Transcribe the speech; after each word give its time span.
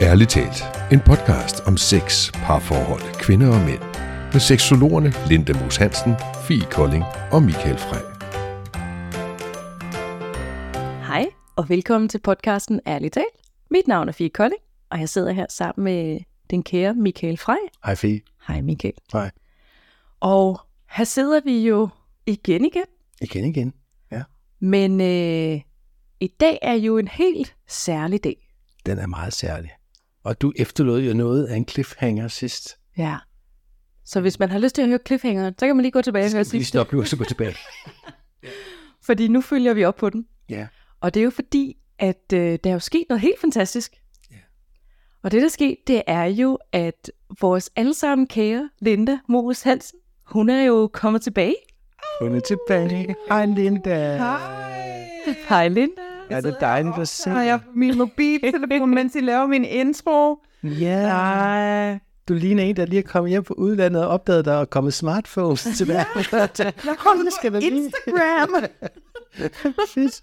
Ærligt 0.00 0.30
talt, 0.30 0.62
en 0.92 1.00
podcast 1.00 1.60
om 1.66 1.76
sex, 1.76 2.32
parforhold, 2.32 3.20
kvinder 3.20 3.48
og 3.48 3.60
mænd. 3.66 3.82
Med 4.32 4.40
seksologerne 4.40 5.12
Linda 5.28 5.52
Moos 5.60 5.76
Hansen, 5.76 6.14
Fie 6.48 6.66
Kolding 6.70 7.04
og 7.32 7.42
Michael 7.42 7.78
Frey. 7.78 8.04
Hej, 11.06 11.26
og 11.56 11.68
velkommen 11.68 12.08
til 12.08 12.20
podcasten 12.20 12.80
Ærligt 12.86 13.14
talt. 13.14 13.26
Mit 13.70 13.88
navn 13.88 14.08
er 14.08 14.12
Fie 14.12 14.28
Kolding, 14.28 14.60
og 14.90 15.00
jeg 15.00 15.08
sidder 15.08 15.32
her 15.32 15.46
sammen 15.48 15.84
med 15.84 16.20
den 16.50 16.62
kære 16.62 16.94
Michael 16.94 17.38
Frey. 17.38 17.68
Hej 17.84 17.94
Fie. 17.94 18.20
Hej 18.48 18.60
Michael. 18.60 18.94
Hej. 19.12 19.30
Og 20.20 20.60
her 20.90 21.04
sidder 21.04 21.40
vi 21.44 21.66
jo 21.68 21.88
igen 22.26 22.64
igen, 22.64 22.84
Igen 23.20 23.44
igen. 23.44 23.74
men 24.60 25.00
øh, 25.00 25.60
i 26.20 26.26
dag 26.40 26.58
er 26.62 26.74
jo 26.74 26.98
en 26.98 27.08
helt 27.08 27.56
særlig 27.68 28.24
dag. 28.24 28.48
Den 28.86 28.98
er 28.98 29.06
meget 29.06 29.32
særlig. 29.32 29.70
Og 30.28 30.40
du 30.40 30.52
efterlod 30.56 31.02
jo 31.02 31.14
noget 31.14 31.46
af 31.46 31.56
en 31.56 31.68
cliffhanger 31.68 32.28
sidst. 32.28 32.78
Ja. 32.98 33.16
Så 34.04 34.20
hvis 34.20 34.38
man 34.38 34.50
har 34.50 34.58
lyst 34.58 34.74
til 34.74 34.82
at 34.82 34.88
høre 34.88 34.98
cliffhanger, 35.06 35.52
så 35.58 35.66
kan 35.66 35.76
man 35.76 35.82
lige 35.82 35.92
gå 35.92 36.02
tilbage 36.02 36.26
og 36.26 36.32
høre 36.32 36.44
vi 36.44 36.56
lige 36.56 36.64
stoppe 36.64 36.96
nu 36.96 37.00
og 37.02 37.08
så 37.08 37.16
gå 37.16 37.24
tilbage? 37.24 37.54
Fordi 39.06 39.28
nu 39.28 39.40
følger 39.40 39.74
vi 39.74 39.84
op 39.84 39.96
på 39.96 40.10
den. 40.10 40.26
Ja. 40.50 40.66
Og 41.00 41.14
det 41.14 41.20
er 41.20 41.24
jo 41.24 41.30
fordi, 41.30 41.76
at 41.98 42.32
øh, 42.34 42.58
der 42.64 42.70
er 42.70 42.72
jo 42.72 42.78
sket 42.78 43.04
noget 43.08 43.20
helt 43.20 43.40
fantastisk. 43.40 43.92
Ja. 44.30 44.36
Og 45.22 45.30
det, 45.30 45.40
der 45.40 45.46
er 45.46 45.50
sket, 45.50 45.76
det 45.86 46.02
er 46.06 46.24
jo, 46.24 46.58
at 46.72 47.10
vores 47.40 47.70
allesammen 47.76 48.26
kære 48.26 48.70
Linda 48.80 49.18
Moos 49.28 49.62
Hansen, 49.62 49.98
hun 50.26 50.50
er 50.50 50.62
jo 50.62 50.90
kommet 50.92 51.22
tilbage. 51.22 51.56
Hun 52.20 52.34
er 52.34 52.40
tilbage. 52.40 53.14
Hej 53.28 53.46
Linda. 53.46 54.16
Hej 55.48 55.68
Linda. 55.68 56.17
Er 56.30 56.40
det 56.40 56.56
dejligt 56.60 56.98
at 56.98 57.08
se? 57.08 57.30
har 57.30 57.42
jeg 57.42 57.60
på 57.60 57.70
min 57.74 57.98
mobiltelefon, 57.98 58.94
mens 58.94 59.14
I 59.14 59.20
laver 59.20 59.46
min 59.46 59.64
intro. 59.64 60.36
Ja. 60.62 61.02
Nej. 61.02 61.98
Du 62.28 62.34
ligner 62.34 62.62
en, 62.62 62.76
der 62.76 62.86
lige 62.86 62.98
er 62.98 63.06
kommet 63.06 63.30
hjem 63.30 63.44
fra 63.44 63.54
udlandet 63.54 64.04
og 64.04 64.08
opdaget, 64.08 64.44
der 64.44 64.52
er 64.52 64.64
kommet 64.64 64.94
smartphones 64.94 65.68
tilbage. 65.76 66.04
Jeg 66.84 66.96
kommer 66.98 67.24
skal 67.38 67.52
lige. 67.52 67.76
Instagram. 67.76 68.64
Fedt. 69.94 70.22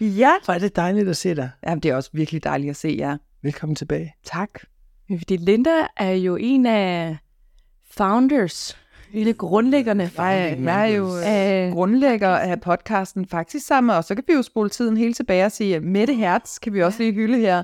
ja. 0.00 0.30
Hvor 0.44 0.54
er 0.54 0.58
det 0.58 0.76
dejligt 0.76 1.08
at 1.08 1.16
se 1.16 1.34
dig. 1.34 1.50
Jamen, 1.66 1.80
det 1.80 1.90
er 1.90 1.96
også 1.96 2.10
virkelig 2.12 2.44
dejligt 2.44 2.70
at 2.70 2.76
se 2.76 2.96
jer. 2.98 3.16
Velkommen 3.42 3.76
tilbage. 3.76 4.14
Tak. 4.24 4.50
Fordi 5.18 5.36
Linda 5.36 5.86
er 5.96 6.10
jo 6.12 6.36
en 6.36 6.66
af 6.66 7.16
founders, 7.90 8.78
hele 9.10 9.32
grundlæggerne. 9.32 10.10
Jeg 10.18 10.90
er 10.90 10.96
jo 10.96 11.06
øh, 11.06 11.72
grundlægger 11.72 12.28
af 12.28 12.60
podcasten 12.60 13.26
faktisk 13.26 13.66
sammen, 13.66 13.96
og 13.96 14.04
så 14.04 14.14
kan 14.14 14.24
vi 14.26 14.32
jo 14.32 14.42
spole 14.42 14.70
tiden 14.70 14.96
helt 14.96 15.16
tilbage 15.16 15.44
og 15.44 15.52
sige, 15.52 15.76
at 15.76 15.82
Mette 15.82 16.14
Hertz 16.14 16.58
kan 16.58 16.72
vi 16.74 16.82
også 16.82 16.98
lige 17.02 17.12
hylde 17.12 17.38
her. 17.38 17.62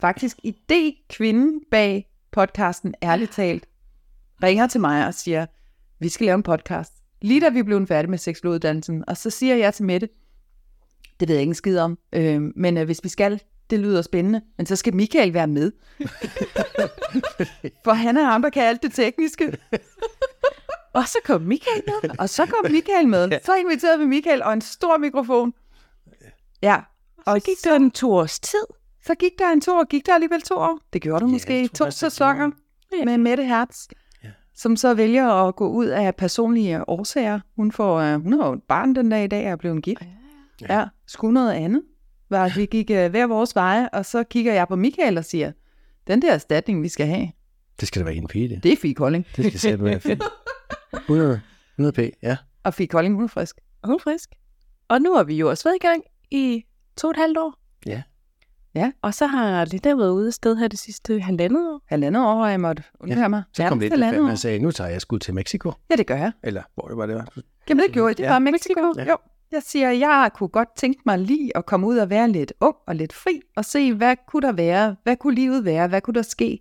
Faktisk 0.00 0.38
idé-kvinden 0.44 1.60
bag 1.70 2.06
podcasten, 2.32 2.94
ærligt 3.02 3.32
talt, 3.32 3.66
ringer 4.42 4.66
til 4.66 4.80
mig 4.80 5.06
og 5.06 5.14
siger, 5.14 5.46
vi 5.98 6.08
skal 6.08 6.26
lave 6.26 6.34
en 6.34 6.42
podcast. 6.42 6.92
Lige 7.22 7.40
da 7.40 7.48
vi 7.48 7.62
blev 7.62 7.86
færdige 7.86 8.10
med 8.10 8.18
seksologuddannelsen, 8.18 9.04
og 9.08 9.16
så 9.16 9.30
siger 9.30 9.56
jeg 9.56 9.74
til 9.74 9.84
Mette, 9.84 10.08
det 11.20 11.28
ved 11.28 11.34
jeg 11.34 11.42
ikke 11.42 11.50
en 11.50 11.54
skid 11.54 11.78
om, 11.78 11.98
øh, 12.12 12.42
men 12.56 12.76
øh, 12.76 12.84
hvis 12.84 13.04
vi 13.04 13.08
skal, 13.08 13.40
det 13.70 13.78
lyder 13.78 14.02
spændende, 14.02 14.40
men 14.56 14.66
så 14.66 14.76
skal 14.76 14.94
Michael 14.94 15.34
være 15.34 15.46
med. 15.46 15.72
For 17.84 17.92
han 17.92 18.16
er 18.16 18.24
ham, 18.24 18.42
der 18.42 18.50
kan 18.50 18.62
alt 18.62 18.82
det 18.82 18.92
tekniske. 18.92 19.58
Og 20.92 21.08
så 21.08 21.18
kom 21.24 21.40
Michael 21.42 21.82
med. 21.86 22.10
Og 22.18 22.28
så 22.28 22.46
kom 22.46 22.72
Michael 22.72 23.08
med. 23.08 23.30
Så 23.46 23.54
inviterede 23.54 23.98
vi 23.98 24.06
Michael 24.06 24.42
og 24.42 24.52
en 24.52 24.60
stor 24.60 24.98
mikrofon. 24.98 25.52
Ja, 26.62 26.76
Og 27.26 27.40
så 27.40 27.46
gik 27.46 27.64
der 27.64 27.76
en 27.76 27.90
to 27.90 28.12
års 28.12 28.40
tid. 28.40 28.64
så 29.06 29.14
gik 29.14 29.32
der 29.38 29.50
en 29.52 29.60
to 29.60 29.72
år. 29.72 29.84
Gik 29.84 30.06
der 30.06 30.14
alligevel 30.14 30.40
to 30.42 30.54
år? 30.54 30.78
Det 30.92 31.02
gjorde 31.02 31.20
du 31.20 31.26
Ja, 31.26 31.32
måske 31.32 31.62
i 31.62 31.68
to 31.68 31.90
sæsoner 31.90 32.50
Ja. 32.98 33.04
med 33.04 33.18
Mette 33.18 33.44
Hertz. 33.44 33.86
Ja. 34.24 34.28
Som 34.54 34.76
så 34.76 34.94
vælger 34.94 35.28
at 35.48 35.56
gå 35.56 35.68
ud 35.68 35.86
af 35.86 36.16
personlige 36.16 36.88
årsager. 36.88 37.40
Hun, 37.56 37.72
får, 37.72 38.14
uh, 38.14 38.22
hun 38.22 38.32
har 38.32 38.46
jo 38.46 38.52
et 38.52 38.62
barn 38.68 38.94
den 38.94 39.10
dag 39.10 39.24
i 39.24 39.26
dag 39.28 39.44
og 39.46 39.50
er 39.52 39.56
blevet 39.56 39.82
gift. 39.82 40.02
Ja, 40.60 40.78
ja 40.78 40.84
skulle 41.06 41.34
noget 41.34 41.52
andet. 41.52 41.82
Var, 42.30 42.44
at 42.44 42.56
vi 42.56 42.66
gik 42.66 42.90
uh, 42.90 42.96
hver 43.06 43.26
vores 43.26 43.54
veje, 43.54 43.88
og 43.88 44.06
så 44.06 44.22
kigger 44.24 44.52
jeg 44.52 44.68
på 44.68 44.76
Michael 44.76 45.18
og 45.18 45.24
siger, 45.24 45.52
den 46.06 46.22
der 46.22 46.32
erstatning, 46.32 46.82
vi 46.82 46.88
skal 46.88 47.06
have, 47.06 47.28
Det 47.80 47.88
skal 47.88 48.00
da 48.00 48.04
være 48.04 48.14
en 48.14 48.28
Fie, 48.28 48.48
det. 48.48 48.62
det 48.62 48.72
er 48.72 48.76
Fie 48.76 48.94
Kolding. 48.94 49.26
Det 49.36 49.44
skal 49.46 49.60
sætte 49.60 49.84
være 49.84 50.00
fint. 50.00 50.22
100, 50.92 51.40
100 51.78 51.92
p, 51.92 52.14
ja. 52.22 52.36
Og 52.64 52.74
Fie 52.74 52.86
Kolding, 52.86 53.14
hun 53.14 53.24
er 53.24 53.28
frisk. 53.28 53.56
Og 53.82 53.88
hun 53.88 53.94
er 53.94 53.98
frisk. 53.98 54.30
Og 54.88 55.00
nu 55.02 55.14
har 55.14 55.24
vi 55.24 55.34
jo 55.36 55.50
også 55.50 55.64
været 55.64 55.76
i 55.76 55.86
gang 55.86 56.02
i 56.30 56.64
to 56.96 57.06
og 57.08 57.10
et 57.10 57.16
halvt 57.16 57.38
år. 57.38 57.54
Ja. 57.86 58.02
Ja. 58.74 58.92
Og 59.02 59.14
så 59.14 59.26
har 59.26 59.64
Linda 59.64 59.94
været 59.94 60.10
ude 60.10 60.26
af 60.26 60.32
sted 60.32 60.56
her 60.56 60.68
det 60.68 60.78
sidste 60.78 61.20
halvandet 61.20 61.68
år. 61.68 61.80
Halvandet 61.86 62.22
år, 62.22 62.44
og 62.44 62.50
jeg 62.50 62.60
måtte 62.60 62.82
undvære 63.00 63.28
mig. 63.28 63.42
Så 63.52 63.62
kom 63.68 63.78
Nærmest 63.78 63.96
lidt 63.96 64.26
han 64.28 64.36
sagde, 64.36 64.58
nu 64.58 64.70
tager 64.70 64.90
jeg 64.90 65.00
skud 65.00 65.18
til 65.18 65.34
Mexico. 65.34 65.72
Ja, 65.90 65.96
det 65.96 66.06
gør 66.06 66.16
jeg. 66.16 66.32
Eller 66.42 66.62
hvor 66.74 66.88
det 66.88 66.96
var, 66.96 67.06
det 67.06 67.14
var. 67.14 67.28
Jamen 67.68 67.84
det 67.84 67.92
gjorde 67.92 68.08
jeg. 68.08 68.16
Det 68.16 68.22
Ja. 68.22 68.30
var 68.30 68.38
Mexico. 68.38 68.94
Ja. 68.96 69.10
Jo. 69.10 69.16
Jeg 69.52 69.62
siger, 69.62 69.90
jeg 69.90 70.30
kunne 70.34 70.48
godt 70.48 70.68
tænke 70.76 71.00
mig 71.06 71.18
lige 71.18 71.56
at 71.56 71.66
komme 71.66 71.86
ud 71.86 71.96
og 71.98 72.10
være 72.10 72.28
lidt 72.28 72.52
ung 72.60 72.76
og 72.86 72.96
lidt 72.96 73.12
fri, 73.12 73.40
og 73.56 73.64
se, 73.64 73.94
hvad 73.94 74.16
kunne 74.28 74.46
der 74.46 74.52
være, 74.52 74.96
hvad 75.02 75.16
kunne 75.16 75.34
livet 75.34 75.64
være, 75.64 75.88
hvad 75.88 76.00
kunne 76.00 76.14
der 76.14 76.22
ske, 76.22 76.58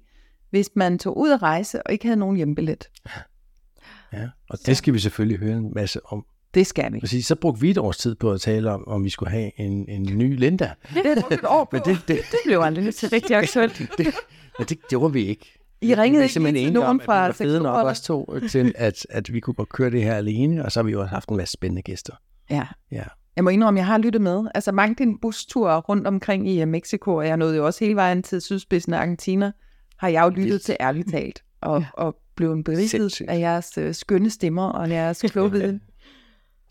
hvis 0.49 0.69
man 0.75 0.99
tog 0.99 1.17
ud 1.17 1.29
at 1.31 1.41
rejse 1.41 1.83
og 1.87 1.91
ikke 1.93 2.05
havde 2.05 2.19
nogen 2.19 2.35
hjembillet. 2.35 2.89
Ja, 4.13 4.27
og 4.49 4.59
det 4.65 4.77
skal 4.77 4.93
vi 4.93 4.99
selvfølgelig 4.99 5.39
høre 5.39 5.57
en 5.57 5.71
masse 5.75 5.99
om. 6.05 6.25
Det 6.53 6.67
skal 6.67 6.93
vi. 6.93 6.99
Præcis, 6.99 7.25
så 7.25 7.35
brugte 7.35 7.61
vi 7.61 7.69
et 7.69 7.77
års 7.77 7.97
tid 7.97 8.15
på 8.15 8.31
at 8.31 8.41
tale 8.41 8.71
om, 8.71 8.87
om 8.87 9.03
vi 9.03 9.09
skulle 9.09 9.31
have 9.31 9.51
en, 9.59 9.89
en 9.89 10.01
ny 10.01 10.39
Linda. 10.39 10.71
Det 10.93 11.05
er 11.05 11.31
et 11.31 11.45
år 11.47 11.63
på. 11.63 11.69
Men 11.71 11.81
det, 11.85 12.07
det, 12.07 12.17
Det 12.31 12.39
blev 12.45 12.59
aldrig 12.59 12.95
til 12.95 13.09
rigtig 13.09 13.35
aktuelt. 13.35 13.77
det, 13.97 14.07
men 14.57 14.67
det 14.67 14.87
gjorde 14.89 15.13
vi 15.13 15.25
ikke. 15.25 15.59
I 15.81 15.95
ringede 15.95 16.23
ikke 16.23 16.33
simpelthen 16.33 16.65
til 16.65 16.73
nogen 16.73 16.89
om, 16.89 17.01
fra 17.05 17.27
at 17.27 17.39
vi 17.39 17.45
var 17.45 17.51
fede 17.51 17.63
nok 17.63 17.87
os 17.87 18.01
to 18.01 18.39
til, 18.49 18.73
at, 18.75 19.05
at 19.09 19.33
vi 19.33 19.39
kunne 19.39 19.53
godt 19.53 19.69
køre 19.69 19.91
det 19.91 20.03
her 20.03 20.15
alene, 20.15 20.65
og 20.65 20.71
så 20.71 20.79
har 20.79 20.83
vi 20.85 20.91
jo 20.91 21.01
også 21.01 21.09
haft 21.09 21.29
en 21.29 21.37
masse 21.37 21.53
spændende 21.53 21.81
gæster. 21.81 22.13
Ja. 22.49 22.67
Ja. 22.91 23.03
Jeg 23.35 23.43
må 23.43 23.49
indrømme, 23.49 23.77
jeg 23.77 23.85
har 23.85 23.97
lyttet 23.97 24.21
med. 24.21 24.47
Altså 24.55 24.71
mange 24.71 24.95
din 24.95 25.19
bustur 25.19 25.75
rundt 25.77 26.07
omkring 26.07 26.49
i 26.49 26.61
uh, 26.61 26.67
Mexico, 26.67 27.15
og 27.15 27.27
jeg 27.27 27.37
nåede 27.37 27.55
jo 27.55 27.65
også 27.65 27.85
hele 27.85 27.95
vejen 27.95 28.23
til 28.23 28.41
sydspidsen 28.41 28.93
af 28.93 28.99
Argentina, 28.99 29.51
har 29.97 30.07
jeg 30.07 30.23
jo 30.23 30.29
lyttet 30.29 30.45
Vildt. 30.45 30.63
til 30.63 30.77
ærligt 30.79 31.11
talt, 31.11 31.43
og, 31.61 31.85
og 31.93 32.15
blevet 32.39 32.63
beriget 32.65 32.89
Sindssygt. 32.89 33.29
af 33.29 33.39
jeres 33.39 33.77
uh, 33.77 33.93
skønne 33.95 34.29
stemmer 34.29 34.63
og 34.69 34.89
jeres 34.89 35.21
kloge 35.31 35.51
viden. 35.51 35.81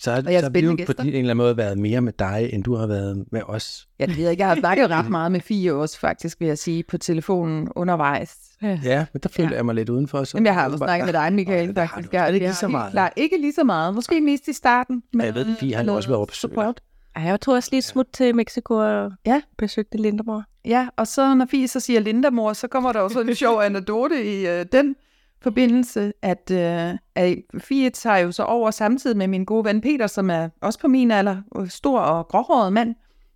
Så, 0.01 0.11
jeg 0.13 0.25
så 0.25 0.31
har 0.43 0.51
vi 0.51 0.61
jo 0.61 0.71
på 0.71 0.77
gæster. 0.77 1.03
en 1.03 1.09
eller 1.09 1.19
anden 1.21 1.37
måde 1.37 1.57
været 1.57 1.79
mere 1.79 2.01
med 2.01 2.13
dig, 2.19 2.51
end 2.53 2.65
du 2.65 2.75
har 2.75 2.87
været 2.87 3.25
med 3.33 3.41
os. 3.47 3.89
Jeg 3.99 4.09
ved 4.17 4.31
ikke, 4.31 4.41
jeg 4.41 4.49
har 4.49 4.57
snakket 4.57 4.91
ret 4.91 5.11
meget 5.11 5.33
med 5.33 5.41
Fie 5.41 5.75
også, 5.75 5.99
faktisk, 6.01 6.41
vil 6.41 6.49
jeg 6.49 6.59
sige, 6.59 6.83
på 6.89 6.99
telefonen 6.99 7.69
undervejs. 7.77 8.37
Ja, 8.63 9.07
men 9.13 9.21
der 9.23 9.29
føler 9.29 9.49
Ja. 9.51 9.57
jeg 9.57 9.67
mig 9.67 9.75
lidt 9.75 9.89
udenfor. 9.89 10.25
Så 10.25 10.37
Jamen, 10.37 10.47
jeg 10.47 10.55
har 10.55 10.65
også 10.65 10.77
snakket 10.77 11.05
med 11.07 11.13
dig, 11.13 11.33
Michael, 11.33 11.69
det 11.69 11.79
har 11.79 11.87
faktisk. 11.87 12.13
du. 12.13 12.17
Jeg, 12.17 12.23
Er 12.23 12.27
det 12.27 12.35
ikke 12.35 12.45
jeg 12.45 12.51
lige 12.51 12.57
så 12.57 12.69
meget? 12.69 12.91
Klar, 12.93 13.13
ikke 13.17 13.41
lige 13.41 13.53
så 13.53 13.65
meget. 13.65 13.95
Måske 13.95 14.21
mest 14.21 14.49
i 14.49 14.53
starten. 14.53 15.03
Ja, 15.19 15.25
jeg 15.25 15.35
ved, 15.35 15.57
Fie 15.61 15.75
har 15.75 15.85
jo 15.85 15.95
også 15.95 16.09
været 16.09 16.21
oppe 16.21 16.31
og 16.33 16.37
support. 16.37 16.81
Ej, 17.17 17.23
jeg 17.23 17.41
tog 17.41 17.55
også 17.55 17.69
lige 17.73 17.83
smut 17.83 18.07
til 18.13 18.35
Mexico 18.35 18.75
og 18.75 19.13
Ja. 19.27 19.43
besøgte 19.59 19.99
Lindemor. 19.99 20.45
Ja, 20.65 20.89
og 20.97 21.07
så 21.07 21.35
når 21.35 21.47
Fie 21.51 21.69
så 21.69 21.81
siger 21.81 22.01
Linda 22.01 22.31
mor, 22.31 22.53
så 22.53 22.69
kommer 22.69 22.93
der 22.93 23.09
sådan 23.09 23.29
en 23.29 23.35
sjov 23.35 23.61
anekdote 23.61 24.25
i 24.41 24.47
øh, 24.47 24.67
den 24.73 24.97
forbindelse, 25.41 26.13
at, 26.23 26.51
øh, 26.53 26.99
at 27.15 27.39
Fie 27.59 27.91
tager 27.91 28.17
jo 28.17 28.33
så 28.33 28.43
over 28.43 28.71
samtidig 28.71 29.17
med 29.17 29.29
min 29.29 29.45
gode 29.45 29.65
ven 29.65 29.81
Peter, 29.81 30.07
som 30.07 30.31
er 30.31 30.49
også 30.61 30.79
på 30.79 30.89
min 30.89 31.11
alder, 31.11 31.43
øh, 31.59 31.69
stor 31.69 32.01
og 32.01 32.29
gråhåret 32.29 32.73
mand. 32.73 32.95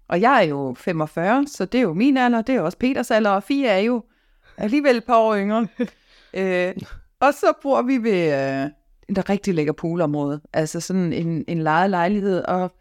Og 0.08 0.20
jeg 0.20 0.38
er 0.38 0.48
jo 0.48 0.74
45, 0.78 1.46
så 1.46 1.64
det 1.64 1.78
er 1.78 1.82
jo 1.82 1.94
min 1.94 2.16
alder, 2.16 2.42
det 2.42 2.54
er 2.54 2.60
også 2.60 2.78
Peters 2.78 3.10
alder, 3.10 3.30
og 3.30 3.42
Fie 3.42 3.68
er 3.68 3.78
jo 3.78 4.02
alligevel 4.58 4.96
et 4.96 5.04
par 5.04 5.18
år 5.18 5.36
yngre. 5.36 5.68
øh, 6.34 6.74
og 7.20 7.34
så 7.34 7.52
bor 7.62 7.82
vi 7.82 7.96
ved 7.96 8.34
øh, 8.62 8.70
en 9.08 9.28
rigtig 9.28 9.54
lækker 9.54 9.72
poolområde, 9.72 10.40
altså 10.52 10.80
sådan 10.80 11.12
en, 11.12 11.44
en 11.48 11.58
lejet 11.58 11.90
lejlighed, 11.90 12.44
og 12.44 12.72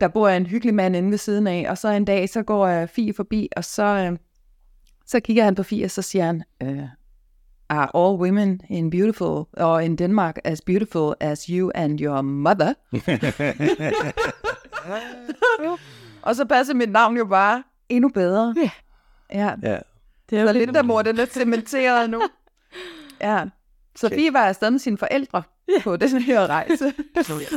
der 0.00 0.08
bor 0.08 0.28
en 0.28 0.46
hyggelig 0.46 0.74
mand 0.74 0.96
inde 0.96 1.10
ved 1.10 1.18
siden 1.18 1.46
af, 1.46 1.66
og 1.70 1.78
så 1.78 1.88
en 1.88 2.04
dag, 2.04 2.28
så 2.28 2.42
går 2.42 2.82
uh, 2.82 2.88
Fie 2.88 3.14
forbi, 3.14 3.48
og 3.56 3.64
så, 3.64 4.10
uh, 4.10 4.16
så 5.06 5.20
kigger 5.20 5.44
han 5.44 5.54
på 5.54 5.62
Fie, 5.62 5.84
og 5.84 5.90
så 5.90 6.02
siger 6.02 6.24
han, 6.24 6.42
uh, 6.64 6.88
are 7.68 7.88
all 7.94 8.20
women 8.20 8.60
in 8.70 8.90
beautiful, 8.90 9.48
or 9.56 9.80
in 9.80 9.96
Denmark 9.96 10.38
as 10.44 10.60
beautiful 10.60 11.14
as 11.20 11.44
you 11.44 11.70
and 11.74 12.00
your 12.00 12.22
mother? 12.22 12.74
og 16.22 16.36
så 16.36 16.44
passer 16.44 16.74
mit 16.74 16.90
navn 16.90 17.16
jo 17.16 17.24
bare 17.24 17.62
endnu 17.88 18.08
bedre. 18.08 18.54
Ja. 18.56 18.70
Ja, 19.32 19.54
Ja, 19.62 19.78
Det 20.30 20.38
er 20.38 20.46
så 20.46 20.52
Linda 20.52 20.82
mor, 20.82 21.02
den 21.02 21.18
er 21.18 21.24
cementeret 21.26 22.10
nu. 22.10 22.22
Ja, 23.20 23.44
så 23.96 24.06
Okay. 24.06 24.16
Fie 24.16 24.32
var 24.32 24.40
afsted 24.40 24.70
med 24.70 24.78
sine 24.78 24.98
forældre 24.98 25.42
på 25.82 25.96
den 25.96 26.22
her 26.22 26.46
rejse. 26.46 26.92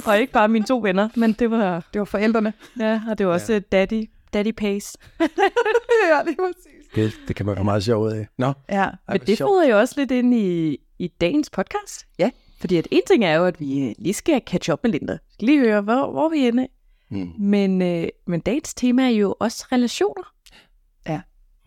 Og 0.06 0.20
ikke 0.20 0.34
bare 0.34 0.48
mine 0.48 0.66
to 0.66 0.80
venner, 0.84 1.10
men 1.16 1.34
det 1.34 1.52
var, 1.52 1.84
Det 1.94 2.00
var 2.00 2.06
forældrene. 2.06 2.54
ja, 2.80 3.02
og 3.10 3.18
det 3.18 3.28
var 3.28 3.34
også 3.34 3.54
ja. 3.54 3.60
daddy, 3.60 4.10
daddy 4.34 4.52
pace. 4.52 4.98
ja, 6.12 6.24
lige 6.26 6.36
præcis. 6.36 6.77
Det, 6.96 7.14
det 7.28 7.36
kan 7.36 7.46
man 7.46 7.58
få 7.58 7.64
meget 7.64 7.84
sjov 7.84 8.04
ud 8.04 8.12
af. 8.12 8.28
Nå, 8.38 8.54
Ja, 8.70 8.84
ej, 8.84 8.92
Men 9.08 9.20
det 9.20 9.38
sjovt. 9.38 9.50
fodrer 9.50 9.70
jo 9.70 9.80
også 9.80 9.94
lidt 9.98 10.12
ind 10.12 10.34
i, 10.34 10.78
i 11.00 11.08
dagens 11.08 11.50
podcast. 11.50 12.08
Ja. 12.20 12.32
Fordi 12.60 12.76
at 12.78 12.88
en 12.92 13.02
ting 13.08 13.26
er 13.26 13.34
jo, 13.36 13.46
at 13.46 13.60
vi 13.60 13.90
øh, 13.90 13.96
lige 14.00 14.14
skal 14.14 14.42
catch 14.46 14.72
up 14.72 14.80
med 14.84 14.92
Linda. 14.92 15.18
Lige 15.40 15.60
høre, 15.60 15.82
hvor, 15.82 16.12
hvor 16.12 16.26
er 16.26 16.30
vi 16.30 16.48
inde. 16.48 16.68
Mm. 17.10 17.32
Men, 17.40 17.82
øh, 17.82 18.08
men 18.28 18.40
dagens 18.40 18.74
tema 18.74 19.04
er 19.04 19.10
jo 19.10 19.36
også 19.40 19.66
relationer. 19.72 20.34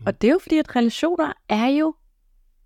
Og 0.05 0.21
det 0.21 0.27
er 0.27 0.31
jo 0.31 0.39
fordi, 0.41 0.57
at 0.57 0.75
relationer 0.75 1.33
er 1.49 1.67
jo 1.67 1.95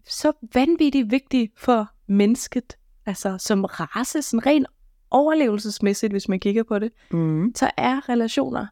så 0.07 0.31
vanvittigt 0.53 1.11
vigtige 1.11 1.49
for 1.57 1.87
mennesket. 2.07 2.77
Altså 3.05 3.37
som 3.37 3.65
race, 3.65 4.21
sådan 4.21 4.45
rent 4.45 4.67
overlevelsesmæssigt, 5.11 6.13
hvis 6.13 6.29
man 6.29 6.39
kigger 6.39 6.63
på 6.63 6.79
det, 6.79 6.91
Mm. 7.11 7.51
så 7.55 7.71
er 7.77 8.09
relationer, 8.09 8.65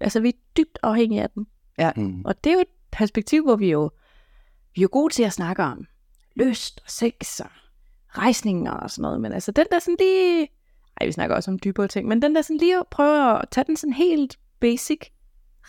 altså 0.00 0.20
vi 0.20 0.28
er 0.28 0.32
dybt 0.56 0.78
afhængige 0.82 1.22
af 1.22 1.30
dem. 1.30 1.46
Mm. 1.96 2.22
Og 2.24 2.44
det 2.44 2.50
er 2.50 2.54
jo 2.54 2.60
et 2.60 2.66
perspektiv, 2.92 3.42
hvor 3.42 3.56
vi 3.56 3.70
jo, 3.70 3.90
vi 4.74 4.80
er 4.80 4.82
jo 4.82 4.88
gode 4.92 5.14
til 5.14 5.22
at 5.22 5.32
snakke 5.32 5.62
om 5.62 5.86
lyst 6.36 6.80
og 6.84 6.90
sex 6.90 7.40
og 7.40 7.50
rejsninger 8.08 8.72
og 8.72 8.90
sådan 8.90 9.02
noget. 9.02 9.20
Men 9.20 9.32
altså 9.32 9.52
den 9.52 9.66
der 9.70 9.78
sådan 9.78 9.96
lige... 9.98 10.48
Ej, 11.00 11.06
vi 11.06 11.12
snakker 11.12 11.36
også 11.36 11.50
om 11.50 11.58
dybere 11.58 11.88
ting, 11.88 12.08
men 12.08 12.22
den 12.22 12.34
der 12.34 12.42
sådan 12.42 12.56
lige 12.56 12.78
at 12.78 12.86
prøve 12.90 13.38
at 13.38 13.44
tage 13.50 13.64
den 13.64 13.76
sådan 13.76 13.92
helt 13.92 14.38
basic 14.60 15.00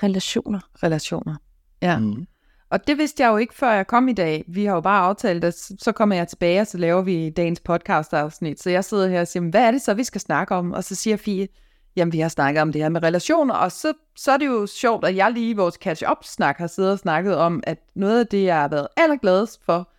relationer. 0.04 0.60
Relationer. 0.84 1.36
Ja. 1.82 2.00
Mm. 2.00 2.28
Og 2.70 2.88
det 2.88 2.98
vidste 2.98 3.24
jeg 3.24 3.30
jo 3.32 3.38
ikke, 3.38 3.54
før 3.54 3.72
jeg 3.72 3.88
kom 3.88 4.08
i 4.08 4.14
dag. 4.14 4.44
Vi 4.48 4.66
har 4.66 4.74
jo 4.74 4.82
bare 4.82 5.06
aftalt, 5.06 5.44
at 5.44 5.54
så 5.56 5.92
kommer 5.92 6.16
jeg 6.16 6.28
tilbage, 6.28 6.62
og 6.62 6.68
så 6.68 6.78
laver 6.78 7.02
vi 7.02 7.30
dagens 7.30 7.60
podcast-afsnit. 7.60 8.62
Så 8.62 8.70
jeg 8.70 8.84
sidder 8.84 9.08
her 9.08 9.22
og 9.22 9.28
siger, 9.28 9.50
hvad 9.50 9.68
er 9.68 9.72
det 9.72 9.82
så, 9.82 9.94
vi 9.94 10.04
skal 10.04 10.22
snakke 10.22 10.56
om? 10.56 10.72
Og 10.72 10.84
så 10.84 10.96
siger 10.96 11.18
Fie, 11.18 11.48
jamen 11.96 12.14
vi 12.14 12.20
har 12.20 12.30
snakket 12.30 12.62
om 12.62 12.72
det 12.72 12.82
her 12.82 12.90
med 12.90 13.04
relationer, 13.04 13.54
og 13.54 13.72
så, 13.72 13.94
så 14.16 14.32
er 14.32 14.38
det 14.38 14.46
jo 14.46 14.68
sjovt, 14.68 15.06
at 15.06 15.16
jeg 15.16 15.32
lige 15.32 15.50
i 15.50 15.54
vores 15.54 15.76
catch-up-snak 15.76 16.58
har 16.58 16.68
siddet 16.68 16.92
og 16.92 17.00
snakket 17.00 17.36
om, 17.36 17.64
at 17.64 17.78
noget 17.96 18.20
af 18.20 18.28
det, 18.28 18.44
jeg 18.44 18.62
har 18.62 18.68
været 18.68 18.88
allergladest 18.98 19.66
for, 19.66 19.90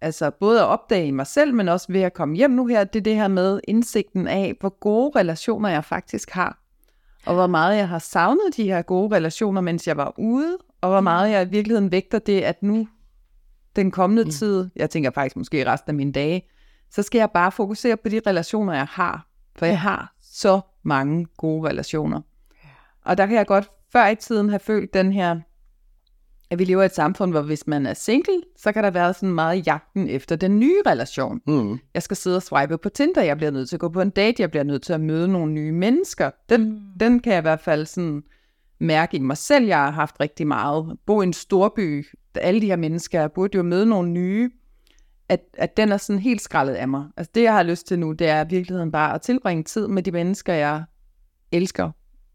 altså 0.00 0.30
både 0.30 0.60
at 0.60 0.66
opdage 0.66 1.06
i 1.06 1.10
mig 1.10 1.26
selv, 1.26 1.54
men 1.54 1.68
også 1.68 1.92
ved 1.92 2.00
at 2.00 2.14
komme 2.14 2.36
hjem 2.36 2.50
nu 2.50 2.66
her, 2.66 2.84
det 2.84 2.98
er 2.98 3.02
det 3.02 3.14
her 3.14 3.28
med 3.28 3.60
indsigten 3.68 4.28
af, 4.28 4.54
hvor 4.60 4.78
gode 4.78 5.18
relationer 5.18 5.68
jeg 5.68 5.84
faktisk 5.84 6.30
har. 6.30 6.58
Og 7.26 7.34
hvor 7.34 7.46
meget 7.46 7.76
jeg 7.76 7.88
har 7.88 7.98
savnet 7.98 8.56
de 8.56 8.64
her 8.64 8.82
gode 8.82 9.16
relationer, 9.16 9.60
mens 9.60 9.86
jeg 9.86 9.96
var 9.96 10.14
ude, 10.18 10.58
og 10.80 10.90
hvor 10.90 11.00
meget 11.00 11.30
jeg 11.30 11.46
i 11.46 11.50
virkeligheden 11.50 11.92
vægter 11.92 12.18
det, 12.18 12.40
at 12.40 12.62
nu 12.62 12.88
den 13.76 13.90
kommende 13.90 14.24
mm. 14.24 14.30
tid, 14.30 14.70
jeg 14.76 14.90
tænker 14.90 15.10
faktisk 15.10 15.36
måske 15.36 15.72
resten 15.72 15.90
af 15.90 15.94
mine 15.94 16.12
dage, 16.12 16.48
så 16.90 17.02
skal 17.02 17.18
jeg 17.18 17.30
bare 17.30 17.52
fokusere 17.52 17.96
på 17.96 18.08
de 18.08 18.20
relationer, 18.26 18.74
jeg 18.74 18.86
har. 18.90 19.26
For 19.56 19.66
jeg 19.66 19.80
har 19.80 20.13
så 20.34 20.60
mange 20.82 21.26
gode 21.36 21.68
relationer. 21.68 22.20
Og 23.04 23.18
der 23.18 23.26
kan 23.26 23.36
jeg 23.36 23.46
godt 23.46 23.70
før 23.92 24.06
i 24.06 24.14
tiden 24.14 24.48
have 24.48 24.58
følt 24.58 24.94
den 24.94 25.12
her, 25.12 25.40
at 26.50 26.58
vi 26.58 26.64
lever 26.64 26.82
i 26.82 26.86
et 26.86 26.94
samfund, 26.94 27.30
hvor 27.30 27.42
hvis 27.42 27.66
man 27.66 27.86
er 27.86 27.94
single, 27.94 28.42
så 28.56 28.72
kan 28.72 28.84
der 28.84 28.90
være 28.90 29.14
sådan 29.14 29.34
meget 29.34 29.66
jagten 29.66 30.08
efter 30.08 30.36
den 30.36 30.58
nye 30.58 30.82
relation. 30.86 31.40
Mm. 31.46 31.78
Jeg 31.94 32.02
skal 32.02 32.16
sidde 32.16 32.36
og 32.36 32.42
swipe 32.42 32.78
på 32.78 32.88
Tinder, 32.88 33.22
jeg 33.22 33.36
bliver 33.36 33.50
nødt 33.50 33.68
til 33.68 33.76
at 33.76 33.80
gå 33.80 33.88
på 33.88 34.00
en 34.00 34.10
date, 34.10 34.42
jeg 34.42 34.50
bliver 34.50 34.64
nødt 34.64 34.82
til 34.82 34.92
at 34.92 35.00
møde 35.00 35.28
nogle 35.28 35.52
nye 35.52 35.72
mennesker. 35.72 36.30
Den, 36.48 36.62
mm. 36.70 36.80
den 37.00 37.20
kan 37.20 37.32
jeg 37.32 37.38
i 37.38 37.42
hvert 37.42 37.60
fald 37.60 37.86
sådan 37.86 38.22
mærke 38.78 39.16
i 39.16 39.20
mig 39.20 39.36
selv. 39.36 39.66
Jeg 39.66 39.78
har 39.78 39.90
haft 39.90 40.20
rigtig 40.20 40.46
meget. 40.46 40.96
Bo 41.06 41.20
i 41.20 41.24
en 41.24 41.32
storby, 41.32 42.06
alle 42.34 42.60
de 42.60 42.66
her 42.66 42.76
mennesker, 42.76 43.20
jeg 43.20 43.32
burde 43.32 43.56
jo 43.56 43.62
møde 43.62 43.86
nogle 43.86 44.10
nye. 44.10 44.50
At, 45.28 45.40
at 45.54 45.76
den 45.76 45.92
er 45.92 45.96
sådan 45.96 46.20
helt 46.20 46.40
skrællet 46.40 46.74
af 46.74 46.88
mig. 46.88 47.08
Altså 47.16 47.30
det, 47.34 47.42
jeg 47.42 47.52
har 47.52 47.62
lyst 47.62 47.86
til 47.86 47.98
nu, 47.98 48.12
det 48.12 48.28
er 48.28 48.44
i 48.44 48.48
virkeligheden 48.48 48.92
bare 48.92 49.14
at 49.14 49.22
tilbringe 49.22 49.64
tid 49.64 49.88
med 49.88 50.02
de 50.02 50.12
mennesker, 50.12 50.52
jeg 50.52 50.84
elsker 51.52 51.90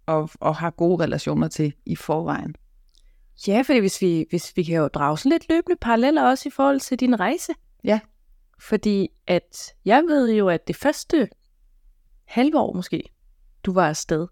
og, 0.06 0.30
og 0.40 0.56
har 0.56 0.70
gode 0.70 1.04
relationer 1.04 1.48
til 1.48 1.74
i 1.86 1.96
forvejen. 1.96 2.56
Ja, 3.48 3.62
fordi 3.66 3.80
hvis 3.80 4.02
vi, 4.02 4.26
hvis 4.30 4.54
vi 4.56 4.64
kan 4.64 4.76
jo 4.76 4.88
drage 4.88 5.18
sådan 5.18 5.32
lidt 5.32 5.50
løbende 5.50 5.76
paralleller 5.82 6.24
også 6.24 6.50
i 6.50 6.52
forhold 6.52 6.80
til 6.80 7.00
din 7.00 7.20
rejse. 7.20 7.54
Ja. 7.84 8.00
Fordi 8.60 9.10
at 9.28 9.74
jeg 9.86 10.04
ved 10.04 10.34
jo, 10.34 10.50
at 10.50 10.68
det 10.68 10.76
første 10.76 11.30
halve 12.26 12.60
år 12.60 12.74
måske, 12.74 13.04
du 13.64 13.74
var 13.74 13.90
afsted, 13.90 14.28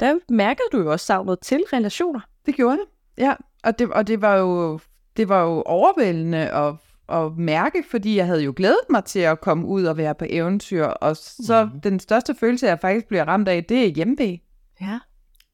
der 0.00 0.18
mærkede 0.28 0.66
du 0.72 0.78
jo 0.78 0.92
også 0.92 1.06
savnet 1.06 1.38
til 1.40 1.64
relationer. 1.72 2.20
Det 2.46 2.54
gjorde 2.54 2.76
det. 2.76 2.86
Ja, 3.18 3.34
og 3.64 3.78
det, 3.78 3.92
og 3.92 4.06
det 4.06 4.20
var 4.20 4.36
jo 4.36 4.80
det 5.16 5.28
var 5.28 5.42
jo 5.42 5.62
overvældende 5.62 6.50
at, 6.50 6.74
at 7.08 7.32
mærke, 7.36 7.84
fordi 7.90 8.16
jeg 8.16 8.26
havde 8.26 8.42
jo 8.42 8.52
glædet 8.56 8.90
mig 8.90 9.04
til 9.04 9.18
at 9.18 9.40
komme 9.40 9.66
ud 9.66 9.84
og 9.84 9.96
være 9.96 10.14
på 10.14 10.24
eventyr, 10.28 10.84
og 10.84 11.16
så 11.16 11.68
mm. 11.74 11.80
den 11.80 12.00
største 12.00 12.34
følelse, 12.34 12.66
jeg 12.66 12.80
faktisk 12.80 13.06
bliver 13.06 13.24
ramt 13.24 13.48
af, 13.48 13.64
det 13.64 13.84
er 13.84 13.88
hjemve. 13.88 14.38
Ja. 14.80 14.98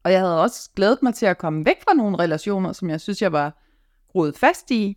Og 0.05 0.13
jeg 0.13 0.21
havde 0.21 0.43
også 0.43 0.71
glædet 0.77 1.03
mig 1.03 1.15
til 1.15 1.27
at 1.27 1.39
komme 1.39 1.65
væk 1.65 1.83
fra 1.85 1.95
nogle 1.95 2.19
relationer, 2.19 2.73
som 2.73 2.91
jeg 2.91 3.01
synes, 3.01 3.23
jeg 3.23 3.33
var 3.33 3.63
rodet 4.15 4.39
fast 4.39 4.71
i. 4.71 4.97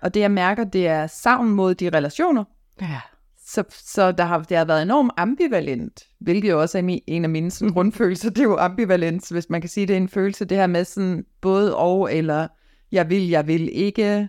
Og 0.00 0.14
det, 0.14 0.20
jeg 0.20 0.30
mærker, 0.30 0.64
det 0.64 0.86
er 0.88 1.06
savn 1.06 1.50
mod 1.50 1.74
de 1.74 1.88
relationer. 1.88 2.44
Ja. 2.80 3.00
Så, 3.46 3.64
så 3.70 4.12
der 4.12 4.24
har, 4.24 4.38
det 4.38 4.56
har 4.56 4.64
været 4.64 4.82
enormt 4.82 5.12
ambivalent, 5.16 6.02
hvilket 6.20 6.50
jo 6.50 6.60
også 6.60 6.78
er 6.78 6.98
en 7.06 7.24
af 7.24 7.30
mine 7.30 7.50
sådan, 7.50 7.72
grundfølelser. 7.74 8.30
Det 8.30 8.38
er 8.38 8.44
jo 8.44 8.56
ambivalens, 8.56 9.28
hvis 9.28 9.50
man 9.50 9.60
kan 9.60 9.70
sige, 9.70 9.86
det 9.86 9.92
er 9.92 9.96
en 9.96 10.08
følelse, 10.08 10.44
det 10.44 10.56
her 10.56 10.66
med 10.66 10.84
sådan 10.84 11.24
både 11.40 11.76
og, 11.76 12.14
eller 12.14 12.48
jeg 12.92 13.10
vil, 13.10 13.28
jeg 13.28 13.46
vil 13.46 13.68
ikke. 13.72 14.28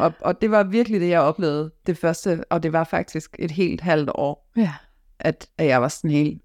Og, 0.00 0.12
og 0.20 0.42
det 0.42 0.50
var 0.50 0.62
virkelig 0.62 1.00
det, 1.00 1.08
jeg 1.08 1.20
oplevede 1.20 1.70
det 1.86 1.98
første, 1.98 2.44
og 2.50 2.62
det 2.62 2.72
var 2.72 2.84
faktisk 2.84 3.36
et 3.38 3.50
helt 3.50 3.80
halvt 3.80 4.10
år, 4.14 4.50
Ja. 4.56 4.72
at, 5.18 5.48
at 5.58 5.66
jeg 5.66 5.82
var 5.82 5.88
sådan 5.88 6.10
helt, 6.10 6.42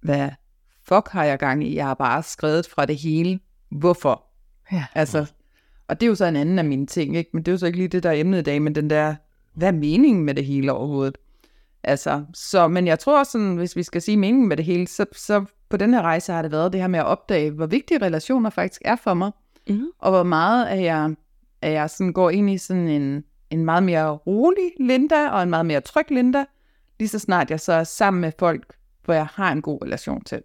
hvad 0.00 0.30
fuck 0.88 1.08
har 1.08 1.24
jeg 1.24 1.38
gang 1.38 1.64
i? 1.64 1.76
Jeg 1.76 1.86
har 1.86 1.94
bare 1.94 2.22
skrevet 2.22 2.66
fra 2.74 2.86
det 2.86 2.96
hele. 2.96 3.40
Hvorfor? 3.70 4.24
Ja. 4.72 4.84
Altså, 4.94 5.26
og 5.88 6.00
det 6.00 6.06
er 6.06 6.08
jo 6.08 6.14
så 6.14 6.24
en 6.24 6.36
anden 6.36 6.58
af 6.58 6.64
mine 6.64 6.86
ting, 6.86 7.16
ikke? 7.16 7.30
Men 7.32 7.42
det 7.42 7.48
er 7.48 7.52
jo 7.52 7.58
så 7.58 7.66
ikke 7.66 7.78
lige 7.78 7.88
det, 7.88 8.02
der 8.02 8.10
er 8.10 8.14
emnet 8.20 8.38
i 8.38 8.42
dag, 8.42 8.62
men 8.62 8.74
den 8.74 8.90
der, 8.90 9.14
hvad 9.54 9.68
er 9.68 9.72
meningen 9.72 10.24
med 10.24 10.34
det 10.34 10.44
hele 10.44 10.72
overhovedet? 10.72 11.18
Altså, 11.84 12.24
så, 12.34 12.68
men 12.68 12.86
jeg 12.86 12.98
tror 12.98 13.24
sådan, 13.24 13.56
hvis 13.56 13.76
vi 13.76 13.82
skal 13.82 14.02
sige 14.02 14.16
meningen 14.16 14.48
med 14.48 14.56
det 14.56 14.64
hele, 14.64 14.86
så, 14.86 15.06
så 15.12 15.44
på 15.68 15.76
den 15.76 15.94
her 15.94 16.02
rejse 16.02 16.32
har 16.32 16.42
det 16.42 16.50
været 16.50 16.72
det 16.72 16.80
her 16.80 16.88
med 16.88 16.98
at 16.98 17.04
opdage, 17.04 17.50
hvor 17.50 17.66
vigtige 17.66 18.02
relationer 18.02 18.50
faktisk 18.50 18.82
er 18.84 18.96
for 18.96 19.14
mig, 19.14 19.30
Mm. 19.68 19.86
og 19.98 20.10
hvor 20.10 20.22
meget 20.22 20.66
af 20.66 20.82
jeg, 20.82 21.14
at 21.62 21.72
jeg 21.72 21.90
sådan 21.90 22.12
går 22.12 22.30
ind 22.30 22.50
i 22.50 22.58
sådan 22.58 22.88
en, 22.88 23.24
en 23.50 23.64
meget 23.64 23.82
mere 23.82 24.10
rolig 24.10 24.70
Linda, 24.80 25.28
og 25.30 25.42
en 25.42 25.50
meget 25.50 25.66
mere 25.66 25.80
tryg 25.80 26.10
Linda, 26.10 26.44
lige 26.98 27.08
så 27.08 27.18
snart 27.18 27.50
jeg 27.50 27.60
så 27.60 27.72
er 27.72 27.84
sammen 27.84 28.20
med 28.20 28.32
folk, 28.38 28.76
hvor 29.04 29.14
jeg 29.14 29.26
har 29.26 29.52
en 29.52 29.62
god 29.62 29.82
relation 29.84 30.24
til. 30.24 30.42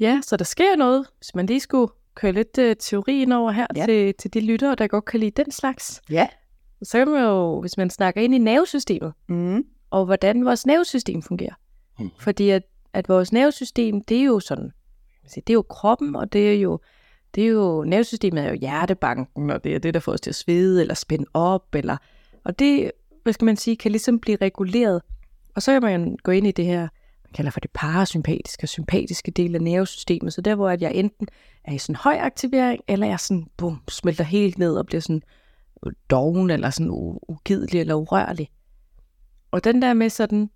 Ja, 0.00 0.20
så 0.22 0.36
der 0.36 0.44
sker 0.44 0.76
noget, 0.76 1.06
hvis 1.18 1.34
man 1.34 1.46
lige 1.46 1.60
skulle 1.60 1.92
køre 2.14 2.32
lidt 2.32 2.58
uh, 2.58 2.64
teori 2.78 3.22
ind 3.22 3.32
over 3.32 3.50
her 3.50 3.66
Ja. 3.76 3.86
til, 3.86 4.14
til 4.18 4.34
de 4.34 4.40
lyttere, 4.40 4.74
der 4.74 4.86
godt 4.86 5.04
kan 5.04 5.20
lide 5.20 5.42
den 5.42 5.50
slags. 5.52 6.02
Ja. 6.10 6.28
Så 6.82 6.98
kan 6.98 7.08
man 7.08 7.22
jo, 7.22 7.60
hvis 7.60 7.76
man 7.76 7.90
snakker 7.90 8.20
ind 8.20 8.34
i 8.34 8.38
nervesystemet, 8.38 9.12
Mm. 9.28 9.64
og 9.90 10.04
hvordan 10.04 10.44
vores 10.44 10.66
nervesystem 10.66 11.22
fungerer. 11.22 11.54
Mhm. 11.98 12.10
Fordi 12.18 12.50
at, 12.50 12.62
at 12.92 13.08
vores 13.08 13.32
nervesystem, 13.32 14.00
det 14.04 14.20
er 14.20 14.24
jo 14.24 14.40
sådan, 14.40 14.72
det 15.34 15.50
er 15.50 15.54
jo 15.54 15.62
kroppen, 15.62 16.16
og 16.16 16.32
det 16.32 16.52
er 16.54 16.60
jo, 16.60 16.80
det 17.34 17.44
er 17.44 17.48
jo, 17.48 17.84
nervesystemet 17.84 18.44
er 18.44 18.48
jo 18.48 18.54
hjertebanken, 18.54 19.50
og 19.50 19.64
det 19.64 19.74
er 19.74 19.78
det, 19.78 19.94
der 19.94 20.00
får 20.00 20.12
os 20.12 20.20
til 20.20 20.30
at 20.30 20.34
svede, 20.34 20.80
eller 20.80 20.94
spænde 20.94 21.26
op, 21.34 21.74
eller, 21.74 21.96
og 22.44 22.58
det, 22.58 22.90
hvad 23.22 23.32
skal 23.32 23.44
man 23.44 23.56
sige, 23.56 23.76
kan 23.76 23.90
ligesom 23.90 24.18
blive 24.18 24.36
reguleret. 24.36 25.02
Og 25.54 25.62
så 25.62 25.72
kan 25.72 25.82
man 25.82 26.16
gå 26.22 26.32
ind 26.32 26.46
i 26.46 26.50
det 26.50 26.64
her, 26.64 26.80
man 27.24 27.32
kalder 27.34 27.50
for 27.50 27.60
det 27.60 27.70
parasympatiske 27.70 28.64
og 28.64 28.68
sympatiske 28.68 29.30
del 29.30 29.54
af 29.54 29.60
nervesystemet, 29.60 30.32
så 30.32 30.40
der, 30.40 30.54
hvor 30.54 30.68
at 30.68 30.82
jeg 30.82 30.94
enten 30.94 31.28
er 31.64 31.72
i 31.72 31.78
sådan 31.78 31.96
høj 31.96 32.16
aktivering, 32.20 32.82
eller 32.88 33.06
jeg 33.06 33.20
sådan, 33.20 33.46
bum, 33.56 33.82
smelter 33.88 34.24
helt 34.24 34.58
ned 34.58 34.76
og 34.76 34.86
bliver 34.86 35.00
sådan 35.00 35.22
doven, 36.10 36.50
eller 36.50 36.70
sådan 36.70 36.90
ugidelig 37.28 37.80
eller 37.80 37.94
urørlig. 37.94 38.48
Og 39.50 39.64
den 39.64 39.82
der 39.82 39.94
med 39.94 40.10
sådan 40.10 40.50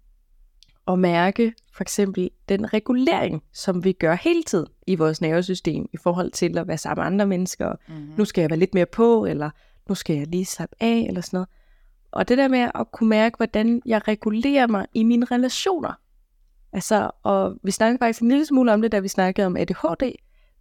at 0.89 0.99
mærke 0.99 1.53
for 1.73 1.83
eksempel 1.83 2.31
den 2.49 2.73
regulering, 2.75 3.43
som 3.53 3.85
vi 3.85 3.93
gør 3.93 4.15
hele 4.15 4.43
tiden 4.43 4.67
i 4.87 4.95
vores 4.95 5.21
nervesystem 5.21 5.87
i 5.93 5.97
forhold 5.97 6.31
til 6.31 6.59
at 6.59 6.69
være 6.69 6.79
sammen 6.79 7.03
med 7.03 7.07
andre 7.07 7.27
mennesker. 7.27 7.73
Mm-hmm. 7.89 8.13
Nu 8.17 8.25
skal 8.25 8.43
jeg 8.43 8.51
være 8.51 8.59
lidt 8.59 8.75
mere 8.75 8.87
på, 8.87 9.25
eller 9.25 9.51
nu 9.89 9.95
skal 9.95 10.17
jeg 10.17 10.27
lige 10.27 10.45
slappe 10.45 10.77
af, 10.81 11.05
eller 11.09 11.21
sådan 11.21 11.37
noget. 11.37 11.49
Og 12.11 12.29
det 12.29 12.39
der 12.39 12.49
med 12.49 12.71
at 12.75 12.91
kunne 12.93 13.09
mærke, 13.09 13.37
hvordan 13.37 13.83
jeg 13.87 14.09
regulerer 14.09 14.67
mig 14.67 14.87
i 14.95 15.03
mine 15.03 15.27
relationer. 15.27 15.93
Altså, 16.73 17.11
og 17.23 17.55
vi 17.63 17.71
snakkede 17.71 17.99
faktisk 17.99 18.21
en 18.23 18.29
lille 18.29 18.47
smule 18.47 18.73
om 18.73 18.83
det, 18.83 18.93
da 18.93 18.99
vi 18.99 19.09
snakkede 19.09 19.47
om 19.47 19.57
ADHD, 19.57 20.13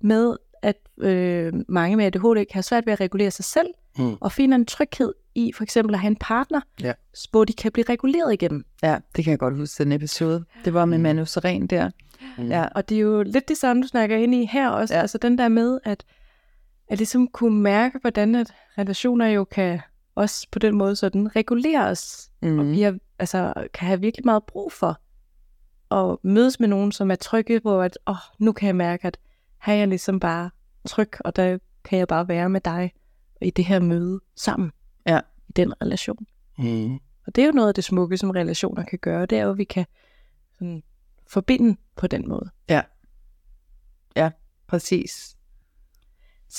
med 0.01 0.38
at 0.62 0.75
øh, 0.98 1.53
mange 1.67 1.98
med 1.98 2.05
ADHD 2.05 2.36
kan 2.36 2.53
have 2.53 2.63
svært 2.63 2.86
ved 2.86 2.94
at 2.94 3.00
regulere 3.00 3.32
sig 3.32 3.46
selv, 3.46 3.67
Mm. 3.98 4.15
og 4.22 4.32
finder 4.32 4.55
en 4.58 4.65
tryghed 4.65 5.13
i 5.35 5.51
for 5.51 5.63
eksempel 5.63 5.95
at 5.95 5.99
have 6.01 6.09
en 6.11 6.15
partner, 6.15 6.61
Ja. 6.81 6.93
hvor 7.31 7.45
de 7.45 7.53
kan 7.53 7.71
blive 7.71 7.85
reguleret 7.89 8.33
igennem. 8.33 8.65
Ja, 8.83 8.97
det 9.15 9.23
kan 9.23 9.31
jeg 9.31 9.39
godt 9.39 9.57
huske, 9.57 9.83
den 9.83 9.91
episode. 9.91 10.45
Det 10.65 10.73
var 10.73 10.85
med 10.85 10.97
Manu 10.97 11.25
Seren 11.25 11.67
der. 11.67 11.89
Mm. 12.37 12.47
Ja, 12.47 12.65
Og 12.75 12.89
det 12.89 12.95
er 12.95 13.01
jo 13.01 13.23
lidt 13.23 13.47
det 13.47 13.57
samme, 13.57 13.81
du 13.83 13.87
snakker 13.87 14.17
ind 14.17 14.35
i 14.35 14.45
her 14.45 14.69
også. 14.69 14.93
Ja. 14.93 15.01
Altså 15.01 15.17
den 15.17 15.37
der 15.37 15.47
med, 15.47 15.79
at, 15.83 16.03
at 16.87 16.97
ligesom 16.97 17.27
kunne 17.27 17.61
mærke, 17.61 17.99
hvordan 18.01 18.35
at 18.35 18.53
relationer 18.77 19.27
jo 19.27 19.43
kan 19.43 19.79
også 20.15 20.47
på 20.51 20.59
den 20.59 20.75
måde 20.75 20.95
sådan 20.95 21.35
regulere 21.35 21.87
os. 21.87 22.29
Mm. 22.41 22.59
Og 22.59 22.65
mm. 22.65 22.71
vi 22.71 22.81
har, 22.81 22.97
altså, 23.19 23.53
kan 23.73 23.87
have 23.87 24.01
virkelig 24.01 24.25
meget 24.25 24.43
brug 24.43 24.71
for 24.71 24.99
at 25.95 26.17
mødes 26.23 26.59
med 26.59 26.67
nogen, 26.67 26.91
som 26.91 27.11
er 27.11 27.15
trygge, 27.15 27.59
hvor 27.59 27.83
at, 27.83 27.97
åh, 28.07 28.15
nu 28.39 28.51
kan 28.51 28.67
jeg 28.67 28.75
mærke, 28.75 29.07
at 29.07 29.17
her 29.63 29.73
er 29.73 29.77
jeg 29.77 29.87
ligesom 29.87 30.19
bare 30.19 30.49
tryg, 30.87 31.09
og 31.19 31.35
der 31.35 31.57
kan 31.83 31.99
jeg 31.99 32.07
bare 32.07 32.27
være 32.27 32.49
med 32.49 32.61
dig 32.61 32.91
i 33.41 33.49
det 33.49 33.65
her 33.65 33.79
møde 33.79 34.19
sammen. 34.35 34.71
Ja. 35.07 35.19
I 35.47 35.51
den 35.55 35.81
relation. 35.81 36.25
Mm. 36.57 36.93
Og 37.27 37.35
det 37.35 37.41
er 37.41 37.45
jo 37.45 37.51
noget 37.51 37.67
af 37.67 37.74
det 37.74 37.83
smukke, 37.83 38.17
som 38.17 38.29
relationer 38.29 38.83
kan 38.83 39.00
gøre. 39.00 39.25
Det 39.25 39.38
er 39.38 39.43
jo, 39.43 39.51
at 39.51 39.57
vi 39.57 39.63
kan 39.63 39.85
sådan, 40.53 40.83
forbinde 41.27 41.77
på 41.95 42.07
den 42.07 42.27
måde. 42.27 42.50
præcis. 44.67 45.38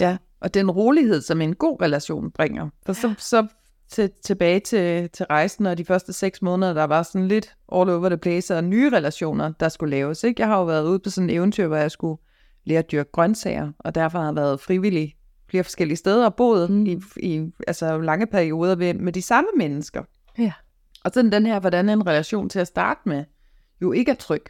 Ja, 0.01 0.17
og 0.41 0.47
og 0.47 0.55
den 0.55 0.71
rolighed, 0.71 1.21
som 1.21 1.41
en 1.41 1.55
god 1.55 1.83
relation 1.83 2.31
bringer. 2.31 2.69
For 2.87 2.93
så, 2.93 3.15
så 3.19 3.47
til, 3.89 4.11
tilbage 4.25 4.61
til, 4.61 5.11
til 5.11 5.27
rejsen 5.27 5.67
og 5.67 5.79
de 5.79 5.85
første 5.85 6.13
seks 6.13 6.43
måneder, 6.43 6.75
der 6.75 6.85
var 6.85 7.03
sådan 7.03 7.29
lidt 7.29 7.57
all 7.73 7.91
over 7.91 8.09
the 8.09 8.19
place, 8.19 8.57
og 8.57 8.65
nye 8.65 8.91
relationer, 8.91 9.53
der 9.61 9.69
skulle 9.69 9.91
laves. 9.91 10.25
Ikke? 10.25 10.41
Jeg 10.41 10.49
har 10.49 10.59
jo 10.59 10.65
været 10.65 10.87
ude 10.87 10.99
på 10.99 11.11
sådan 11.11 11.31
en 11.31 11.37
eventyr, 11.37 11.67
hvor 11.67 11.77
jeg 11.77 11.91
skulle 11.91 12.23
lære 12.65 12.79
at 12.79 12.91
dyrke 12.91 13.11
grøntsager, 13.13 13.73
og 13.79 13.95
derfor 13.95 14.19
har 14.19 14.27
jeg 14.27 14.37
været 14.37 14.61
frivillig 14.61 15.16
flere 15.51 15.65
forskellige 15.65 15.97
steder 15.97 16.25
og 16.25 16.35
boet 16.35 16.71
mm. 16.71 16.87
i, 16.87 17.03
i 17.17 17.51
altså 17.67 17.99
lange 17.99 18.27
perioder 18.27 18.77
med, 18.77 18.95
med 18.95 19.13
de 19.13 19.23
samme 19.23 19.49
mennesker. 19.57 20.03
Ja. 20.39 20.53
Og 21.05 21.11
sådan 21.15 21.33
den 21.33 21.47
her, 21.47 21.61
hvordan 21.61 21.89
en 21.89 22.07
relation 22.07 22.49
til 22.49 22.59
at 22.59 22.67
starte 22.67 23.01
med, 23.05 23.25
jo 23.83 23.93
ikke 23.93 24.11
er 24.11 24.15
tryg. 24.15 24.43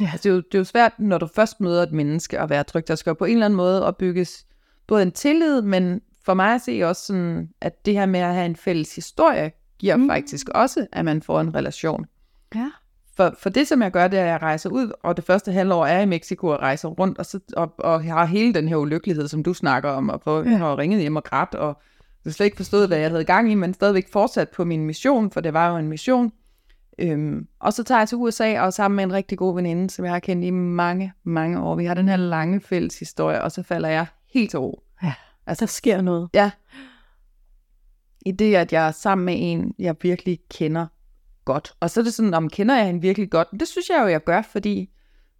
Ja. 0.00 0.10
Altså, 0.12 0.22
det, 0.22 0.30
er 0.30 0.34
jo, 0.34 0.40
det 0.40 0.54
er 0.54 0.58
jo 0.58 0.64
svært, 0.64 0.92
når 0.98 1.18
du 1.18 1.26
først 1.26 1.60
møder 1.60 1.82
et 1.82 1.92
menneske 1.92 2.38
at 2.38 2.50
være 2.50 2.64
tryg. 2.64 2.88
Der 2.88 2.94
skal 2.94 3.14
på 3.14 3.24
en 3.24 3.32
eller 3.32 3.46
anden 3.46 3.56
måde 3.56 3.86
opbygges 3.86 4.46
både 4.86 5.02
en 5.02 5.12
tillid, 5.12 5.62
men 5.62 6.00
for 6.24 6.34
mig 6.34 6.54
at 6.54 6.60
se 6.60 6.82
også 6.84 7.06
sådan, 7.06 7.48
at 7.60 7.86
det 7.86 7.94
her 7.94 8.06
med 8.06 8.20
at 8.20 8.34
have 8.34 8.46
en 8.46 8.56
fælles 8.56 8.94
historie, 8.94 9.52
giver 9.78 9.96
mm. 9.96 10.08
faktisk 10.08 10.48
også, 10.48 10.86
at 10.92 11.04
man 11.04 11.22
får 11.22 11.40
en 11.40 11.54
relation. 11.54 12.06
Ja. 12.54 12.70
For, 13.18 13.34
for 13.38 13.50
det, 13.50 13.68
som 13.68 13.82
jeg 13.82 13.90
gør, 13.90 14.08
det 14.08 14.18
er, 14.18 14.22
at 14.22 14.28
jeg 14.28 14.42
rejser 14.42 14.70
ud, 14.70 14.92
og 15.02 15.16
det 15.16 15.24
første 15.24 15.52
halvår 15.52 15.86
er 15.86 16.00
i 16.00 16.06
Mexico 16.06 16.46
og 16.46 16.60
rejser 16.60 16.88
rundt, 16.88 17.18
og, 17.18 17.26
så, 17.26 17.40
og, 17.56 17.74
og 17.78 18.04
har 18.04 18.24
hele 18.24 18.54
den 18.54 18.68
her 18.68 18.76
ulykkelighed, 18.76 19.28
som 19.28 19.42
du 19.42 19.54
snakker 19.54 19.90
om, 19.90 20.08
og 20.08 20.20
på, 20.20 20.42
ja. 20.42 20.56
har 20.56 20.78
ringet 20.78 21.00
hjem 21.00 21.16
og 21.16 21.24
grædt, 21.24 21.54
og 21.54 21.80
jeg 22.24 22.32
slet 22.32 22.46
ikke 22.46 22.56
forstået, 22.56 22.88
hvad 22.88 22.98
jeg 22.98 23.10
havde 23.10 23.24
gang 23.24 23.52
i, 23.52 23.54
men 23.54 23.74
stadigvæk 23.74 24.12
fortsat 24.12 24.48
på 24.48 24.64
min 24.64 24.86
mission, 24.86 25.30
for 25.30 25.40
det 25.40 25.52
var 25.52 25.70
jo 25.70 25.76
en 25.76 25.88
mission. 25.88 26.32
Øhm, 26.98 27.46
og 27.60 27.72
så 27.72 27.82
tager 27.82 27.98
jeg 27.98 28.08
til 28.08 28.18
USA, 28.18 28.60
og 28.60 28.72
sammen 28.72 28.96
med 28.96 29.04
en 29.04 29.12
rigtig 29.12 29.38
god 29.38 29.54
veninde, 29.54 29.90
som 29.90 30.04
jeg 30.04 30.12
har 30.12 30.20
kendt 30.20 30.44
i 30.44 30.50
mange, 30.50 31.12
mange 31.24 31.60
år. 31.60 31.74
Vi 31.74 31.84
har 31.84 31.94
den 31.94 32.08
her 32.08 32.16
lange 32.16 32.60
fælles 32.60 32.98
historie, 32.98 33.42
og 33.42 33.52
så 33.52 33.62
falder 33.62 33.88
jeg 33.88 34.06
helt 34.32 34.54
ro. 34.54 34.82
Ja, 35.02 35.14
altså 35.46 35.64
der 35.64 35.68
sker 35.68 36.00
noget. 36.00 36.28
Ja. 36.34 36.50
I 38.26 38.32
det, 38.32 38.54
at 38.54 38.72
jeg 38.72 38.86
er 38.86 38.92
sammen 38.92 39.24
med 39.24 39.34
en, 39.36 39.74
jeg 39.78 39.96
virkelig 40.02 40.38
kender 40.50 40.86
godt. 41.52 41.72
Og 41.80 41.90
så 41.90 42.00
er 42.00 42.04
det 42.04 42.14
sådan, 42.14 42.34
om 42.34 42.48
kender 42.48 42.76
jeg 42.76 42.86
hende 42.86 43.00
virkelig 43.00 43.30
godt? 43.30 43.48
Det 43.60 43.68
synes 43.68 43.88
jeg 43.88 44.00
jo, 44.02 44.06
jeg 44.06 44.24
gør, 44.24 44.42
fordi 44.42 44.90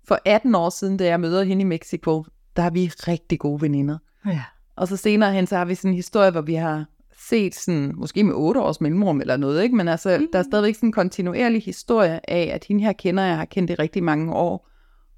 for 0.08 0.18
18 0.24 0.54
år 0.54 0.70
siden, 0.70 0.96
da 0.96 1.04
jeg 1.06 1.20
møder 1.20 1.44
hende 1.44 1.62
i 1.62 1.64
Mexico, 1.64 2.24
der 2.56 2.62
er 2.62 2.70
vi 2.70 2.86
rigtig 2.86 3.38
gode 3.38 3.60
veninder. 3.60 3.98
Ja. 4.26 4.44
Og 4.76 4.88
så 4.88 4.96
senere 4.96 5.32
hen, 5.32 5.46
så 5.46 5.56
har 5.56 5.64
vi 5.64 5.74
sådan 5.74 5.90
en 5.90 5.94
historie, 5.94 6.30
hvor 6.30 6.40
vi 6.40 6.54
har 6.54 6.84
set 7.28 7.54
sådan, 7.54 7.92
måske 7.96 8.24
med 8.24 8.34
otte 8.34 8.60
års 8.60 8.80
mellemrum 8.80 9.20
eller 9.20 9.36
noget, 9.36 9.62
ikke? 9.62 9.76
men 9.76 9.88
altså, 9.88 10.18
mm. 10.20 10.28
der 10.32 10.38
er 10.38 10.42
stadigvæk 10.42 10.74
sådan 10.74 10.88
en 10.88 10.92
kontinuerlig 10.92 11.62
historie 11.62 12.30
af, 12.30 12.50
at 12.54 12.64
hende 12.64 12.84
her 12.84 12.92
kender 12.92 13.22
jeg, 13.22 13.36
har 13.36 13.44
kendt 13.44 13.70
i 13.70 13.74
rigtig 13.74 14.04
mange 14.04 14.34
år. 14.34 14.68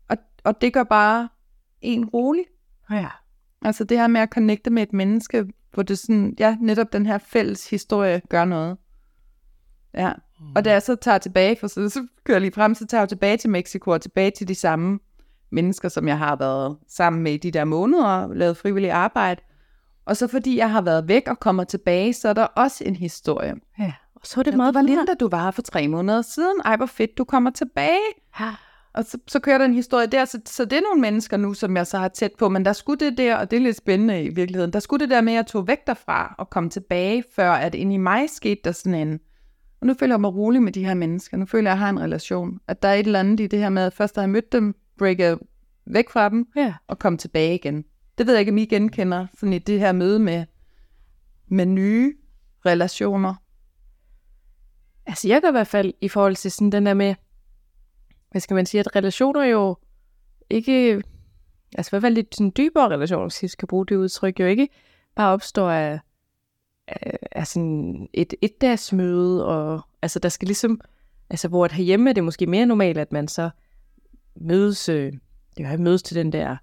Og, 0.09 0.17
og 0.45 0.61
det 0.61 0.73
gør 0.73 0.85
bare 0.85 1.29
en 1.81 2.05
rolig. 2.05 2.45
Ja. 2.91 3.09
Altså 3.63 3.85
det 3.85 3.99
her 3.99 4.07
med 4.07 4.21
at 4.21 4.29
connecte 4.29 4.71
med 4.71 4.83
et 4.83 4.93
menneske, 4.93 5.47
hvor 5.75 5.83
det 5.83 5.99
sådan, 5.99 6.35
ja, 6.39 6.57
netop 6.61 6.93
den 6.93 7.07
her 7.07 7.19
fælles 7.19 7.71
historie 7.71 8.23
gør 8.29 8.45
noget. 8.45 8.77
Ja, 9.95 10.13
mm. 10.41 10.47
og 10.57 10.65
da 10.65 10.73
jeg 10.73 10.83
så 10.83 10.95
tager 10.95 11.19
tilbage, 11.19 11.57
for 11.61 11.67
så, 11.67 11.89
så 11.89 12.07
kører 12.25 12.37
jeg 12.37 12.41
lige 12.41 12.53
frem, 12.53 12.75
så 12.75 12.87
tager 12.87 13.01
jeg 13.01 13.09
tilbage 13.09 13.37
til 13.37 13.51
Mexico 13.51 13.91
og 13.91 14.01
tilbage 14.01 14.31
til 14.31 14.49
de 14.49 14.55
samme 14.55 14.99
mennesker, 15.51 15.89
som 15.89 16.09
jeg 16.09 16.19
har 16.19 16.37
været 16.37 16.77
sammen 16.89 17.23
med 17.23 17.33
i 17.33 17.37
de 17.37 17.51
der 17.51 17.65
måneder 17.65 18.07
og 18.07 18.37
lavet 18.37 18.57
frivillig 18.57 18.91
arbejde. 18.91 19.41
Og 20.05 20.17
så 20.17 20.27
fordi 20.27 20.57
jeg 20.57 20.71
har 20.71 20.81
været 20.81 21.09
væk 21.09 21.29
og 21.29 21.41
kommer 21.41 21.65
tilbage, 21.65 22.13
så 22.13 22.29
er 22.29 22.33
der 22.33 22.45
også 22.45 22.85
en 22.85 22.97
historie. 22.97 23.55
Ja. 23.79 23.93
Og 24.15 24.21
så 24.25 24.41
er 24.41 24.45
det 24.45 24.55
meget 24.55 24.75
videre. 24.75 24.87
Linda, 24.87 25.15
du 25.21 25.29
var 25.29 25.51
for 25.51 25.63
tre 25.63 25.89
måneder 25.89 26.23
siden. 26.23 26.61
Ej, 26.65 26.77
hvor 26.77 26.87
fedt, 26.87 27.19
du 27.19 27.25
kommer 27.25 27.51
tilbage. 27.51 28.01
Ja. 28.41 28.55
Og 28.95 29.05
så, 29.05 29.19
så 29.27 29.41
kører 29.41 29.59
der 29.59 29.65
en 29.65 29.75
historie 29.75 30.07
der, 30.07 30.25
så, 30.25 30.41
så 30.47 30.65
det 30.65 30.73
er 30.73 30.81
nogle 30.81 31.01
mennesker 31.01 31.37
nu, 31.37 31.55
som 31.55 31.77
jeg 31.77 31.87
så 31.87 31.99
har 31.99 32.09
tæt 32.09 32.31
på, 32.39 32.49
men 32.49 32.65
der 32.65 32.73
skulle 32.73 33.07
det 33.07 33.19
der, 33.19 33.37
og 33.37 33.51
det 33.51 33.57
er 33.57 33.61
lidt 33.61 33.77
spændende 33.77 34.25
i 34.25 34.29
virkeligheden, 34.29 34.73
der 34.73 34.81
skulle 34.81 35.01
det 35.01 35.11
der 35.11 35.21
med, 35.21 35.33
at 35.33 35.37
jeg 35.37 35.47
tog 35.47 35.67
væk 35.67 35.87
derfra 35.87 36.35
og 36.39 36.51
kom 36.51 36.71
tilbage, 36.71 37.25
før 37.37 37.53
at 37.53 37.75
ind 37.75 37.93
i 37.93 37.97
mig 37.97 38.31
skete 38.31 38.61
der 38.65 38.73
sådan 38.73 39.09
en, 39.09 39.21
og 39.81 39.87
nu 39.87 39.95
føler 40.01 40.15
jeg 40.15 40.21
mig 40.21 40.35
rolig 40.35 40.63
med 40.63 40.73
de 40.73 40.85
her 40.85 40.95
mennesker, 40.95 41.37
nu 41.37 41.47
føler 41.47 41.71
jeg, 41.71 41.73
at 41.73 41.79
jeg 41.79 41.87
har 41.87 41.91
en 41.91 42.01
relation, 42.01 42.61
at 42.69 42.83
der 42.83 42.89
er 42.89 42.95
et 42.95 43.07
eller 43.07 43.21
andet 43.21 43.41
i 43.41 43.47
det 43.47 43.59
her 43.59 43.69
med, 43.69 43.83
at 43.83 43.93
først 43.95 44.17
da 44.17 44.21
jeg 44.21 44.31
mødte 44.31 44.49
dem, 44.53 44.75
breake 44.99 45.37
væk 45.87 46.11
fra 46.11 46.29
dem, 46.29 46.49
Ja. 46.57 46.75
og 46.87 46.99
komme 46.99 47.19
tilbage 47.19 47.55
igen. 47.55 47.85
Det 48.19 48.27
ved 48.27 48.35
jeg 48.35 48.41
ikke, 48.41 48.53
om 48.53 48.59
I 48.59 48.65
genkender, 48.65 49.27
sådan 49.39 49.53
i 49.53 49.59
det 49.59 49.81
her 49.81 49.93
møde 49.93 50.19
med, 50.19 50.45
med 51.49 51.67
nye 51.67 52.15
relationer. 52.67 53.35
Altså 55.07 55.29
jeg 55.29 55.41
gør 55.43 55.49
i 55.49 55.53
hvert 55.53 55.67
fald 55.67 55.93
i 56.01 56.09
forhold 56.09 56.37
til 56.37 56.51
sådan 56.51 56.73
den 56.73 56.87
der 56.87 56.95
med, 56.95 57.15
hvad 58.31 58.41
skal 58.41 58.55
man 58.55 58.67
sige, 58.67 58.81
at 58.81 58.97
relationer 58.97 59.45
jo 59.45 59.77
ikke, 60.51 61.03
altså 61.79 61.89
i 61.89 61.93
hvert 61.93 62.03
fald 62.03 62.15
lidt 62.15 62.35
sådan 62.37 62.53
dybere 62.57 62.89
relationer, 62.89 63.25
hvis 63.25 63.43
jeg 63.43 63.51
skal 63.51 63.69
bruge 63.69 63.87
det 63.87 63.97
udtryk, 63.97 64.41
jo 64.41 64.47
ikke 64.47 64.69
bare 65.17 65.33
opstår 65.33 65.71
af, 65.71 66.01
Øh, 66.89 67.13
er 67.31 67.45
sådan 67.45 68.09
et 68.13 68.35
etdagsmøde, 68.43 69.47
og 69.47 69.81
altså 70.03 70.19
der 70.19 70.29
skal 70.29 70.47
ligesom, 70.47 70.81
altså 71.31 71.49
hvor 71.49 71.65
at 71.65 71.73
herhjemme 71.73 72.11
er 72.11 72.15
det 72.15 72.25
måske 72.25 72.47
mere 72.47 72.67
normalt, 72.67 72.99
at 72.99 73.13
man 73.13 73.29
så 73.29 73.51
mødes, 74.37 74.89
øh, 74.89 75.13
det 75.57 75.67
kan 75.67 75.83
mødes 75.83 76.03
til 76.03 76.17
den 76.17 76.33
der 76.33 76.57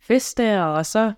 fest 0.00 0.38
der, 0.38 0.62
og 0.62 0.86
så 0.86 1.12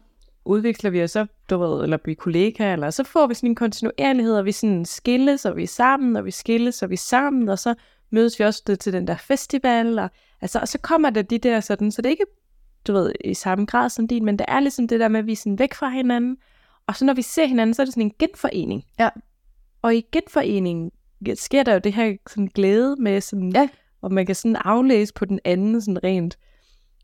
udvikler 0.45 0.91
vi 0.91 1.03
os 1.03 1.11
så, 1.11 1.27
du 1.51 1.59
ved, 1.59 1.83
eller 1.83 1.97
bliver 1.97 2.17
kollegaer, 2.17 2.73
eller 2.73 2.91
så 2.91 3.05
får 3.05 3.27
vi 3.27 3.35
sådan 3.35 3.51
en 3.51 3.55
kontinuerlighed, 3.55 4.37
og 4.37 4.45
vi 4.45 4.53
sådan 4.53 4.85
skilles, 4.85 5.45
og 5.45 5.57
vi 5.57 5.63
er 5.63 5.67
sammen, 5.67 6.17
og 6.17 6.25
vi 6.25 6.31
skilles, 6.31 6.83
og 6.83 6.91
vi 6.91 6.95
er 6.95 6.99
sammen, 6.99 7.49
og 7.49 7.59
så 7.59 7.75
mødes 8.11 8.39
vi 8.39 8.45
også 8.45 8.77
til 8.81 8.93
den 8.93 9.07
der 9.07 9.17
festival, 9.17 9.99
og, 9.99 10.11
altså, 10.41 10.59
og 10.59 10.69
så 10.69 10.79
kommer 10.79 11.11
der 11.11 11.23
de 11.23 11.39
der 11.39 11.61
sådan, 11.61 11.91
så 11.91 12.03
det 12.03 12.09
er 12.09 12.11
ikke, 12.11 12.27
du 12.87 12.93
ved, 12.93 13.13
i 13.25 13.35
samme 13.35 13.65
grad 13.65 13.91
som 13.91 14.09
din, 14.09 14.25
men 14.25 14.39
det 14.39 14.47
er 14.49 14.61
ligesom 14.61 14.89
det 14.89 15.01
der 15.01 15.09
med, 15.09 15.21
at 15.21 15.27
vi 15.27 15.33
er 15.33 15.37
sådan 15.37 15.59
væk 15.59 15.75
fra 15.75 15.89
hinanden, 15.89 16.37
og 16.91 16.97
så 16.97 17.05
når 17.05 17.15
vi 17.15 17.23
ser 17.23 17.47
hinanden, 17.47 17.75
så 17.75 17.83
er 17.83 17.85
det 17.87 17.95
sådan 17.95 18.03
en 18.07 18.13
genforening. 18.19 18.85
Ja. 18.99 19.09
Og 19.83 19.95
i 19.95 20.07
genforeningen 20.13 20.91
sker 21.35 21.63
der 21.63 21.73
jo 21.73 21.79
det 21.79 21.93
her 21.93 22.17
sådan 22.29 22.47
glæde 22.55 22.97
med 22.99 23.21
sådan, 23.21 23.53
Ja. 23.55 23.69
og 24.03 24.13
man 24.13 24.27
kan 24.27 24.35
sådan 24.35 24.57
aflæse 24.57 25.15
på 25.15 25.25
den 25.25 25.41
anden 25.45 25.81
sådan 25.81 26.05
rent 26.05 26.39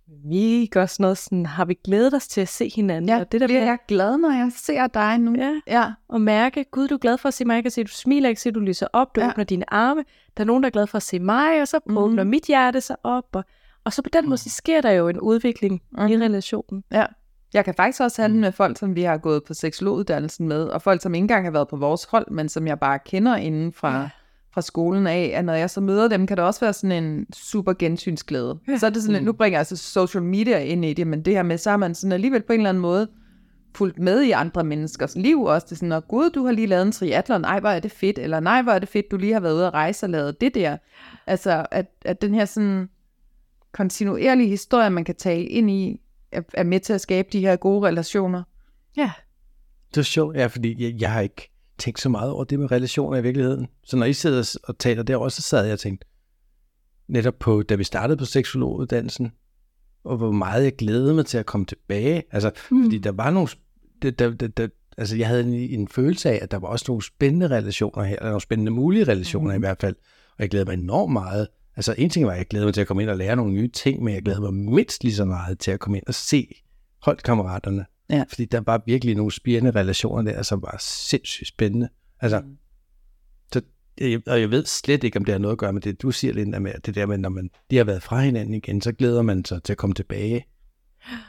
mimik 0.09 0.77
og 0.77 0.91
sådan 0.91 1.03
noget, 1.05 1.19
sådan, 1.19 1.47
har 1.47 1.65
vi 1.65 1.75
glædet 1.85 2.15
os 2.15 2.29
til 2.29 2.41
at 2.41 2.49
se 2.49 2.71
hinanden, 2.77 3.09
Ja, 3.09 3.21
og 3.21 3.33
det 3.33 3.41
der 3.41 3.47
bliver 3.47 3.65
jeg 3.65 3.79
glad, 3.89 4.19
når 4.19 4.31
jeg 4.31 4.53
ser 4.57 4.87
dig 4.87 5.19
nu. 5.19 5.35
ja, 5.39 5.61
ja. 5.67 5.93
og 6.09 6.21
mærke, 6.21 6.65
gud, 6.71 6.89
du 6.89 6.95
er 6.95 6.99
glad 6.99 7.19
for 7.19 7.29
at 7.29 7.35
se 7.35 7.45
mig, 7.45 7.55
jeg 7.55 7.63
kan 7.65 7.71
se, 7.71 7.85
du 7.85 7.91
smiler, 7.91 8.29
jeg 8.29 8.37
kan 8.37 8.41
se, 8.41 8.51
du 8.51 8.61
lyser 8.61 8.87
op, 8.93 9.17
du 9.17 9.21
Ja. 9.21 9.29
åbner 9.29 9.45
dine 9.45 9.73
arme, 9.75 10.05
der 10.37 10.43
er 10.43 10.47
nogen, 10.47 10.63
der 10.63 10.67
er 10.67 10.71
glad 10.71 10.87
for 10.87 10.97
at 10.97 11.03
se 11.03 11.19
mig, 11.19 11.61
og 11.61 11.69
så 11.69 11.81
mm. 11.87 11.97
åbner 11.97 12.25
mit 12.25 12.45
hjerte 12.45 12.81
sig 12.81 12.97
op, 13.03 13.25
og, 13.33 13.45
og 13.85 13.93
så 13.93 14.03
på 14.03 14.09
den 14.13 14.25
måde, 14.29 14.39
så 14.39 14.51
sker 14.51 14.81
der 14.81 14.91
jo 14.91 15.09
en 15.09 15.21
udvikling 15.21 15.83
mm. 15.93 16.07
i 16.07 16.13
Mhm. 16.15 16.23
relationen. 16.23 16.85
Ja. 16.93 17.05
Jeg 17.55 17.65
kan 17.65 17.75
faktisk 17.75 18.01
også 18.01 18.23
handle 18.23 18.41
med 18.41 18.53
folk, 18.53 18.79
som 18.79 18.97
vi 18.97 19.03
har 19.03 19.17
gået 19.17 19.45
på 19.45 19.55
seksologuddannelsen 19.55 20.49
med, 20.49 20.65
og 20.65 20.83
folk, 20.83 21.03
som 21.03 21.15
ikke 21.15 21.23
engang 21.23 21.45
har 21.47 21.51
været 21.51 21.69
på 21.69 21.77
vores 21.77 22.05
hold, 22.05 22.31
men 22.31 22.49
som 22.49 22.67
jeg 22.67 22.79
bare 22.81 22.99
kender 23.07 23.37
inden 23.37 23.73
fra, 23.73 24.01
Ja. 24.01 24.09
fra 24.55 24.63
skolen 24.63 25.07
af, 25.07 25.33
at 25.35 25.45
når 25.45 25.53
jeg 25.55 25.71
så 25.71 25.81
møder 25.81 26.09
dem, 26.09 26.27
kan 26.27 26.37
det 26.37 26.45
også 26.45 26.61
være 26.61 26.73
sådan 26.73 27.05
en 27.05 27.27
super 27.35 27.73
gensynsglæde. 27.79 28.59
Ja. 28.69 28.79
Så 28.79 28.87
er 28.87 28.91
det 28.91 29.03
sådan, 29.03 29.21
mm. 29.21 29.25
nu 29.27 29.33
bringer 29.33 29.55
jeg 29.57 29.61
altså 29.61 29.77
social 29.77 30.23
media 30.25 30.59
ind 30.59 30.85
i 30.85 30.93
det, 30.93 31.07
men 31.07 31.23
det 31.23 31.35
her 31.35 31.43
med, 31.43 31.59
så 31.59 31.71
har 31.71 31.77
man 31.77 31.95
sådan 31.95 32.13
alligevel 32.13 32.43
på 32.43 32.53
en 32.53 32.61
eller 32.61 32.69
anden 32.69 32.81
måde 32.81 33.09
fulgt 33.77 33.99
med 33.99 34.23
i 34.23 34.31
andre 34.31 34.65
menneskers 34.65 35.17
liv 35.17 35.43
også. 35.43 35.65
Det 35.65 35.73
er 35.73 35.77
sådan, 35.77 35.93
at 35.93 36.09
gud, 36.09 36.31
du 36.31 36.45
har 36.45 36.53
lige 36.53 36.67
lavet 36.67 36.87
en 36.87 36.93
triathlon, 36.93 37.45
ej, 37.45 37.61
hvor 37.61 37.69
er 37.69 37.81
det 37.81 37.93
fedt, 37.93 38.19
eller 38.19 38.41
nej, 38.41 38.63
hvor 38.63 38.73
er 38.73 38.79
det 38.79 38.89
fedt, 38.89 39.11
du 39.11 39.17
lige 39.17 39.33
har 39.33 39.41
været 39.41 39.55
ude 39.55 39.67
at 39.67 39.75
rejse 39.75 40.07
og 40.07 40.11
lavet 40.11 40.41
det 40.41 40.55
der. 40.55 40.77
Altså, 41.27 41.67
at, 41.71 41.87
at 42.05 42.23
den 42.23 42.35
her 42.35 42.45
sådan 42.45 42.89
kontinuerlige 43.73 44.49
historie, 44.49 44.91
man 44.91 45.05
kan 45.05 45.15
tale 45.15 45.45
ind 45.45 45.71
i, 45.71 46.01
er, 46.33 46.43
er 46.55 46.63
med 46.63 46.81
til 46.81 46.93
at 46.93 47.01
skabe 47.01 47.29
de 47.33 47.41
her 47.41 47.57
gode 47.57 47.87
relationer. 47.87 48.43
Ja. 48.97 49.13
Det 49.91 50.01
er 50.01 50.05
sjovt, 50.05 50.37
ja, 50.37 50.47
fordi 50.47 50.85
jeg, 50.85 51.01
jeg 51.01 51.13
har 51.13 51.21
ikke 51.21 51.53
tænkt 51.79 52.01
så 52.01 52.09
meget 52.09 52.31
over 52.31 52.45
det 52.45 52.59
med 52.59 52.71
relationer 52.71 53.19
i 53.19 53.23
virkeligheden. 53.23 53.67
Så 53.85 53.97
når 53.97 54.07
I 54.07 54.13
sidder 54.13 54.59
og 54.65 54.79
taler 54.79 55.03
derovre, 55.03 55.31
så 55.31 55.43
sad 55.43 55.65
jeg 55.65 55.73
og 55.73 55.79
tænkte, 55.79 56.07
netop 57.09 57.35
på, 57.39 57.63
da 57.63 57.75
vi 57.75 57.85
startede 57.85 58.17
på 58.17 58.25
seksologuddannelsen, 58.25 59.33
og 60.05 60.17
hvor 60.17 60.31
meget 60.31 60.65
jeg 60.65 60.77
glædede 60.77 61.15
mig 61.15 61.27
til 61.27 61.39
at 61.39 61.47
komme 61.47 61.67
tilbage. 61.67 62.23
Altså, 62.31 62.51
mm. 62.71 62.85
fordi 62.85 62.99
der 62.99 63.13
var 63.13 63.31
nogle, 63.31 63.49
der, 64.03 64.11
der, 64.11 64.31
der, 64.31 64.49
der, 64.49 64.69
altså 64.99 65.17
jeg 65.17 65.29
havde 65.29 65.41
en, 65.41 65.81
en 65.81 65.89
følelse 65.89 66.31
af, 66.31 66.39
at 66.43 66.51
der 66.51 66.57
var 66.57 66.69
også 66.69 66.85
nogle 66.89 67.03
spændende 67.03 67.49
relationer 67.49 68.05
her, 68.05 68.17
eller 68.17 68.29
nogle 68.29 68.41
spændende 68.41 68.73
mulige 68.73 69.05
relationer 69.05 69.51
mm. 69.51 69.57
i 69.57 69.59
hvert 69.59 69.81
fald, 69.81 69.95
og 70.29 70.37
jeg 70.39 70.51
glædede 70.51 70.71
mig 70.71 70.83
enormt 70.83 71.13
meget. 71.13 71.49
Altså 71.77 71.95
en 71.99 72.11
ting 72.11 72.27
var, 72.27 72.33
at 72.33 72.39
jeg 72.39 72.47
glædede 72.47 72.67
mig 72.67 72.75
til 72.75 72.81
at 72.81 72.87
komme 72.87 73.03
ind 73.03 73.11
og 73.11 73.17
lære 73.17 73.37
nogle 73.37 73.53
nye 73.53 73.69
ting, 73.69 74.03
men 74.03 74.15
jeg 74.15 74.23
glædede 74.23 74.43
mig 74.43 74.55
mindst 74.55 75.05
lige 75.05 75.15
så 75.15 75.25
meget 75.25 75.59
til 75.59 75.71
at 75.71 75.81
komme 75.81 75.99
ind 75.99 76.05
og 76.07 76.15
se 76.15 76.63
holdkammeraterne. 77.03 77.87
Ja. 78.11 78.25
Fordi 78.29 78.45
der 78.45 78.61
var 78.61 78.83
virkelig 78.87 79.15
nogle 79.15 79.33
spirende 79.33 79.71
relationer 79.71 80.33
der, 80.33 80.43
som 80.43 80.63
var 80.63 80.77
sindssygt 80.81 81.49
spændende. 81.49 81.89
Altså, 82.21 82.41
Mm. 82.41 82.57
så, 83.53 83.61
og 84.27 84.41
jeg 84.41 84.51
ved 84.51 84.65
slet 84.67 85.05
ikke, 85.05 85.19
om 85.19 85.25
det 85.25 85.33
har 85.33 85.39
noget 85.39 85.53
at 85.53 85.59
gøre 85.59 85.73
med 85.73 85.81
det, 85.81 86.03
du 86.03 86.11
siger, 86.11 86.35
Linda, 86.35 86.59
med 86.59 86.73
det 86.87 86.95
der 86.95 87.07
med, 87.07 87.19
når 87.19 87.29
man, 87.29 87.51
de 87.71 87.77
har 87.77 87.85
været 87.85 88.03
fra 88.03 88.21
hinanden 88.21 88.55
igen, 88.55 88.81
så 88.81 88.93
glæder 88.93 89.23
man 89.23 89.45
sig 89.45 89.63
til 89.63 89.73
at 89.73 89.77
komme 89.77 89.95
tilbage. 89.95 90.47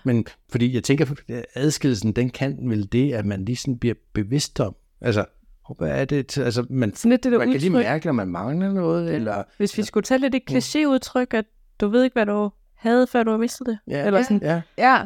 Men 0.06 0.25
fordi 0.50 0.74
jeg 0.74 0.84
tænker, 0.84 1.16
at 1.30 1.46
adskillelsen, 1.56 2.12
den 2.12 2.30
kan 2.30 2.70
vel 2.70 2.92
det, 2.92 3.13
at 3.13 3.25
man 3.25 3.46
lige 3.46 3.56
sådan 3.56 3.77
bliver 3.80 3.96
bevidst 4.13 4.60
om, 4.60 4.75
altså, 5.01 5.25
hvad 5.74 6.02
er 6.02 6.06
det, 6.06 6.38
altså, 6.38 6.66
man, 6.70 6.96
Sådan 6.96 7.12
lidt 7.12 7.24
det 7.24 7.32
der 7.32 7.38
man 7.38 7.52
kan 7.52 7.60
lige 7.60 7.72
udtryk, 7.72 7.86
mærke, 7.86 8.06
når 8.06 8.14
man 8.14 8.28
mangler 8.28 8.72
noget, 8.72 9.16
eller, 9.16 9.44
hvis 9.58 9.78
vi 9.78 9.84
skulle 9.84 10.04
tage 10.04 10.20
lidt 10.20 10.36
et 10.36 10.42
klichéudtryk, 10.52 11.34
at 11.34 11.46
du 11.82 11.88
ved 11.88 12.04
ikke, 12.04 12.14
hvad 12.14 12.26
du 12.26 12.52
havde, 12.76 13.08
før 13.08 13.24
du 13.24 13.32
har 13.32 13.38
mistet 13.38 13.68
det. 13.68 13.80
ja, 13.88 14.06
Eller 14.06 14.22
sådan, 14.24 14.42
ja, 14.44 14.62
Ja, 14.78 15.02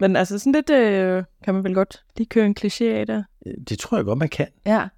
Men 0.00 0.16
altså 0.16 0.38
sådan 0.38 0.52
lidt, 0.52 0.70
øh, 0.70 1.24
kan 1.44 1.54
man 1.54 1.64
vel 1.64 1.74
godt 1.74 2.04
lige 2.16 2.28
køre 2.28 2.46
en 2.46 2.54
kliché 2.60 2.84
af 2.84 3.06
der. 3.06 3.22
Det 3.68 3.78
tror 3.78 3.96
jeg 3.98 4.04
godt, 4.04 4.18
man 4.18 4.28
kan. 4.28 4.46
Ja. 4.66 4.88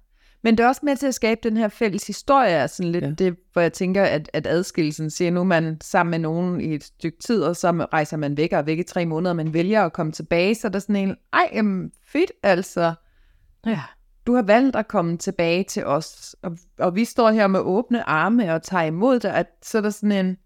Men 0.43 0.57
det 0.57 0.63
er 0.63 0.67
også 0.67 0.81
med 0.83 0.95
til 0.95 1.07
at 1.07 1.15
skabe 1.15 1.39
den 1.43 1.57
her 1.57 1.67
fælles 1.67 2.07
historie, 2.07 2.67
sådan 2.67 2.91
lidt 2.91 3.03
Ja. 3.03 3.09
det, 3.11 3.35
hvor 3.53 3.61
jeg 3.61 3.73
tænker, 3.73 4.03
at, 4.03 4.29
at 4.33 4.47
adskillelsen 4.47 5.09
siger, 5.09 5.31
nu 5.31 5.39
er 5.39 5.43
man 5.43 5.77
sammen 5.81 6.11
med 6.11 6.19
nogen 6.19 6.61
i 6.61 6.75
et 6.75 6.83
stykke 6.83 7.17
tid, 7.19 7.43
og 7.43 7.55
så 7.55 7.71
rejser 7.93 8.17
man 8.17 8.37
væk 8.37 8.53
og 8.53 8.65
væk 8.65 8.79
i 8.79 8.83
tre 8.83 9.05
måneder, 9.05 9.29
og 9.29 9.35
man 9.35 9.53
vælger 9.53 9.85
at 9.85 9.93
komme 9.93 10.11
tilbage, 10.11 10.55
så 10.55 10.67
er 10.67 10.71
der 10.71 10.79
sådan 10.79 10.95
en, 10.95 11.15
ej, 11.33 11.49
jamen, 11.53 11.91
fedt 12.07 12.31
altså, 12.43 12.93
Ja. 13.65 13.81
Du 14.27 14.35
har 14.35 14.41
valgt 14.41 14.75
at 14.75 14.87
komme 14.87 15.17
tilbage 15.17 15.63
til 15.63 15.85
os, 15.85 16.35
og, 16.41 16.57
og 16.79 16.95
vi 16.95 17.05
står 17.05 17.29
her 17.31 17.47
med 17.47 17.59
åbne 17.59 18.09
arme 18.09 18.53
og 18.53 18.63
tager 18.63 18.83
imod 18.83 19.19
dig, 19.19 19.33
at 19.35 19.47
så 19.61 19.77
er 19.77 19.81
der 19.81 19.89
sådan 19.89 20.25
en, 20.25 20.37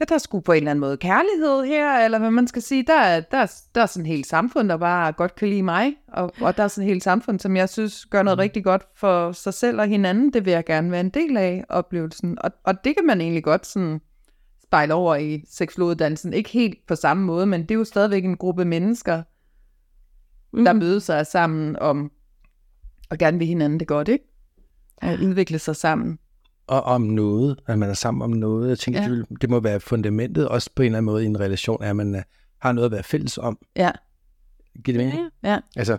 ja, 0.00 0.04
der 0.04 0.14
er 0.14 0.18
sgu 0.18 0.40
på 0.40 0.52
en 0.52 0.56
eller 0.56 0.70
anden 0.70 0.80
måde 0.80 0.96
kærlighed 0.96 1.64
her, 1.64 1.98
eller 2.04 2.18
hvad 2.18 2.30
man 2.30 2.46
skal 2.46 2.62
sige, 2.62 2.82
der 2.86 3.00
er, 3.00 3.20
der 3.20 3.38
er, 3.38 3.52
der 3.74 3.82
er 3.82 3.86
sådan 3.86 4.06
et 4.06 4.12
helt 4.12 4.26
samfund, 4.26 4.68
der 4.68 4.76
bare 4.76 5.12
godt 5.12 5.34
kan 5.34 5.48
lide 5.48 5.62
mig, 5.62 5.94
og, 6.08 6.32
og 6.40 6.56
der 6.56 6.62
er 6.62 6.68
sådan 6.68 6.88
et 6.88 6.92
helt 6.92 7.04
samfund, 7.04 7.40
som 7.40 7.56
jeg 7.56 7.68
synes 7.68 8.06
gør 8.06 8.22
noget 8.22 8.38
rigtig 8.38 8.64
godt 8.64 8.82
for 8.94 9.32
sig 9.32 9.54
selv 9.54 9.80
og 9.80 9.86
hinanden, 9.86 10.32
det 10.32 10.44
vil 10.44 10.50
jeg 10.52 10.64
gerne 10.64 10.90
være 10.90 11.00
en 11.00 11.10
del 11.10 11.36
af 11.36 11.64
oplevelsen, 11.68 12.38
og, 12.40 12.50
og 12.64 12.84
det 12.84 12.96
kan 12.96 13.06
man 13.06 13.20
egentlig 13.20 13.44
godt 13.44 13.66
sådan 13.66 14.00
spejle 14.62 14.94
over 14.94 15.16
i 15.16 15.44
seksologuddannelsen, 15.50 16.32
ikke 16.32 16.50
helt 16.50 16.78
på 16.88 16.94
samme 16.94 17.24
måde, 17.24 17.46
men 17.46 17.62
det 17.62 17.70
er 17.70 17.74
jo 17.74 17.84
stadigvæk 17.84 18.24
en 18.24 18.36
gruppe 18.36 18.64
mennesker, 18.64 19.22
der 20.64 20.72
Mhm. 20.72 20.78
mødes 20.82 21.04
sig 21.04 21.26
sammen 21.26 21.76
om 21.76 22.10
og 23.10 23.18
gerne 23.18 23.38
vil 23.38 23.46
hinanden 23.46 23.80
det 23.80 23.88
godt, 23.88 24.08
ikke? 24.08 24.24
At 25.02 25.20
udvikle 25.20 25.58
sig 25.58 25.76
sammen. 25.76 26.18
Og 26.66 26.82
om 26.82 27.00
noget, 27.02 27.60
at 27.66 27.78
man 27.78 27.90
er 27.90 27.94
sammen 27.94 28.22
om 28.22 28.30
noget. 28.30 28.68
Jeg 28.68 28.78
tænker, 28.78 29.02
Ja. 29.02 29.08
ja. 29.08 29.22
det, 29.40 29.50
må 29.50 29.60
være 29.60 29.80
fundamentet, 29.80 30.48
også 30.48 30.70
på 30.76 30.82
en 30.82 30.86
eller 30.86 30.98
anden 30.98 31.06
måde 31.06 31.22
i 31.22 31.26
en 31.26 31.40
relation, 31.40 31.82
at 31.82 31.96
man 31.96 32.14
øh, 32.14 32.22
har 32.60 32.72
noget 32.72 32.86
at 32.86 32.92
være 32.92 33.02
fælles 33.02 33.38
om. 33.38 33.58
Ja. 33.76 33.90
Giver 34.84 34.98
det 34.98 35.06
mening? 35.06 35.30
Ja. 35.42 35.58
Altså, 35.76 35.98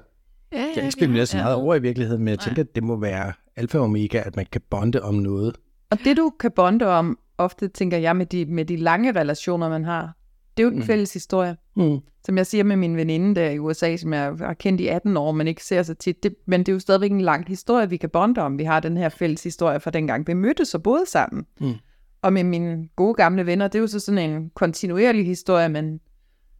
Ja, 0.51 0.57
jeg 0.57 0.71
kan 0.73 0.83
ikke 0.83 0.91
spekulere 0.91 1.25
så 1.25 1.37
meget 1.37 1.55
over 1.55 1.75
i 1.75 1.81
virkeligheden, 1.81 2.23
men 2.23 2.31
jeg 2.31 2.39
tænker, 2.39 2.63
at 2.63 2.75
det 2.75 2.83
må 2.83 2.95
være 2.95 3.33
alfa 3.55 3.77
og 3.77 3.83
omega, 3.83 4.21
at 4.25 4.35
man 4.35 4.45
kan 4.51 4.61
bonde 4.69 5.01
om 5.01 5.15
noget. 5.15 5.55
Og 5.89 5.97
det 6.03 6.17
du 6.17 6.33
kan 6.39 6.51
bonde 6.51 6.85
om, 6.87 7.19
ofte 7.37 7.67
tænker 7.67 7.97
jeg 7.97 8.15
med 8.15 8.25
de, 8.25 8.45
med 8.45 8.65
de 8.65 8.75
lange 8.77 9.11
relationer, 9.11 9.69
man 9.69 9.83
har, 9.85 10.15
det 10.57 10.63
er 10.63 10.67
jo 10.67 10.69
den 10.69 10.79
Mm. 10.79 10.85
fælles 10.85 11.13
historie. 11.13 11.57
Mm. 11.77 11.99
Som 12.25 12.37
jeg 12.37 12.47
siger 12.47 12.63
med 12.63 12.75
min 12.75 12.97
veninde 12.97 13.35
der 13.35 13.49
i 13.49 13.59
USA, 13.59 13.97
som 13.97 14.13
jeg 14.13 14.33
har 14.39 14.53
kendt 14.53 14.81
i 14.81 14.87
18 14.87 15.17
år, 15.17 15.31
men 15.31 15.47
ikke 15.47 15.63
ser 15.63 15.83
så 15.83 15.93
tit. 15.93 16.23
Det, 16.23 16.35
men 16.45 16.59
det 16.59 16.69
er 16.69 16.73
jo 16.73 16.79
stadigvæk 16.79 17.11
en 17.11 17.21
lang 17.21 17.47
historie, 17.47 17.89
vi 17.89 17.97
kan 17.97 18.09
bonde 18.09 18.41
om. 18.41 18.57
Vi 18.57 18.63
har 18.63 18.79
den 18.79 18.97
her 18.97 19.09
fælles 19.09 19.43
historie 19.43 19.79
fra 19.79 19.91
dengang, 19.91 20.27
vi 20.27 20.33
mødtes 20.33 20.75
og 20.75 20.83
boede 20.83 21.05
sammen. 21.09 21.45
Mm. 21.59 21.73
Og 22.21 22.33
med 22.33 22.43
mine 22.43 22.89
gode 22.95 23.13
gamle 23.13 23.45
venner, 23.45 23.67
det 23.67 23.75
er 23.75 23.81
jo 23.81 23.87
så 23.87 23.99
sådan 23.99 24.29
en 24.29 24.49
kontinuerlig 24.55 25.25
historie, 25.25 25.69
men, 25.69 25.99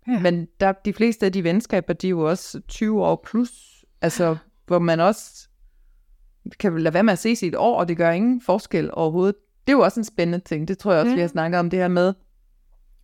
Ja. 0.07 0.19
men 0.19 0.47
der, 0.59 0.71
de 0.85 0.93
fleste 0.93 1.25
af 1.25 1.31
de 1.33 1.43
venskaber, 1.43 1.93
de 1.93 2.07
er 2.07 2.09
jo 2.09 2.29
også 2.29 2.61
20 2.67 3.03
år 3.05 3.23
plus. 3.25 3.51
Altså, 4.01 4.37
hvor 4.67 4.79
man 4.79 4.99
også 4.99 5.47
kan 6.59 6.77
lade 6.77 6.93
være 6.93 7.03
med 7.03 7.13
at 7.13 7.19
ses 7.19 7.43
i 7.43 7.47
et 7.47 7.55
år, 7.55 7.79
og 7.79 7.87
det 7.87 7.97
gør 7.97 8.11
ingen 8.11 8.41
forskel 8.41 8.89
overhovedet. 8.93 9.35
Det 9.67 9.73
er 9.73 9.77
jo 9.77 9.83
også 9.83 9.99
en 9.99 10.03
spændende 10.03 10.39
ting. 10.45 10.67
Det 10.67 10.77
tror 10.77 10.91
jeg 10.91 11.01
også, 11.01 11.09
ja. 11.09 11.15
vi 11.15 11.21
har 11.21 11.27
snakket 11.27 11.59
om 11.59 11.69
det 11.69 11.79
her 11.79 11.87
med, 11.87 12.13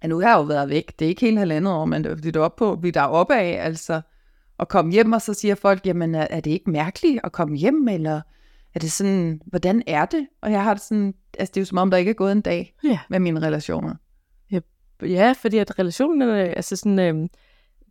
at 0.04 0.10
nu 0.10 0.20
har 0.20 0.30
jeg 0.30 0.38
jo 0.38 0.42
været 0.42 0.70
væk. 0.70 1.00
Det 1.00 1.06
er 1.06 1.10
ikke 1.10 1.22
helt 1.22 1.40
halvandet 1.40 1.74
år, 1.74 1.86
men 1.86 2.04
det 2.04 2.36
er 2.36 2.40
er 2.40 2.44
op 2.44 2.56
på, 2.56 2.76
vi 2.82 2.88
er 2.88 2.92
der 2.92 3.02
oppe 3.02 3.36
af, 3.36 3.66
altså 3.66 4.02
at 4.60 4.68
komme 4.68 4.92
hjem, 4.92 5.14
og 5.14 5.22
så 5.22 5.34
siger 5.34 5.56
folk, 5.56 5.86
jamen 5.86 6.16
er, 6.16 6.28
er 6.30 6.40
det 6.40 6.52
ikke 6.52 6.70
mærkeligt 6.70 7.20
at 7.24 7.32
komme 7.32 7.58
hjem, 7.58 7.88
eller 7.88 8.22
er 8.76 8.80
det 8.80 8.92
sådan, 8.92 9.42
hvordan 9.46 9.84
er 9.88 10.06
det? 10.06 10.28
Og 10.42 10.52
jeg 10.52 10.64
har 10.64 10.74
det 10.74 10.84
sådan, 10.84 11.14
altså 11.40 11.52
det 11.52 11.58
er 11.58 11.62
jo 11.62 11.66
som 11.66 11.78
om, 11.78 11.92
der 11.92 11.98
ikke 11.98 12.10
er 12.10 12.16
gået 12.16 12.32
en 12.32 12.42
dag 12.42 12.76
Ja. 12.84 13.00
med 13.10 13.20
mine 13.20 13.42
relationer. 13.42 13.96
Ja, 15.02 15.34
fordi 15.38 15.58
at 15.58 15.80
relationen, 15.80 16.22
øh, 16.22 16.54
altså 16.56 16.76
sådan, 16.76 17.00
øh, 17.00 17.30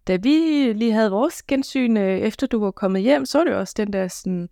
da 0.06 0.16
vi 0.16 0.28
lige 0.72 0.92
havde 0.92 1.10
vores 1.10 1.42
gensyn, 1.42 1.96
øh, 1.96 2.18
efter 2.18 2.46
du 2.46 2.60
var 2.60 2.70
kommet 2.70 3.02
hjem, 3.02 3.26
så 3.26 3.38
var 3.38 3.44
det 3.44 3.52
jo 3.52 3.58
også 3.58 3.74
den 3.76 3.92
der 3.92 4.08
sådan, 4.08 4.48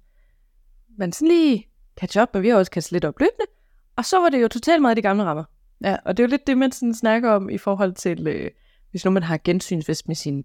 man 0.98 1.12
sådan 1.12 1.28
lige 1.28 1.68
catch 2.00 2.18
up, 2.22 2.28
og 2.32 2.42
vi 2.42 2.48
har 2.48 2.56
også 2.56 2.70
catch 2.74 2.92
lidt 2.92 3.04
op 3.04 3.20
løbende, 3.20 3.44
og 3.96 4.04
så 4.04 4.20
var 4.20 4.28
det 4.28 4.42
jo 4.42 4.48
totalt 4.48 4.82
meget 4.82 4.96
de 4.96 5.02
gamle 5.02 5.24
rammer. 5.24 5.44
Ja. 5.84 5.96
Og 6.04 6.16
det 6.16 6.22
er 6.22 6.26
jo 6.26 6.30
lidt 6.30 6.46
det, 6.46 6.58
man 6.58 6.72
sådan 6.72 6.94
snakker 6.94 7.30
om 7.30 7.50
i 7.50 7.58
forhold 7.58 7.92
til, 7.92 8.26
øh, 8.26 8.50
hvis 8.90 9.04
nu 9.04 9.10
man 9.10 9.22
har 9.22 9.40
gensynsfest 9.44 10.08
med 10.08 10.16
sin 10.16 10.44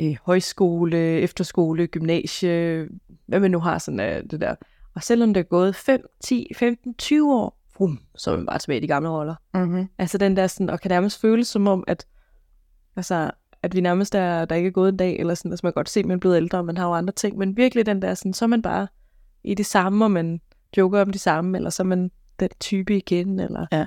øh, 0.00 0.16
højskole, 0.22 0.98
efterskole, 0.98 1.86
gymnasie, 1.86 2.88
hvad 3.26 3.40
man 3.40 3.50
nu 3.50 3.58
har 3.58 3.78
sådan 3.78 4.00
øh, 4.00 4.22
det 4.30 4.40
der. 4.40 4.54
Og 4.94 5.02
selvom 5.02 5.34
det 5.34 5.40
er 5.40 5.44
gået 5.44 5.76
5, 5.76 6.06
10, 6.20 6.46
15, 6.56 6.94
20 6.94 7.34
år, 7.34 7.58
brum, 7.74 8.00
så 8.16 8.30
er 8.32 8.36
man 8.36 8.46
bare 8.46 8.58
tilbage 8.58 8.78
i 8.78 8.82
de 8.82 8.86
gamle 8.86 9.08
roller. 9.08 9.34
Mm-hmm. 9.54 9.88
Altså 9.98 10.18
den 10.18 10.36
der 10.36 10.46
sådan, 10.46 10.70
og 10.70 10.80
kan 10.80 10.88
nærmest 10.88 11.20
føles 11.20 11.48
som 11.48 11.66
om, 11.66 11.84
at, 11.86 12.06
altså, 12.96 13.30
at 13.62 13.74
vi 13.74 13.80
nærmest 13.80 14.14
er, 14.14 14.44
der 14.44 14.56
ikke 14.56 14.66
er 14.66 14.72
gået 14.72 14.88
en 14.88 14.96
dag, 14.96 15.16
eller 15.18 15.34
sådan, 15.34 15.52
altså 15.52 15.66
man 15.66 15.72
kan 15.72 15.80
godt 15.80 15.88
se, 15.88 16.00
at 16.00 16.06
man 16.06 16.14
er 16.16 16.20
blevet 16.20 16.36
ældre, 16.36 16.58
og 16.58 16.64
man 16.64 16.76
har 16.76 16.86
jo 16.86 16.92
andre 16.92 17.12
ting, 17.12 17.38
men 17.38 17.56
virkelig 17.56 17.86
den 17.86 18.02
der 18.02 18.14
sådan, 18.14 18.32
så 18.32 18.44
er 18.44 18.46
man 18.46 18.62
bare 18.62 18.88
i 19.44 19.54
det 19.54 19.66
samme, 19.66 20.04
og 20.04 20.10
man 20.10 20.40
joker 20.76 21.00
om 21.00 21.10
det 21.10 21.20
samme, 21.20 21.58
eller 21.58 21.70
så 21.70 21.82
er 21.82 21.86
man 21.86 22.10
den 22.40 22.48
type 22.60 22.96
igen, 22.96 23.40
eller... 23.40 23.66
Ja. 23.72 23.86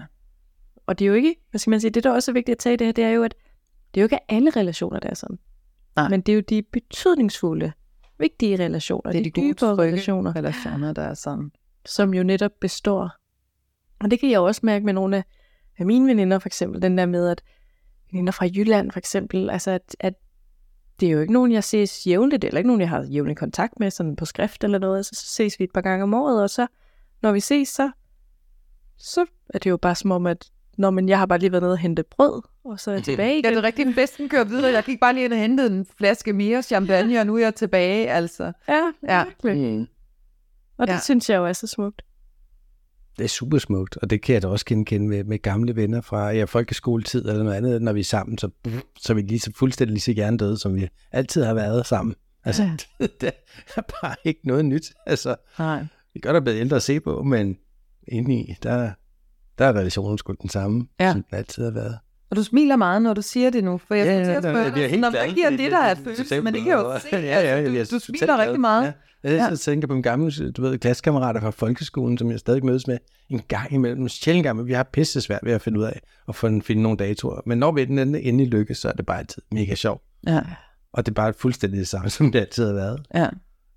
Og 0.86 1.00
det 1.00 1.06
er 1.06 1.10
jo 1.10 1.13
ikke, 1.13 1.36
hvad 1.50 1.60
skal 1.60 1.71
man 1.71 1.82
sige, 1.82 1.91
det 1.91 2.04
der 2.04 2.12
også 2.12 2.32
er 2.32 2.34
vigtigt 2.34 2.56
at 2.56 2.60
tage 2.60 2.74
i 2.74 2.78
det 2.78 2.88
her, 2.88 2.91
det 2.91 3.04
er 3.04 3.10
jo, 3.10 3.24
at 3.24 3.36
det 3.93 4.00
er 4.00 4.04
jo 4.04 4.06
ikke 4.06 4.32
alle 4.32 4.50
relationer, 4.50 5.00
der 5.00 5.10
er 5.10 5.13
sådan. 5.13 5.39
Nej. 5.95 6.10
Men 6.10 6.21
det 6.21 6.32
er 6.32 6.36
jo 6.36 6.41
de 6.41 6.62
betydningsfulde, 6.62 7.71
vigtige 8.17 8.56
relationer, 8.63 9.12
Det 9.12 9.19
er 9.19 9.24
de, 9.24 9.30
de 9.30 9.41
dybere 9.41 9.76
relationer, 9.76 10.36
relationer, 10.36 10.93
der 10.93 11.02
er 11.02 11.13
sådan. 11.13 11.52
som 11.86 12.13
jo 12.13 12.24
netop 12.24 12.52
består. 12.62 13.12
Og 14.00 14.12
det 14.12 14.19
kan 14.19 14.32
jeg 14.32 14.39
også 14.39 14.62
mærke 14.63 14.86
med 14.86 14.93
nogle 14.93 15.17
af, 15.17 15.24
af 15.78 15.86
mine 15.86 16.08
veninder, 16.08 16.39
for 16.39 16.50
eksempel, 16.50 16.82
den 16.82 16.98
der 16.98 17.06
med, 17.06 17.28
at 17.28 17.43
veninder 18.12 18.32
fra 18.32 18.45
Jylland, 18.45 18.91
for 18.91 19.00
eksempel, 19.00 19.50
altså 19.50 19.71
at, 19.71 19.95
at 20.00 20.13
det 21.00 21.08
er 21.08 21.12
jo 21.12 21.19
ikke 21.21 21.34
nogen, 21.34 21.52
jeg 21.52 21.63
ses 21.63 22.08
jævnligt, 22.08 22.43
eller 22.43 22.58
ikke 22.58 22.67
nogen, 22.67 22.82
jeg 22.82 22.89
har 22.89 23.04
jævnlig 23.04 23.38
kontakt 23.38 23.80
med, 23.80 23.91
sådan 23.91 24.15
på 24.15 24.26
skrift 24.26 24.63
eller 24.63 24.80
noget, 24.80 25.06
så, 25.06 25.15
så 25.15 25.26
ses 25.26 25.60
vi 25.60 25.63
et 25.63 25.71
par 25.74 25.82
gange 25.82 26.04
om 26.04 26.13
året, 26.13 26.43
og 26.43 26.50
så, 26.50 26.67
når 27.21 27.32
vi 27.32 27.39
ses, 27.39 27.69
så, 27.69 27.91
så 28.98 29.26
er 29.50 29.60
det 29.60 29.69
jo 29.69 29.78
bare 29.78 29.95
som 29.95 30.12
om, 30.12 30.28
at 30.28 30.52
når 30.78 30.90
man, 30.90 31.10
jeg 31.10 31.20
har 31.20 31.26
bare 31.26 31.40
lige 31.40 31.52
været 31.52 31.62
nede 31.64 31.74
og 31.74 31.78
hente 31.78 32.04
brød, 32.04 32.42
og 32.66 32.80
så 32.80 32.92
er 32.92 32.96
jeg 32.96 33.04
tilbage 33.04 33.30
Ja, 33.30 33.38
igen. 33.40 33.44
det 33.52 33.58
er 33.58 33.64
rigtigt. 33.64 33.96
Festen 33.96 34.30
kører 34.30 34.44
videre. 34.44 34.72
Jeg 34.72 34.84
gik 34.84 35.00
bare 35.00 35.14
lige 35.14 35.26
ind 35.26 35.34
og 35.34 35.40
hentede 35.40 35.68
en 35.68 35.86
flaske 35.98 36.34
mere 36.34 36.62
champagne, 36.64 37.20
og 37.20 37.28
nu 37.28 37.36
er 37.36 37.40
jeg 37.40 37.56
tilbage, 37.56 38.10
altså. 38.10 38.52
Ja, 38.68 38.82
Ja. 39.10 39.24
virkelig. 39.26 39.78
Mm. 39.80 39.88
Og 40.78 40.88
det 40.88 40.94
Ja. 40.94 41.00
synes 41.00 41.30
jeg 41.30 41.38
jo 41.38 41.46
er 41.46 41.54
så 41.54 41.68
smukt. 41.68 42.02
Det 43.18 43.24
er 43.24 43.28
super 43.28 43.58
smukt, 43.58 43.98
og 43.98 44.10
det 44.10 44.22
kan 44.22 44.34
jeg 44.34 44.42
da 44.42 44.48
også 44.48 44.66
genkende 44.66 45.08
med, 45.08 45.24
med 45.24 45.40
gamle 45.42 45.76
venner 45.76 46.02
fra 46.02 46.30
ja, 46.32 46.44
folkeskoletid 46.44 47.26
eller 47.30 47.44
noget 47.44 47.56
andet. 47.58 47.82
Når 47.82 47.94
vi 47.94 48.00
er 48.00 48.04
sammen, 48.04 48.38
så, 48.38 48.50
så 49.00 49.14
er 49.14 49.16
vi 49.16 49.22
lige 49.22 49.40
så 49.40 49.52
fuldstændig 49.56 49.92
lige 49.94 50.02
så 50.02 50.14
gerne 50.14 50.38
døde, 50.38 50.58
som 50.58 50.76
vi 50.76 50.88
altid 51.12 51.44
har 51.44 51.54
været 51.54 51.86
sammen. 51.86 52.16
Altså, 52.44 52.64
Ja. 52.64 52.72
det 53.22 53.32
er 53.78 53.82
bare 54.02 54.16
ikke 54.24 54.40
noget 54.44 54.66
nyt. 54.66 54.94
Altså, 55.06 55.36
Nej. 55.60 55.80
vi 56.14 56.20
kan 56.20 56.22
godt 56.22 56.34
have 56.36 56.42
blevet 56.42 56.60
ældre 56.60 56.76
at 56.76 56.84
se 56.84 57.00
på, 57.00 57.24
men 57.24 57.58
indeni, 58.08 58.56
der, 58.64 58.92
der 59.58 59.65
er 59.65 59.74
relationen 59.74 60.18
sgu 60.18 60.34
den 60.41 60.50
samme, 60.50 60.88
Ja. 61.00 61.12
som 61.12 61.24
den 61.24 61.38
altid 61.38 61.63
har 61.63 61.72
været. 61.72 61.98
Og 62.30 62.36
du 62.36 62.44
smiler 62.44 62.76
meget, 62.76 63.02
når 63.02 63.13
du 63.13 63.22
siger 63.22 63.50
det 63.50 63.63
nu, 63.63 63.78
for 63.78 63.96
jeg 63.96 64.06
Ja, 64.06 64.12
skulle 64.12 64.20
ja, 64.20 64.24
til 64.26 64.32
at 64.32 64.36
ja, 64.56 64.62
spørge 64.63 64.80
jeg 64.82 64.89
helt 64.89 65.02
glad. 65.02 65.12
hvad 65.12 65.34
giver 65.36 65.50
det, 65.50 65.72
der 65.72 65.78
er 65.82 65.96
følelse, 65.96 66.41
men 66.41 66.54
det 66.54 66.63
kan 66.63 66.72
jo 66.72 67.00
se. 67.00 67.08
Ja, 67.12 67.20
ja, 67.41 67.62
ja, 67.62 67.78
altså, 67.80 67.96
du, 67.96 68.00
du 68.00 68.18
smiler 68.18 68.38
rigtig 68.38 68.60
meget. 68.60 68.84
Ja. 69.24 69.32
Jeg 69.32 69.50
ja. 69.50 69.56
tænker 69.56 69.88
på 69.88 69.94
mine 69.94 70.04
gamle, 70.04 70.52
du 70.52 70.62
ved, 70.62 70.78
klassekammerater 70.78 71.41
fra 71.41 71.50
folkeskolen, 71.50 72.18
som 72.18 72.32
jeg 72.32 72.39
stadig 72.39 72.65
mødes 72.65 72.88
med 72.88 72.98
en 73.30 73.41
gang 73.48 73.74
imellem. 73.74 74.08
Sjældent 74.10 74.44
gang, 74.44 74.58
men 74.58 74.68
vi 74.68 74.74
har 74.74 74.84
pisse 74.84 75.22
svært 75.22 75.39
ved 75.44 75.52
at 75.54 75.62
finde 75.62 75.80
ud 75.80 75.84
af 75.84 76.02
at 76.28 76.36
få- 76.36 76.60
finde 76.62 76.82
nogle 76.82 76.98
datoer. 76.98 77.41
Men 77.46 77.58
når 77.58 77.72
vi 77.72 77.86
den 77.86 78.00
endelig 78.15 78.48
lykkes, 78.48 78.78
så 78.78 78.88
er 78.89 78.94
det 78.94 79.06
bare 79.06 79.20
altid 79.20 79.41
mega 79.52 79.76
sjovt. 79.76 80.02
Ja, 80.28 80.41
Og 80.94 81.06
det 81.06 81.12
er 81.12 81.15
bare 81.15 81.34
fuldstændig 81.34 81.80
det 81.80 81.88
samme, 81.88 82.10
som 82.18 82.32
det 82.32 82.39
altid 82.39 82.65
har 82.65 82.74
været. 82.74 83.06
ja. 83.15 83.28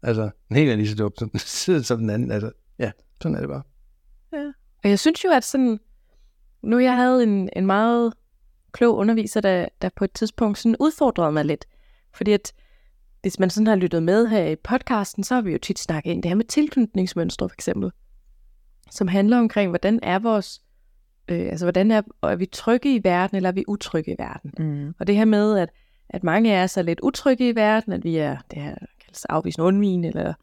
Altså, 0.03 0.31
den 0.49 0.57
helt 0.57 0.71
er 0.71 0.77
lige 0.77 0.89
så 0.89 0.95
dumt 0.97 1.19
som, 1.19 1.31
den- 1.31 1.83
som 1.85 1.99
den 1.99 2.11
anden. 2.11 2.31
Altså, 2.31 2.51
ja, 2.79 2.91
sådan 3.23 3.35
er 3.37 3.41
det 3.41 3.49
bare. 3.49 3.63
Og 4.85 4.91
jeg 4.91 4.99
synes 4.99 5.25
jo, 5.25 5.31
at 5.31 5.45
sådan, 5.45 5.81
nu 6.63 6.79
jeg 6.79 6.97
havde 6.97 7.23
en, 7.23 7.49
en 7.57 7.67
meget 7.67 8.13
klog 8.73 8.97
underviser, 8.97 9.41
der, 9.41 9.69
der 9.83 9.89
på 9.97 10.05
et 10.05 10.13
tidspunkt 10.13 10.59
sådan 10.59 10.77
udfordrede 10.81 11.33
mig 11.33 11.45
lidt. 11.45 11.65
Fordi 12.15 12.33
at 12.33 12.53
hvis 13.23 13.39
man 13.39 13.51
sådan 13.51 13.67
har 13.67 13.77
lyttet 13.77 14.03
med 14.03 14.27
her 14.27 14.45
i 14.45 14.57
podcasten, 14.57 15.25
så 15.25 15.35
har 15.35 15.43
vi 15.43 15.53
jo 15.53 15.59
tit 15.59 15.79
snakket 15.79 16.11
ind 16.11 16.23
det 16.23 16.29
her 16.29 16.37
med 16.37 16.45
tilknytningsmønstre 16.45 17.49
for 17.49 17.55
eksempel. 17.55 17.91
Som 18.91 19.09
handler 19.09 19.39
omkring, 19.39 19.71
hvordan 19.71 20.01
er 20.03 20.19
vores, 20.19 20.63
øh, 21.29 21.41
altså 21.41 21.65
hvordan 21.65 21.91
er, 21.91 22.03
er 22.23 22.37
vi 22.37 22.47
trygge 22.47 22.95
i 22.95 23.01
verden, 23.05 23.37
eller 23.37 23.49
er 23.49 23.55
vi 23.55 23.65
utrygge 23.69 24.13
i 24.13 24.17
verden? 24.19 24.53
Mm. 24.59 24.95
Og 24.99 25.07
det 25.07 25.17
her 25.17 25.25
med, 25.25 25.59
at, 25.59 25.71
at 26.09 26.25
mange 26.25 26.57
af 26.57 26.65
os 26.65 26.77
er 26.77 26.83
lidt 26.83 27.01
utrygge 27.01 27.49
i 27.49 27.55
verden, 27.55 27.93
at 27.93 28.05
vi 28.05 28.17
er 28.17 28.37
det 28.51 28.63
her 28.63 28.75
kaldes 29.05 29.25
afvisende 29.25 29.67
undvigende, 29.67 30.09
eller 30.09 30.35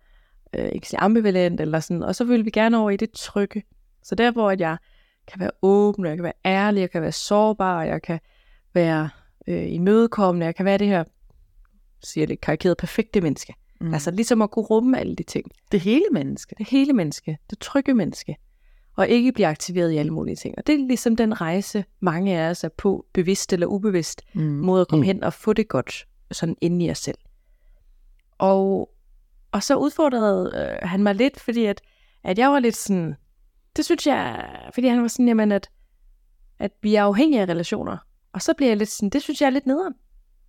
øh, 0.56 0.69
ikke 0.71 0.98
ambivalent, 0.98 1.62
eller 1.62 1.80
sådan, 1.80 2.04
og 2.04 2.15
så 2.15 2.24
vil 2.24 2.45
vi 2.45 2.50
gerne 2.50 2.78
over 2.78 2.89
i 2.89 2.98
det 2.98 3.12
trygge. 3.12 3.63
Så 4.06 4.15
der, 4.15 4.32
hvor 4.32 4.52
at 4.52 4.60
jeg 4.60 4.78
kan 5.28 5.39
være 5.39 5.52
åben, 5.62 6.06
og 6.06 6.10
jeg 6.10 6.18
kan 6.18 6.24
være 6.24 6.34
ærlig, 6.46 6.82
jeg 6.82 6.91
kan 6.91 7.02
være 7.02 7.12
sårbar, 7.12 7.80
og 7.80 7.88
jeg 7.88 8.02
kan 8.02 8.20
være 8.74 9.10
øh, 9.48 9.72
imødekommende, 9.74 10.46
jeg 10.46 10.56
kan 10.56 10.65
være 10.65 10.78
det 10.78 10.88
her, 10.88 11.04
siger 12.04 12.22
jeg 12.22 12.30
lidt 12.30 12.41
karikeret, 12.41 12.78
perfekte 12.78 13.22
menneske. 13.22 13.54
Mm. 13.82 13.94
Altså 13.94 14.12
ligesom 14.12 14.41
at 14.41 14.52
kunne 14.52 14.65
rumme 14.65 15.00
alle 15.00 15.15
de 15.15 15.24
ting. 15.24 15.52
det 15.72 15.80
hele 15.80 16.06
menneske. 16.12 16.56
Det 16.58 16.70
hele 16.70 16.94
menneske, 16.94 17.38
det 17.50 17.60
trygge 17.60 17.94
menneske. 17.94 18.38
og 18.98 19.08
ikke 19.08 19.32
bliver 19.32 19.50
aktiveret 19.50 19.91
i 19.91 19.98
alle 19.98 20.12
mulige 20.13 20.36
ting. 20.36 20.56
Og 20.58 20.68
det 20.68 20.76
er 20.76 20.88
ligesom 20.88 21.15
den 21.15 21.41
rejse, 21.41 21.86
mange 22.00 22.39
af 22.39 22.50
os 22.50 22.63
er 22.63 22.70
på, 22.70 23.06
bevidst 23.13 23.54
eller 23.54 23.68
ubevidst, 23.68 24.22
Mm. 24.34 24.41
mod 24.41 24.82
at 24.82 24.88
komme 24.88 25.04
Mm. 25.04 25.08
hen 25.08 25.24
og 25.24 25.34
få 25.34 25.54
det 25.54 25.68
godt, 25.68 26.08
sådan 26.32 26.56
inde 26.62 26.86
i 26.86 26.91
os 26.91 26.98
selv. 26.98 27.18
Og, 28.38 28.89
og 29.52 29.63
så 29.63 29.76
udfordrede 29.76 30.52
øh, 30.84 30.89
han 30.89 31.04
mig 31.04 31.15
lidt, 31.15 31.39
fordi 31.39 31.65
at, 31.65 31.82
at 32.24 32.38
jeg 32.38 32.50
var 32.50 32.60
lidt 32.60 32.76
sådan, 32.76 33.15
det 33.76 33.86
synes 33.86 34.08
jeg, 34.08 34.50
fordi 34.74 34.88
han 34.88 35.02
var 35.02 35.08
sådan, 35.08 35.28
jamen 35.28 35.52
at, 35.52 35.70
at 36.60 36.72
vi 36.82 36.96
er 36.96 37.04
afhængige 37.04 37.42
af 37.42 37.46
relationer. 37.46 37.98
Og 38.34 38.42
så 38.42 38.54
bliver 38.54 38.70
jeg 38.70 38.78
lidt 38.78 38.90
sådan, 38.90 39.10
det 39.10 39.22
synes 39.22 39.42
jeg 39.42 39.48
er 39.48 39.52
lidt 39.52 39.66
nederen. 39.66 39.94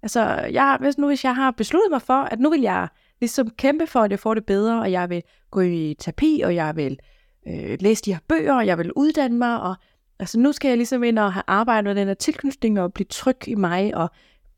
Altså, 0.03 0.21
jeg, 0.53 0.77
hvis 0.81 0.99
nu 0.99 1.07
hvis 1.07 1.25
jeg 1.25 1.35
har 1.35 1.51
besluttet 1.51 1.91
mig 1.91 2.03
for, 2.03 2.23
at 2.23 2.41
nu 2.41 2.51
vil 2.51 2.61
jeg 2.61 2.89
ligesom 3.21 3.51
kæmpe 3.51 3.87
for, 3.87 4.01
at 4.01 4.11
jeg 4.11 4.19
får 4.19 4.35
det 4.35 4.47
bedre, 4.47 4.81
og 4.81 4.93
jeg 4.93 5.11
vil 5.11 5.23
gå 5.51 5.61
i 5.61 5.95
terapi, 5.99 6.43
og 6.45 6.55
jeg 6.55 6.77
vil 6.77 6.99
øh, 7.47 7.79
læse 7.81 8.05
de 8.05 8.13
her 8.13 8.21
bøger, 8.29 8.55
og 8.55 8.67
jeg 8.67 8.79
vil 8.79 8.93
uddanne 8.93 9.39
mig, 9.39 9.61
og 9.61 9.77
altså 10.19 10.39
nu 10.39 10.53
skal 10.53 10.69
jeg 10.69 10.77
ligesom 10.77 11.05
ind 11.05 11.19
og 11.19 11.33
have 11.33 11.43
arbejdet 11.47 11.85
med 11.85 11.95
den 11.95 12.07
her 12.07 12.15
tilknytning, 12.15 12.81
og 12.81 12.93
blive 12.93 13.07
tryg 13.11 13.49
i 13.49 13.55
mig, 13.55 13.97
og 13.97 14.11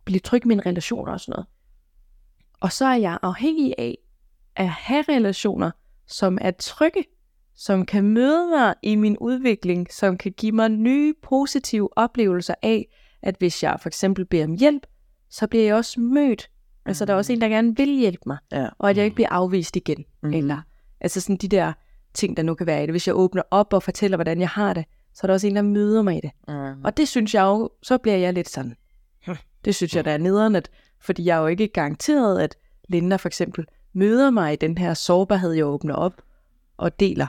blive 0.05 0.21
tryg 0.21 0.45
i 0.45 0.49
mine 0.49 0.63
relationer 0.67 1.13
og 1.13 1.21
sådan 1.21 1.33
noget. 1.33 1.47
Og 2.61 2.73
så 2.73 2.87
er 2.87 2.97
jeg 2.97 3.19
afhængig 3.23 3.75
af 3.79 3.99
at 4.57 4.69
have 4.69 5.05
relationer, 5.09 5.71
som 6.07 6.39
er 6.41 6.51
trygge, 6.51 7.05
som 7.61 7.87
kan 7.87 8.05
møde 8.05 8.47
mig 8.51 8.75
i 8.83 8.97
min 8.97 9.16
udvikling, 9.18 9.92
som 9.92 10.16
kan 10.18 10.33
give 10.33 10.53
mig 10.53 10.68
nye 10.68 11.14
positive 11.23 11.88
oplevelser 11.99 12.55
af, 12.62 12.88
at 13.23 13.35
hvis 13.38 13.62
jeg 13.62 13.77
for 13.83 13.88
eksempel 13.88 14.25
beder 14.25 14.44
om 14.44 14.53
hjælp, 14.55 14.87
så 15.31 15.47
bliver 15.47 15.64
jeg 15.64 15.75
også 15.75 16.01
mødt. 16.01 16.51
Altså 16.87 17.05
der 17.05 17.12
er 17.12 17.16
også 17.16 17.33
en, 17.33 17.40
der 17.40 17.49
gerne 17.49 17.77
vil 17.77 17.88
hjælpe 17.88 18.23
mig, 18.27 18.37
Ja. 18.53 18.68
og 18.79 18.90
at 18.90 18.97
jeg 18.97 19.05
ikke 19.05 19.14
bliver 19.14 19.29
afvist 19.29 19.77
igen. 19.77 20.05
Mhm. 20.23 20.33
Eller 20.35 20.59
altså 21.01 21.21
sådan 21.21 21.37
de 21.37 21.49
der 21.49 21.73
ting, 22.14 22.37
der 22.37 22.42
nu 22.42 22.55
kan 22.55 22.66
være 22.66 22.79
i 22.83 22.87
det. 22.87 22.90
Hvis 22.92 23.07
jeg 23.07 23.14
åbner 23.16 23.42
op 23.51 23.73
og 23.73 23.83
fortæller, 23.83 24.16
hvordan 24.16 24.40
jeg 24.40 24.49
har 24.49 24.75
det, 24.75 24.85
så 25.14 25.21
er 25.25 25.27
der 25.27 25.35
også 25.35 25.47
en, 25.47 25.57
der 25.57 25.62
møder 25.62 26.03
mig 26.03 26.16
i 26.16 26.21
det. 26.21 26.31
Mm. 26.49 26.85
Og 26.85 26.97
det 26.97 27.09
synes 27.09 27.35
jeg 27.35 27.42
jo, 27.42 27.71
så 27.83 27.99
bliver 27.99 28.16
jeg 28.16 28.33
lidt 28.33 28.49
sådan, 28.49 28.77
"Hm, 29.27 29.35
det 29.64 29.75
synes 29.75 29.97
jeg, 29.97 30.05
der 30.05 30.11
er 30.11 30.18
nederen, 30.18 30.57
at, 30.57 30.71
fordi 31.01 31.25
jeg 31.25 31.37
er 31.37 31.40
jo 31.40 31.47
ikke 31.47 31.68
garanteret, 31.68 32.40
at 32.40 32.57
Linda 32.88 33.16
for 33.16 33.29
eksempel 33.29 33.66
møder 33.92 34.31
mig 34.31 34.53
i 34.53 34.57
den 34.57 34.79
her 34.79 34.94
sårbarhed, 34.94 35.53
jeg 35.53 35.66
åbner 35.66 35.94
op 35.94 36.23
og 36.77 37.01
deler. 37.01 37.27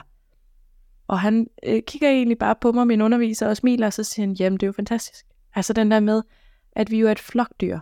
Og 1.10 1.20
han 1.20 1.46
øh, 1.66 1.82
kigger 1.86 2.08
egentlig 2.08 2.38
bare 2.38 2.54
på 2.60 2.72
mig, 2.72 2.86
min 2.86 3.00
underviser, 3.00 3.48
og 3.48 3.56
smiler, 3.56 3.86
og 3.86 3.92
så 3.92 4.04
siger 4.04 4.26
han, 4.26 4.34
jamen 4.34 4.56
det 4.56 4.62
er 4.62 4.68
jo 4.68 4.72
fantastisk. 4.72 5.26
Altså 5.54 5.72
den 5.72 5.90
der 5.90 6.00
med, 6.00 6.22
at 6.72 6.90
vi 6.90 6.98
jo 6.98 7.06
er 7.06 7.12
et 7.12 7.18
flokdyr, 7.18 7.78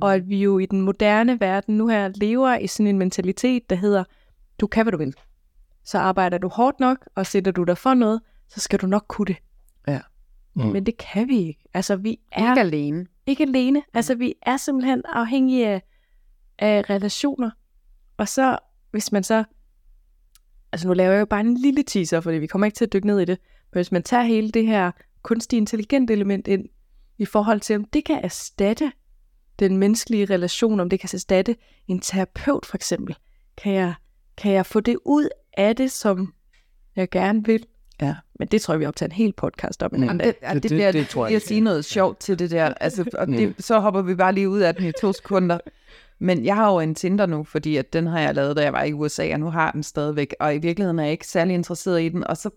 og 0.00 0.14
at 0.14 0.28
vi 0.28 0.42
jo 0.42 0.58
i 0.58 0.66
den 0.66 0.80
moderne 0.80 1.40
verden 1.40 1.76
nu 1.76 1.86
her 1.88 2.10
lever 2.14 2.56
i 2.58 2.66
sådan 2.66 2.86
en 2.86 2.98
mentalitet, 2.98 3.70
der 3.70 3.76
hedder, 3.76 4.04
du 4.60 4.66
kan, 4.66 4.84
hvad 4.84 4.92
du 4.92 4.98
vil. 4.98 5.14
Så 5.84 5.98
arbejder 5.98 6.38
du 6.38 6.48
hårdt 6.48 6.80
nok, 6.80 7.08
og 7.14 7.26
sætter 7.26 7.52
du 7.52 7.64
dig 7.64 7.78
for 7.78 7.94
noget, 7.94 8.20
så 8.48 8.60
skal 8.60 8.78
du 8.78 8.86
nok 8.86 9.04
kunne 9.08 9.26
det. 9.26 9.36
Ja. 9.88 10.00
Mm. 10.54 10.64
Men 10.64 10.86
det 10.86 10.96
kan 10.96 11.28
vi 11.28 11.38
ikke. 11.38 11.64
Altså, 11.74 11.96
vi 11.96 12.18
er 12.32 12.50
Ikke 12.50 12.60
alene. 12.60 13.06
ikke 13.26 13.42
alene. 13.42 13.82
Altså, 13.94 14.14
vi 14.14 14.34
er 14.42 14.56
simpelthen 14.56 15.02
afhængige 15.04 15.68
af, 15.68 15.82
af 16.58 16.90
relationer. 16.90 17.50
Og 18.16 18.28
så, 18.28 18.58
hvis 18.90 19.12
man 19.12 19.24
så... 19.24 19.44
Altså, 20.74 20.88
nu 20.88 20.94
laver 20.94 21.12
jeg 21.12 21.20
jo 21.20 21.24
bare 21.24 21.40
en 21.40 21.56
lille 21.56 21.82
teaser, 21.82 22.20
fordi 22.20 22.36
vi 22.38 22.46
kommer 22.46 22.66
ikke 22.66 22.76
til 22.76 22.84
at 22.84 22.92
dykke 22.92 23.06
ned 23.06 23.20
i 23.20 23.24
det. 23.24 23.38
Men 23.72 23.78
hvis 23.78 23.92
man 23.92 24.02
tager 24.02 24.22
hele 24.22 24.50
det 24.50 24.66
her 24.66 24.90
kunstig 25.22 25.56
intelligent 25.56 26.10
element 26.10 26.48
ind, 26.48 26.64
i 27.18 27.24
forhold 27.24 27.60
til, 27.60 27.76
om 27.76 27.84
det 27.84 28.04
kan 28.04 28.20
erstatte 28.24 28.92
den 29.58 29.76
menneskelige 29.78 30.24
relation, 30.24 30.80
om 30.80 30.90
det 30.90 31.00
kan 31.00 31.08
erstatte 31.12 31.56
en 31.88 32.00
terapeut 32.00 32.66
for 32.66 32.76
eksempel. 32.76 33.16
Kan 33.56 33.72
jeg, 33.72 33.94
kan 34.36 34.52
jeg 34.52 34.66
få 34.66 34.80
det 34.80 34.96
ud 35.04 35.28
af 35.56 35.76
det, 35.76 35.92
som 35.92 36.34
jeg 36.96 37.10
gerne 37.10 37.44
vil? 37.44 37.66
Ja. 38.02 38.14
Men 38.38 38.48
det 38.48 38.60
tror 38.62 38.74
jeg, 38.74 38.80
vi 38.80 38.86
optager 38.86 39.08
en 39.08 39.12
hel 39.16 39.32
podcast 39.32 39.82
om 39.82 39.90
en 39.94 40.02
anden 40.02 40.18
Det, 40.20 40.40
dag. 40.40 40.54
det, 40.54 40.54
det, 40.54 40.62
det- 40.62 40.70
bliver 40.76 40.92
det 40.92 41.00
det, 41.00 41.08
tror 41.08 41.24
jeg 41.26 41.30
at 41.30 41.34
ikke. 41.34 41.46
sige 41.46 41.60
noget 41.60 41.84
sjovt 41.84 42.18
til 42.20 42.38
det 42.38 42.50
der. 42.50 42.74
Altså, 42.74 43.04
og 43.18 43.26
det, 43.26 43.54
så 43.58 43.78
hopper 43.80 44.02
vi 44.02 44.14
bare 44.14 44.32
lige 44.32 44.48
ud 44.48 44.60
af 44.60 44.74
den 44.74 44.86
i 44.86 44.92
to 45.00 45.12
sekunder. 45.12 45.58
Men 46.18 46.44
jeg 46.44 46.56
har 46.56 46.72
jo 46.72 46.80
en 46.80 46.94
Tinder 46.94 47.26
nu, 47.26 47.44
fordi 47.44 47.76
at 47.76 47.92
den 47.92 48.06
har 48.06 48.20
jeg 48.20 48.34
lavet, 48.34 48.56
da 48.56 48.62
jeg 48.62 48.72
var 48.72 48.82
i 48.82 48.92
USA, 48.92 49.32
og 49.32 49.40
nu 49.40 49.50
har 49.50 49.70
den 49.70 49.82
stadigvæk. 49.82 50.34
Og 50.40 50.54
i 50.54 50.58
virkeligheden 50.58 50.98
er 50.98 51.02
jeg 51.02 51.12
ikke 51.12 51.26
særlig 51.26 51.54
interesseret 51.54 52.02
i 52.02 52.08
den. 52.08 52.26
Og 52.26 52.36
så, 52.36 52.50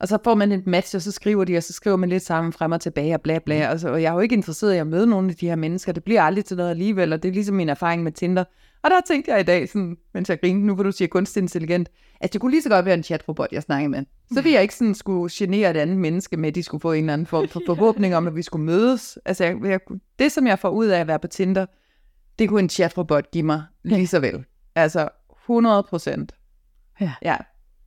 og 0.00 0.08
så 0.08 0.18
får 0.24 0.34
man 0.34 0.52
et 0.52 0.66
match, 0.66 0.96
og 0.96 1.02
så 1.02 1.12
skriver 1.12 1.44
de, 1.44 1.56
og 1.56 1.62
så 1.62 1.72
skriver 1.72 1.96
man 1.96 2.08
lidt 2.08 2.22
sammen 2.22 2.52
frem 2.52 2.72
og 2.72 2.80
tilbage, 2.80 3.14
og 3.14 3.20
bla 3.20 3.38
bla. 3.38 3.70
Og, 3.70 3.80
så, 3.80 3.88
og 3.88 4.02
jeg 4.02 4.08
er 4.08 4.14
jo 4.14 4.20
ikke 4.20 4.34
interesseret 4.34 4.74
i 4.74 4.78
at 4.78 4.86
møde 4.86 5.06
nogle 5.06 5.30
af 5.30 5.36
de 5.36 5.48
her 5.48 5.56
mennesker. 5.56 5.92
Det 5.92 6.04
bliver 6.04 6.22
aldrig 6.22 6.44
til 6.44 6.56
noget 6.56 6.70
alligevel, 6.70 7.12
og 7.12 7.22
det 7.22 7.28
er 7.28 7.32
ligesom 7.32 7.56
min 7.56 7.68
erfaring 7.68 8.02
med 8.02 8.12
Tinder. 8.12 8.44
Og 8.82 8.90
der 8.90 9.00
tænkte 9.06 9.30
jeg 9.30 9.40
i 9.40 9.44
dag, 9.44 9.68
sådan, 9.68 9.96
mens 10.14 10.28
jeg 10.28 10.40
grinte, 10.40 10.66
nu 10.66 10.74
hvor 10.74 10.82
du 10.82 10.92
siger 10.92 11.08
kunstig 11.08 11.40
intelligent, 11.40 11.88
at 12.20 12.32
det 12.32 12.40
kunne 12.40 12.50
lige 12.50 12.62
så 12.62 12.68
godt 12.68 12.84
være 12.84 12.94
en 12.94 13.02
chatrobot, 13.02 13.48
jeg 13.52 13.62
snakkede 13.62 13.90
med. 13.90 14.04
Så 14.32 14.42
ville 14.42 14.54
jeg 14.54 14.62
ikke 14.62 14.74
sådan 14.74 14.94
skulle 14.94 15.30
genere 15.32 15.70
et 15.70 15.76
andet 15.76 15.96
menneske 15.96 16.36
med, 16.36 16.48
at 16.48 16.54
de 16.54 16.62
skulle 16.62 16.80
få 16.80 16.92
en 16.92 16.98
eller 16.98 17.12
anden 17.12 17.26
form 17.26 17.48
for 17.48 17.62
forhåbning 17.74 18.16
om, 18.16 18.26
at 18.26 18.36
vi 18.36 18.42
skulle 18.42 18.64
mødes. 18.64 19.18
Altså, 19.24 19.44
jeg, 19.44 19.56
jeg, 19.64 19.80
det 20.18 20.32
som 20.32 20.46
jeg 20.46 20.58
får 20.58 20.68
ud 20.68 20.86
af 20.86 21.00
at 21.00 21.06
være 21.06 21.18
på 21.18 21.26
Tinder, 21.26 21.66
det 22.38 22.48
kunne 22.48 22.60
en 22.60 22.68
chatrobot 22.68 23.30
give 23.30 23.44
mig 23.44 23.62
lige 23.82 24.06
så 24.06 24.20
vel. 24.20 24.44
Altså, 24.74 25.08
100 25.44 25.82
procent. 25.82 26.32
Ja. 27.00 27.12
ja. 27.22 27.36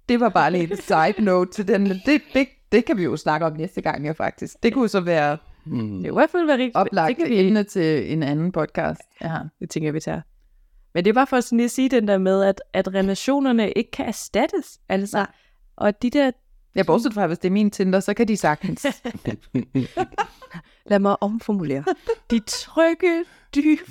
Det 0.10 0.20
var 0.20 0.30
bare 0.30 0.52
lige 0.52 0.74
et 0.74 0.84
side 0.90 1.26
note 1.26 1.52
til 1.52 1.68
den, 1.68 1.86
det, 1.86 2.22
det, 2.34 2.48
det 2.72 2.86
kan 2.86 2.98
vi 2.98 3.04
jo 3.04 3.18
snakke 3.18 3.46
om 3.46 3.54
næste 3.54 3.82
gang, 3.82 4.06
ja, 4.06 4.12
faktisk. 4.12 4.56
Det 4.64 4.74
kunne 4.74 4.90
så 4.90 5.00
være 5.00 5.38
Mm. 5.66 5.98
Det 5.98 6.06
er 6.06 6.12
i 6.12 6.14
hvert 6.14 6.30
fald 6.30 6.46
være 6.46 6.58
rigtig 6.58 6.76
oplagt 6.76 7.10
det, 7.10 7.18
kan 7.18 7.30
vi, 7.30 7.40
emne 7.40 7.64
til 7.64 8.12
en 8.12 8.24
anden 8.24 8.52
podcast. 8.52 9.02
Ja. 9.22 9.38
det 9.60 9.70
tænker 9.70 9.88
jeg, 9.88 9.94
vi 9.94 10.00
tager. 10.00 10.22
Men 10.94 11.06
det 11.06 11.10
er 11.10 11.14
bare 11.14 11.28
for 11.28 11.40
sådan 11.40 11.58
lige 11.58 11.66
at 11.66 11.72
sige 11.72 11.90
den 11.90 12.08
der 12.08 12.18
med, 12.18 12.44
at, 12.44 12.62
at 12.74 12.94
relationerne 12.94 13.72
ikke 13.72 13.92
kan 13.92 14.06
erstattes. 14.06 14.80
Altså, 14.90 15.26
og 15.76 16.02
de 16.02 16.10
der, 16.10 16.32
Jeg 16.76 16.86
bortset 16.86 17.14
fra, 17.14 17.28
hvis 17.28 17.40
det 17.40 17.48
er 17.48 17.52
min 17.52 17.72
Tinder, 17.72 18.00
så 18.00 18.14
kan 18.14 18.28
de 18.28 18.38
sagtens. 18.38 18.86
lad 20.86 21.00
mig 21.00 21.24
omformulere, 21.24 21.84
de 22.32 22.40
trygge, 22.48 23.26
dybe, 23.56 23.82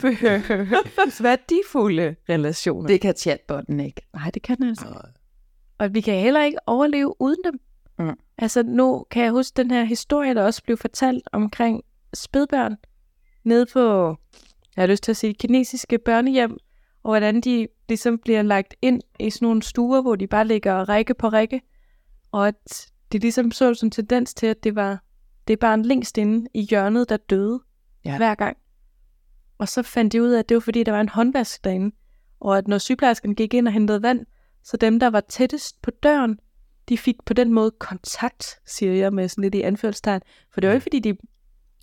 værdifulde 1.22 2.16
relationer. 2.28 2.86
Det, 2.86 2.94
det 2.94 3.00
kan 3.00 3.14
chatbotten 3.16 3.80
ikke. 3.80 4.02
nej, 4.14 4.30
det 4.30 4.42
kan 4.42 4.56
den 4.56 4.68
altså. 4.68 5.00
Og 5.78 5.94
vi 5.94 6.00
kan 6.00 6.14
heller 6.14 6.42
ikke 6.42 6.58
overleve 6.66 7.14
uden 7.20 7.38
dem. 7.44 7.60
Mm. 7.98 8.18
Altså 8.38 8.62
nu 8.62 9.06
kan 9.10 9.22
jeg 9.24 9.30
huske 9.30 9.56
den 9.56 9.70
her 9.70 9.84
historie, 9.84 10.34
der 10.34 10.42
også 10.44 10.62
blev 10.62 10.76
fortalt 10.76 11.28
omkring 11.32 11.82
spædbørn 12.14 12.76
nede 13.44 13.66
på, 13.72 14.16
jeg 14.76 14.82
har 14.82 14.86
lyst 14.86 15.02
til 15.02 15.12
at 15.12 15.16
sige, 15.16 15.34
kinesiske 15.34 15.98
børnehjem, 15.98 16.56
og 17.02 17.10
hvordan 17.10 17.40
de 17.40 17.68
ligesom 17.88 18.18
bliver 18.18 18.42
lagt 18.42 18.74
ind 18.82 19.00
i 19.18 19.30
sådan 19.30 19.46
nogle 19.46 19.62
stuer, 19.62 20.02
hvor 20.02 20.16
de 20.16 20.26
bare 20.26 20.46
ligger 20.46 20.88
række 20.88 21.14
på 21.14 21.28
række, 21.28 21.60
og 22.32 22.48
at 22.48 22.90
det 23.12 23.20
ligesom 23.22 23.50
så 23.50 23.74
som 23.74 23.90
tendens 23.90 24.34
til, 24.34 24.46
at 24.46 24.64
det 24.64 24.74
var 24.74 25.04
det 25.48 25.58
barn 25.58 25.82
længst 25.82 26.18
inde 26.18 26.48
i 26.54 26.60
hjørnet, 26.62 27.08
der 27.08 27.16
døde 27.16 27.60
Ja. 28.04 28.10
ja. 28.10 28.16
hver 28.16 28.34
gang. 28.34 28.56
Og 29.58 29.68
så 29.68 29.82
fandt 29.82 30.12
de 30.12 30.22
ud 30.22 30.30
af, 30.30 30.38
at 30.38 30.48
det 30.48 30.54
var 30.54 30.60
fordi, 30.60 30.82
der 30.82 30.92
var 30.92 31.00
en 31.00 31.08
håndvask 31.08 31.64
derinde, 31.64 31.96
og 32.40 32.58
at 32.58 32.68
når 32.68 32.78
sygeplejersken 32.78 33.34
gik 33.34 33.54
ind 33.54 33.68
og 33.68 33.72
hentede 33.72 34.02
vand, 34.02 34.26
så 34.62 34.76
dem, 34.76 35.00
der 35.00 35.10
var 35.10 35.20
tættest 35.20 35.82
på 35.82 35.90
døren, 35.90 36.38
de 36.88 36.98
fik 36.98 37.16
på 37.26 37.32
den 37.32 37.52
måde 37.52 37.70
kontakt, 37.70 38.60
siger 38.66 38.92
jeg 38.92 39.12
med 39.12 39.28
sådan 39.28 39.42
lidt 39.42 39.54
i 39.54 39.62
anførselstegn. 39.62 40.20
For 40.52 40.60
det 40.60 40.68
var 40.68 40.74
ikke, 40.74 40.82
fordi 40.82 40.98
de 40.98 41.16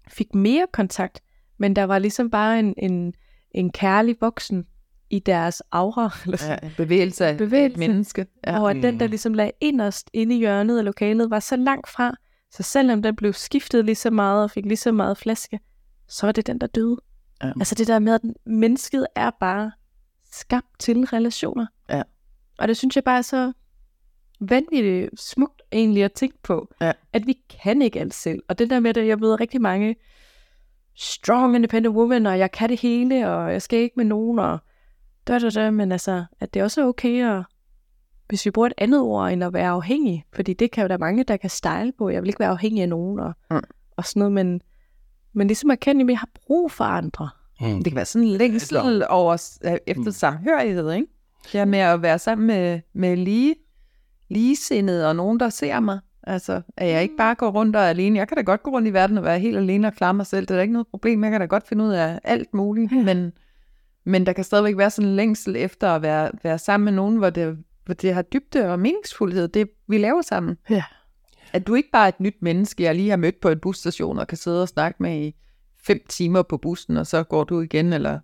fik 0.07 0.35
mere 0.35 0.67
kontakt, 0.73 1.23
men 1.57 1.75
der 1.75 1.83
var 1.83 1.99
ligesom 1.99 2.29
bare 2.29 2.59
en, 2.59 2.73
en, 2.77 3.13
en 3.51 3.71
kærlig 3.71 4.17
voksen 4.21 4.67
i 5.09 5.19
deres 5.19 5.61
aura, 5.71 6.09
eller. 6.25 6.37
Ja, 6.49 6.57
bevægelse 6.77 7.25
af 7.25 7.37
Bevægelse. 7.37 7.73
et 7.83 7.89
menneske. 7.89 8.27
Ja. 8.47 8.51
Ja. 8.53 8.61
Og 8.61 8.69
at 8.71 8.75
den, 8.75 8.99
der 8.99 9.05
Mm. 9.05 9.09
ligesom 9.09 9.33
lagde 9.33 9.51
inderst 9.61 10.09
inde 10.13 10.35
i 10.35 10.37
hjørnet 10.39 10.77
af 10.77 10.85
lokalet, 10.85 11.29
var 11.29 11.39
så 11.39 11.55
langt 11.55 11.89
fra, 11.89 12.15
så 12.51 12.63
selvom 12.63 13.01
den 13.01 13.15
blev 13.15 13.33
skiftet 13.33 13.85
lige 13.85 13.95
så 13.95 14.09
meget 14.09 14.43
og 14.43 14.51
fik 14.51 14.65
lige 14.65 14.77
så 14.77 14.91
meget 14.91 15.17
flaske, 15.17 15.59
så 16.07 16.27
var 16.27 16.31
det 16.31 16.47
den, 16.47 16.59
der 16.59 16.67
døde. 16.67 16.97
Ja. 17.43 17.47
Altså 17.47 17.75
det 17.75 17.87
der 17.87 17.99
med, 17.99 18.13
at 18.13 18.21
mennesket 18.45 19.07
er 19.15 19.31
bare 19.39 19.71
skabt 20.31 20.67
til 20.79 21.05
relationer. 21.05 21.65
Ja. 21.89 22.01
Og 22.59 22.67
det 22.67 22.77
synes 22.77 22.95
jeg 22.95 23.03
bare 23.03 23.17
er 23.17 23.21
så 23.21 23.51
vanvittigt 24.39 25.19
smukt 25.21 25.61
egentlig 25.71 26.03
at 26.03 26.11
tænke 26.13 26.37
på, 26.43 26.73
Ja. 26.81 26.91
at 27.13 27.27
vi 27.27 27.37
kan 27.63 27.81
ikke 27.81 27.99
alt 27.99 28.13
selv. 28.13 28.39
Og 28.49 28.59
det 28.59 28.69
der 28.69 28.79
med, 28.79 28.97
at 28.97 29.07
jeg 29.07 29.17
møder 29.19 29.39
rigtig 29.39 29.61
mange 29.61 29.95
strong 30.95 31.55
independent 31.55 31.95
women, 31.95 32.25
og 32.25 32.39
jeg 32.39 32.51
kan 32.51 32.69
det 32.69 32.79
hele, 32.81 33.29
og 33.29 33.51
jeg 33.51 33.61
skal 33.61 33.79
ikke 33.79 33.93
med 33.97 34.05
nogen, 34.05 34.39
og 34.39 34.59
da, 35.27 35.39
da, 35.39 35.49
da, 35.49 35.71
men 35.71 35.91
altså, 35.91 36.25
at 36.39 36.53
det 36.53 36.63
også 36.63 36.81
er 36.81 36.85
okay 36.85 37.37
at, 37.37 37.43
hvis 38.27 38.45
vi 38.45 38.51
bruger 38.51 38.67
et 38.67 38.73
andet 38.77 39.01
ord, 39.01 39.31
end 39.31 39.43
at 39.43 39.53
være 39.53 39.69
afhængig, 39.69 40.25
fordi 40.33 40.53
det 40.53 40.71
kan 40.71 40.81
jo 40.81 40.87
der 40.87 40.93
er 40.93 40.97
mange, 40.99 41.23
der 41.23 41.37
kan 41.37 41.49
style 41.49 41.91
på, 41.97 42.09
jeg 42.09 42.21
vil 42.21 42.27
ikke 42.29 42.39
være 42.39 42.49
afhængig 42.49 42.81
af 42.81 42.89
nogen, 42.89 43.19
og, 43.19 43.33
Mm. 43.51 43.61
og 43.97 44.05
sådan 44.05 44.19
noget, 44.19 44.31
men, 44.31 44.61
men 45.33 45.47
ligesom 45.47 45.71
at 45.71 45.79
kende, 45.79 46.01
at 46.03 46.09
jeg 46.09 46.19
har 46.19 46.29
brug 46.47 46.71
for 46.71 46.83
andre. 46.83 47.29
Mm. 47.61 47.67
Det 47.75 47.85
kan 47.85 47.95
være 47.95 48.05
sådan 48.05 48.27
en 48.27 48.37
længsel 48.37 49.03
over, 49.09 49.33
efter 49.87 50.03
Mm. 50.05 50.11
samhørighed, 50.11 50.91
ikke? 50.91 51.07
Det 51.43 51.51
her 51.51 51.65
med 51.65 51.79
at 51.79 52.01
være 52.01 52.19
sammen 52.19 52.47
med, 52.47 52.79
med 52.93 53.17
lige, 53.17 53.55
ligesindede 54.29 55.07
og 55.09 55.15
nogen, 55.15 55.39
der 55.39 55.49
ser 55.49 55.79
mig. 55.79 55.99
Altså, 56.23 56.61
at 56.77 56.89
jeg 56.89 57.01
ikke 57.03 57.15
bare 57.17 57.35
går 57.35 57.49
rundt 57.51 57.75
og 57.75 57.81
er 57.81 57.85
alene. 57.87 58.19
Jeg 58.19 58.27
kan 58.27 58.37
da 58.37 58.43
godt 58.43 58.63
gå 58.63 58.71
rundt 58.71 58.87
i 58.87 58.93
verden 58.93 59.17
og 59.17 59.23
være 59.23 59.39
helt 59.39 59.57
alene 59.57 59.87
og 59.87 59.93
klare 59.93 60.13
mig 60.13 60.25
selv. 60.25 60.45
Det 60.45 60.51
er 60.51 60.55
da 60.55 60.61
ikke 60.61 60.73
noget 60.73 60.87
problem. 60.87 61.23
Jeg 61.23 61.31
kan 61.31 61.39
da 61.39 61.45
godt 61.45 61.67
finde 61.67 61.83
ud 61.85 61.89
af 61.91 62.19
alt 62.23 62.53
muligt. 62.53 62.91
Ja. 62.91 63.03
Men, 63.03 63.31
men 64.05 64.25
der 64.25 64.33
kan 64.33 64.43
stadigvæk 64.43 64.77
være 64.77 64.89
sådan 64.89 65.09
en 65.09 65.15
længsel 65.15 65.55
efter 65.55 65.89
at 65.91 66.01
være, 66.01 66.31
være 66.43 66.59
sammen 66.59 66.85
med 66.85 66.93
nogen, 66.93 67.17
hvor 67.17 67.29
det, 67.29 67.57
hvor 67.85 67.93
det 67.93 68.13
har 68.13 68.21
dybde 68.21 68.71
og 68.71 68.79
meningsfuldhed, 68.79 69.47
det 69.47 69.69
vi 69.87 69.97
laver 69.97 70.21
sammen. 70.21 70.57
Ja. 70.69 70.83
at 71.53 71.67
du 71.67 71.75
ikke 71.75 71.89
bare 71.91 72.03
er 72.03 72.07
et 72.07 72.19
nyt 72.19 72.35
menneske, 72.41 72.83
jeg 72.83 72.95
lige 72.95 73.09
har 73.09 73.17
mødt 73.17 73.41
på 73.41 73.49
en 73.49 73.59
busstation 73.59 74.19
og 74.19 74.27
kan 74.27 74.37
sidde 74.37 74.61
og 74.61 74.67
snakke 74.67 75.03
med 75.03 75.21
i 75.27 75.35
fem 75.87 75.99
timer 76.09 76.41
på 76.41 76.57
bussen, 76.57 76.97
og 76.97 77.07
så 77.07 77.23
går 77.23 77.43
du 77.43 77.61
igen, 77.61 77.93
eller 77.93 78.19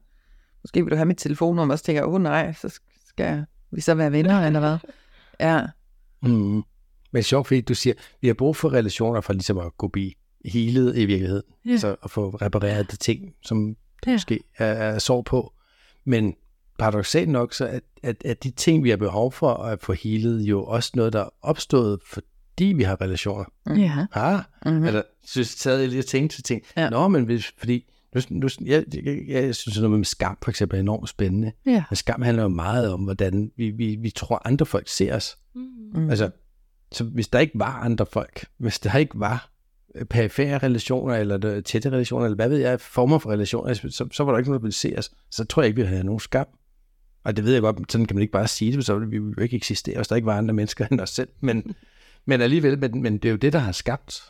måske 0.63 0.81
vil 0.83 0.91
du 0.91 0.95
have 0.95 1.05
mit 1.05 1.17
telefonnummer, 1.17 1.73
og 1.73 1.79
så 1.79 1.85
tænker 1.85 2.01
jeg, 2.01 2.07
åh 2.07 2.13
oh, 2.13 2.21
nej, 2.21 2.53
så 2.53 2.79
skal 3.07 3.45
vi 3.71 3.81
så 3.81 3.93
være 3.95 4.11
venner, 4.11 4.39
eller 4.47 4.59
hvad? 4.59 4.77
Ja. 5.39 5.61
Mm. 6.23 6.63
Men 7.13 7.23
sjovt, 7.23 7.47
fordi 7.47 7.61
du 7.61 7.73
siger, 7.75 7.93
vi 8.21 8.27
har 8.27 8.33
brug 8.33 8.55
for 8.55 8.73
relationer 8.73 9.21
for 9.21 9.33
ligesom 9.33 9.57
at 9.57 9.77
gå 9.77 9.87
blive 9.87 10.11
helet 10.45 10.97
i 10.97 11.05
virkeligheden. 11.05 11.43
Ja. 11.65 11.77
Så 11.77 11.95
at 12.03 12.11
få 12.11 12.29
repareret 12.29 12.91
de 12.91 12.95
ting, 12.95 13.33
som 13.41 13.75
Ja. 14.07 14.11
måske 14.11 14.39
er, 14.57 14.65
er 14.65 14.99
sår 14.99 15.21
på. 15.21 15.53
Men 16.05 16.35
paradoxalt 16.79 17.29
nok, 17.29 17.53
så 17.53 17.65
at, 17.65 17.83
at, 18.03 18.15
at 18.25 18.43
de 18.43 18.51
ting, 18.51 18.83
vi 18.83 18.89
har 18.89 18.97
behov 18.97 19.31
for 19.31 19.53
at 19.53 19.81
få 19.81 19.93
helet, 19.93 20.41
jo 20.41 20.63
også 20.63 20.91
noget, 20.95 21.13
der 21.13 21.19
er 21.19 21.29
opstået, 21.41 21.99
fordi 22.05 22.65
vi 22.65 22.83
har 22.83 23.01
relationer. 23.01 23.45
Ja. 23.77 24.05
Ah, 24.13 24.39
Mm-hmm. 24.65 24.79
mm. 24.79 24.85
eller 24.85 25.01
synes, 25.25 25.47
sad 25.47 25.79
jeg 25.79 25.89
lige 25.89 26.01
og 26.01 26.05
tænkte 26.05 26.37
til 26.37 26.43
ting. 26.43 26.61
Ja. 26.77 26.89
Nå, 26.89 27.07
men 27.07 27.23
hvis, 27.25 27.51
fordi, 27.57 27.85
nu, 28.15 28.21
nu, 28.29 28.47
jeg, 28.65 28.85
jeg, 28.93 29.23
jeg 29.27 29.55
synes, 29.55 29.77
at 29.77 29.83
noget 29.83 29.99
med 29.99 30.05
skam 30.05 30.37
for 30.43 30.49
eksempel 30.51 30.77
er 30.77 30.81
enormt 30.81 31.09
spændende. 31.09 31.51
Ja. 31.65 31.83
Men 31.89 31.95
skam 31.95 32.21
handler 32.21 32.43
jo 32.43 32.49
meget 32.49 32.93
om, 32.93 32.99
hvordan 33.03 33.51
vi, 33.57 33.69
vi, 33.69 33.95
vi 33.95 34.09
tror, 34.09 34.41
andre 34.45 34.65
folk 34.65 34.87
ser 34.87 35.15
os. 35.15 35.37
Mm. 35.55 35.61
Mm. 35.93 36.09
Altså, 36.09 36.29
så 36.91 37.03
hvis 37.03 37.27
der 37.27 37.39
ikke 37.39 37.59
var 37.59 37.79
andre 37.79 38.05
folk, 38.05 38.45
hvis 38.57 38.79
der 38.79 38.97
ikke 38.97 39.19
var 39.19 39.50
perifære 40.09 40.57
relationer, 40.57 41.15
eller 41.15 41.61
tætte 41.61 41.89
relationer, 41.89 42.25
eller 42.25 42.35
hvad 42.35 42.49
ved 42.49 42.57
jeg, 42.57 42.81
former 42.81 43.19
for 43.19 43.29
relationer, 43.29 43.73
så, 43.73 44.07
så 44.11 44.23
var 44.23 44.31
der 44.31 44.37
ikke 44.39 44.49
nogen, 44.49 44.59
der 44.59 44.63
ville 44.63 44.73
se 44.73 44.93
os. 44.97 45.11
Så 45.31 45.45
tror 45.45 45.61
jeg 45.61 45.67
ikke, 45.67 45.81
vi 45.81 45.87
havde 45.87 46.03
nogen 46.03 46.19
skam. 46.19 46.47
Og 47.23 47.37
det 47.37 47.45
ved 47.45 47.53
jeg 47.53 47.61
godt, 47.61 47.91
sådan 47.91 48.05
kan 48.05 48.15
man 48.15 48.21
ikke 48.21 48.31
bare 48.31 48.47
sige 48.47 48.71
det, 48.77 48.85
så 48.85 48.95
ville 48.95 49.09
vi 49.09 49.17
jo 49.17 49.41
ikke 49.41 49.55
eksistere, 49.55 49.95
hvis 49.95 50.07
der 50.07 50.15
ikke 50.15 50.25
var 50.25 50.37
andre 50.37 50.53
mennesker 50.53 50.87
end 50.91 51.01
os 51.01 51.09
selv. 51.09 51.29
Men, 51.41 51.75
men 52.27 52.41
alligevel, 52.41 52.79
men, 52.79 53.01
men 53.01 53.13
det 53.17 53.25
er 53.25 53.31
jo 53.31 53.37
det, 53.37 53.53
der 53.53 53.59
har 53.59 53.71
skabt 53.71 54.23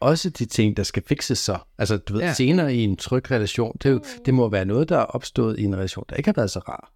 også 0.00 0.30
de 0.30 0.44
ting, 0.44 0.76
der 0.76 0.82
skal 0.82 1.02
fikses 1.06 1.38
så. 1.38 1.58
Altså, 1.78 1.96
du 1.96 2.12
ved, 2.12 2.20
Ja. 2.20 2.32
senere 2.34 2.74
i 2.74 2.78
en 2.84 2.96
tryg 2.96 3.30
relation, 3.30 3.76
det, 3.82 3.90
jo, 3.90 4.00
det 4.24 4.34
må 4.34 4.48
være 4.48 4.64
noget, 4.64 4.88
der 4.88 4.98
er 4.98 5.04
opstået 5.04 5.58
i 5.58 5.64
en 5.64 5.76
relation, 5.76 6.04
der 6.08 6.16
ikke 6.16 6.28
har 6.28 6.34
været 6.36 6.50
så 6.50 6.58
rar. 6.58 6.92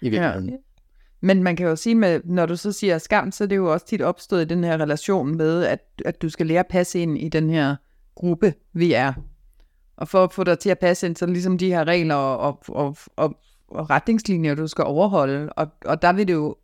I 0.00 0.08
virkeligheden. 0.08 0.50
Ja. 0.50 0.56
Men 1.20 1.42
man 1.42 1.56
kan 1.56 1.66
jo 1.66 1.76
sige, 1.76 1.94
med, 1.94 2.20
når 2.24 2.46
du 2.46 2.56
så 2.56 2.72
siger 2.72 2.98
skam, 2.98 3.32
så 3.32 3.44
er 3.44 3.48
det 3.48 3.56
jo 3.56 3.72
også 3.72 3.86
tit 3.86 4.02
opstået 4.02 4.42
i 4.42 4.44
den 4.44 4.64
her 4.64 4.78
relation 4.80 5.36
med, 5.36 5.64
at, 5.64 5.80
at 6.04 6.22
du 6.22 6.28
skal 6.28 6.46
lære 6.46 6.60
at 6.60 6.66
passe 6.70 6.98
ind 6.98 7.18
i 7.18 7.28
den 7.28 7.50
her 7.50 7.76
gruppe, 8.14 8.54
vi 8.72 8.92
er. 8.92 9.12
Og 9.96 10.08
for 10.08 10.24
at 10.24 10.32
få 10.32 10.44
dig 10.44 10.58
til 10.58 10.70
at 10.70 10.78
passe 10.78 11.06
ind, 11.06 11.16
så 11.16 11.24
er 11.24 11.26
det 11.26 11.32
ligesom 11.32 11.58
de 11.58 11.66
her 11.68 11.84
regler 11.84 12.14
og, 12.14 12.62
og, 12.68 12.96
og, 13.16 13.34
og, 13.68 13.90
retningslinjer, 13.90 14.54
du 14.54 14.66
skal 14.66 14.84
overholde. 14.84 15.48
Og, 15.52 15.66
og 15.84 16.02
der 16.02 16.12
vil 16.12 16.28
det 16.28 16.34
jo 16.34 16.56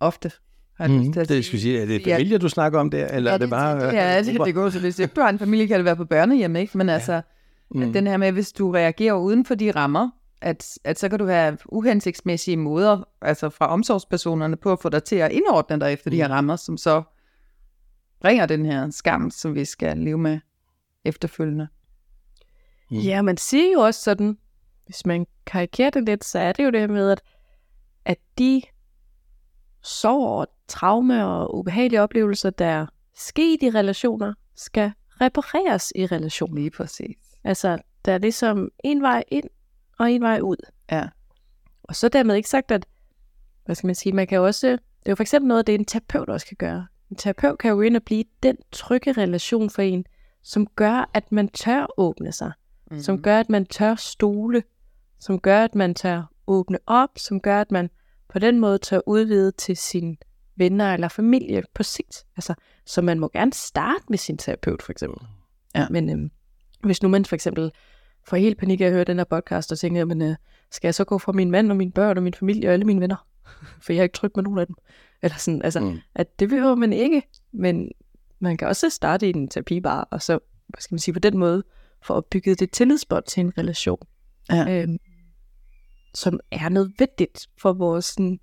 ofte... 0.00 0.30
har 0.76 0.84
jeg 0.88 0.94
Mm, 0.98 1.12
det 1.12 1.28
sige- 1.28 1.42
skulle 1.42 1.60
sige, 1.60 1.80
er 1.82 1.86
det 1.86 2.06
Ja. 2.06 2.14
familie, 2.16 2.38
du 2.38 2.48
snakker 2.48 2.78
om 2.80 2.90
der, 2.90 3.06
eller 3.08 3.30
Ja, 3.30 3.34
er 3.34 3.38
det 3.38 3.50
bare... 3.50 3.88
øh, 3.88 3.94
Ja, 3.94 4.22
det, 4.22 4.40
det 4.44 4.54
går 4.54 4.70
så 4.70 4.80
hvis 4.80 4.96
du 5.16 5.20
har 5.20 5.28
en 5.28 5.38
familie, 5.38 5.66
kan 5.66 5.76
det 5.76 5.84
være 5.84 5.96
på 5.96 6.04
børnehjem, 6.04 6.56
ikke? 6.56 6.78
Men 6.78 6.88
altså, 6.88 7.22
mm. 7.74 7.92
den 7.92 8.06
her 8.06 8.16
med, 8.16 8.32
hvis 8.32 8.52
du 8.52 8.70
reagerer 8.70 9.14
uden 9.14 9.44
for 9.44 9.54
de 9.54 9.70
rammer, 9.70 10.10
at, 10.40 10.78
at 10.84 10.98
så 10.98 11.08
kan 11.08 11.18
du 11.18 11.26
have 11.26 11.58
uhensigtsmæssige 11.66 12.56
måder, 12.56 13.08
altså 13.20 13.50
fra 13.50 13.66
omsorgspersonerne, 13.66 14.56
på 14.56 14.72
at 14.72 14.80
få 14.80 14.88
dig 14.88 15.04
til 15.04 15.16
at 15.16 15.32
indordne 15.32 15.80
dig 15.80 15.92
efter 15.92 16.10
mm. 16.10 16.12
de 16.12 16.16
her 16.16 16.28
rammer, 16.28 16.56
som 16.56 16.76
så 16.76 17.02
bringer 18.20 18.46
den 18.46 18.66
her 18.66 18.90
skam, 18.90 19.30
som 19.30 19.54
vi 19.54 19.64
skal 19.64 19.98
leve 19.98 20.18
med 20.18 20.40
efterfølgende. 21.04 21.68
Mm. 22.90 22.96
Ja, 22.96 23.22
man 23.22 23.36
siger 23.36 23.72
jo 23.72 23.80
også 23.80 24.02
sådan, 24.02 24.38
hvis 24.86 25.06
man 25.06 25.26
karikerer 25.46 25.90
det 25.90 26.04
lidt, 26.04 26.24
så 26.24 26.38
er 26.38 26.52
det 26.52 26.64
jo 26.64 26.70
det 26.70 26.80
her 26.80 26.88
med, 26.88 27.10
at, 27.10 27.22
at 28.04 28.18
de 28.38 28.62
sorg 29.82 30.40
og 30.40 30.46
traume 30.68 31.26
og 31.26 31.58
ubehagelige 31.58 32.02
oplevelser, 32.02 32.50
der 32.50 32.66
er 32.66 32.86
sket 33.14 33.62
i 33.62 33.70
relationer, 33.70 34.34
skal 34.54 34.92
repareres 35.20 35.92
i 35.96 36.06
relationer. 36.06 36.54
Lige 36.54 36.70
præcis. 36.70 37.16
Altså, 37.44 37.78
der 38.04 38.12
er 38.12 38.18
ligesom 38.18 38.70
en 38.84 39.02
vej 39.02 39.24
ind 39.28 39.48
og 39.98 40.12
en 40.12 40.22
vej 40.22 40.40
ud. 40.40 40.56
Ja. 40.90 41.08
Og 41.82 41.96
så 41.96 42.08
dermed 42.08 42.34
ikke 42.34 42.48
sagt, 42.48 42.70
at, 42.70 42.86
hvad 43.64 43.74
skal 43.74 43.86
man 43.86 43.94
sige, 43.94 44.12
man 44.12 44.26
kan 44.26 44.40
også, 44.40 44.66
det 44.68 45.06
er 45.06 45.10
jo 45.10 45.14
for 45.14 45.22
eksempel 45.22 45.48
noget, 45.48 45.66
det 45.66 45.74
en 45.74 45.84
terapeut 45.84 46.28
også 46.28 46.46
kan 46.46 46.56
gøre. 46.56 46.86
En 47.10 47.16
terapeut 47.16 47.58
kan 47.58 47.70
jo 47.70 47.80
ind 47.80 47.96
og 47.96 48.02
blive 48.02 48.24
den 48.42 48.56
trygge 48.72 49.12
relation 49.12 49.70
for 49.70 49.82
en, 49.82 50.04
som 50.42 50.66
gør, 50.66 51.10
at 51.14 51.32
man 51.32 51.48
tør 51.48 51.86
åbne 51.96 52.32
sig, 52.32 52.52
mm. 52.90 53.00
som 53.00 53.22
gør, 53.22 53.40
at 53.40 53.48
man 53.48 53.66
tør 53.66 53.94
stole, 53.94 54.62
som 55.18 55.40
gør, 55.40 55.64
at 55.64 55.74
man 55.74 55.94
tør 55.94 56.22
åbne 56.46 56.78
op, 56.86 57.10
som 57.16 57.40
gør, 57.40 57.60
at 57.60 57.70
man 57.70 57.90
på 58.28 58.38
den 58.38 58.60
måde 58.60 58.78
tør 58.78 59.00
udvide 59.06 59.52
til 59.52 59.76
sine 59.76 60.16
venner 60.56 60.94
eller 60.94 61.08
familie 61.08 61.62
på 61.74 61.82
sigt. 61.82 62.24
Altså, 62.36 62.54
så 62.86 63.02
man 63.02 63.18
må 63.18 63.30
gerne 63.32 63.52
starte 63.52 64.04
med 64.08 64.18
sin 64.18 64.38
terapeut, 64.38 64.82
for 64.82 64.92
eksempel. 64.92 65.26
Ja. 65.74 65.86
Men 65.90 66.10
øhm, 66.10 66.30
hvis 66.84 67.02
nu 67.02 67.08
man 67.08 67.24
for 67.24 67.34
eksempel 67.34 67.72
får 68.28 68.36
helt 68.36 68.58
panik 68.58 68.80
af 68.80 68.86
at 68.86 68.92
høre 68.92 69.04
den 69.04 69.16
her 69.16 69.24
podcast, 69.24 69.72
og 69.72 69.78
tænker, 69.78 70.04
men 70.04 70.22
øh, 70.22 70.36
skal 70.70 70.88
jeg 70.88 70.94
så 70.94 71.04
gå 71.04 71.18
fra 71.18 71.32
min 71.32 71.50
mand 71.50 71.70
og 71.70 71.76
mine 71.76 71.92
børn 71.92 72.16
og 72.16 72.22
min 72.22 72.34
familie 72.34 72.68
og 72.68 72.72
alle 72.72 72.84
mine 72.84 73.00
venner? 73.00 73.26
For 73.82 73.92
jeg 73.92 73.98
er 74.00 74.02
ikke 74.02 74.12
tryg 74.12 74.30
med 74.34 74.44
nogen 74.44 74.58
af 74.58 74.66
dem. 74.66 74.76
Eller 75.22 75.36
sådan, 75.36 75.62
altså, 75.62 75.80
mm. 75.80 75.98
At 76.14 76.40
det 76.40 76.48
behøver 76.48 76.74
man 76.74 76.92
ikke, 76.92 77.22
men 77.52 77.90
man 78.38 78.56
kan 78.56 78.68
også 78.68 78.90
starte 78.90 79.26
i 79.26 79.30
en 79.36 79.48
terapibar, 79.48 80.08
og 80.10 80.22
så, 80.22 80.38
hvad 80.68 80.80
skal 80.80 80.94
man 80.94 80.98
sige, 80.98 81.12
på 81.12 81.20
den 81.20 81.38
måde, 81.38 81.62
få 82.02 82.14
opbygget 82.14 82.60
det 82.60 82.70
tillidsbånd 82.70 83.24
til 83.24 83.40
en 83.40 83.58
relation, 83.58 83.98
Ja. 84.50 84.82
øhm, 84.82 84.98
som 86.14 86.40
er 86.50 86.68
nødvendigt 86.68 87.48
for 87.60 87.72
vores, 87.72 88.04
sådan, 88.04 88.40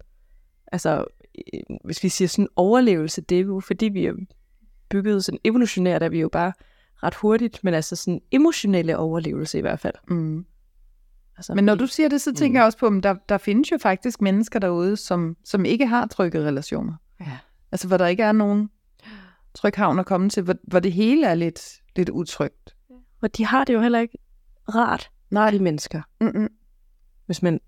altså, 0.72 1.06
øh, 1.54 1.78
hvis 1.86 2.04
vi 2.04 2.10
siger 2.10 2.28
sådan 2.28 2.48
overlevelse, 2.56 3.22
det 3.22 3.40
er 3.40 3.42
jo 3.42 3.60
fordi, 3.60 3.86
vi 3.86 4.06
er 4.06 4.14
bygget 4.90 5.26
sådan 5.26 5.40
evolutionært, 5.44 6.04
er 6.04 6.10
vi 6.10 6.20
jo 6.20 6.30
bare 6.30 6.54
ret 7.04 7.16
hurtigt, 7.16 7.64
men 7.64 7.74
altså 7.74 7.96
sådan 7.96 8.22
emotionelle 8.32 8.98
overlevelse 8.98 9.58
i 9.58 9.62
hvert 9.62 9.80
fald. 9.80 9.94
Mm. 10.08 10.46
Altså, 11.38 11.54
Men 11.54 11.64
når 11.64 11.76
du 11.76 11.88
siger 11.88 12.10
det, 12.10 12.22
så 12.22 12.34
tænker 12.34 12.60
jeg 12.60 12.66
også 12.66 12.78
på, 12.78 12.88
at 12.88 13.04
der, 13.04 13.16
der 13.30 13.38
findes 13.38 13.72
jo 13.72 13.78
faktisk 13.78 14.22
mennesker 14.22 14.60
derude, 14.60 14.98
som, 14.98 15.38
som 15.46 15.66
ikke 15.66 15.88
har 15.88 16.08
trygge 16.08 16.40
relationer. 16.40 16.94
Ja. 17.20 17.38
Altså, 17.72 17.88
hvor 17.88 17.98
der 17.98 18.08
ikke 18.08 18.24
er 18.24 18.32
nogen 18.32 18.70
tryg 19.54 19.74
havn 19.76 20.00
at 20.00 20.06
komme 20.06 20.30
til, 20.30 20.44
hvor, 20.44 20.56
hvor 20.64 20.80
det 20.80 20.94
hele 20.94 21.28
er 21.28 21.36
lidt, 21.36 21.62
lidt 21.96 22.10
utrygt. 22.10 22.76
Og 23.22 23.38
de 23.38 23.46
har 23.46 23.64
det 23.64 23.74
jo 23.74 23.82
heller 23.82 24.00
ikke 24.00 24.18
rart, 24.76 25.12
Nej. 25.32 25.52
de 25.52 25.60
mennesker, 25.60 26.02
Mm-mm. 26.22 26.50
hvis 27.26 27.42
man 27.42 27.60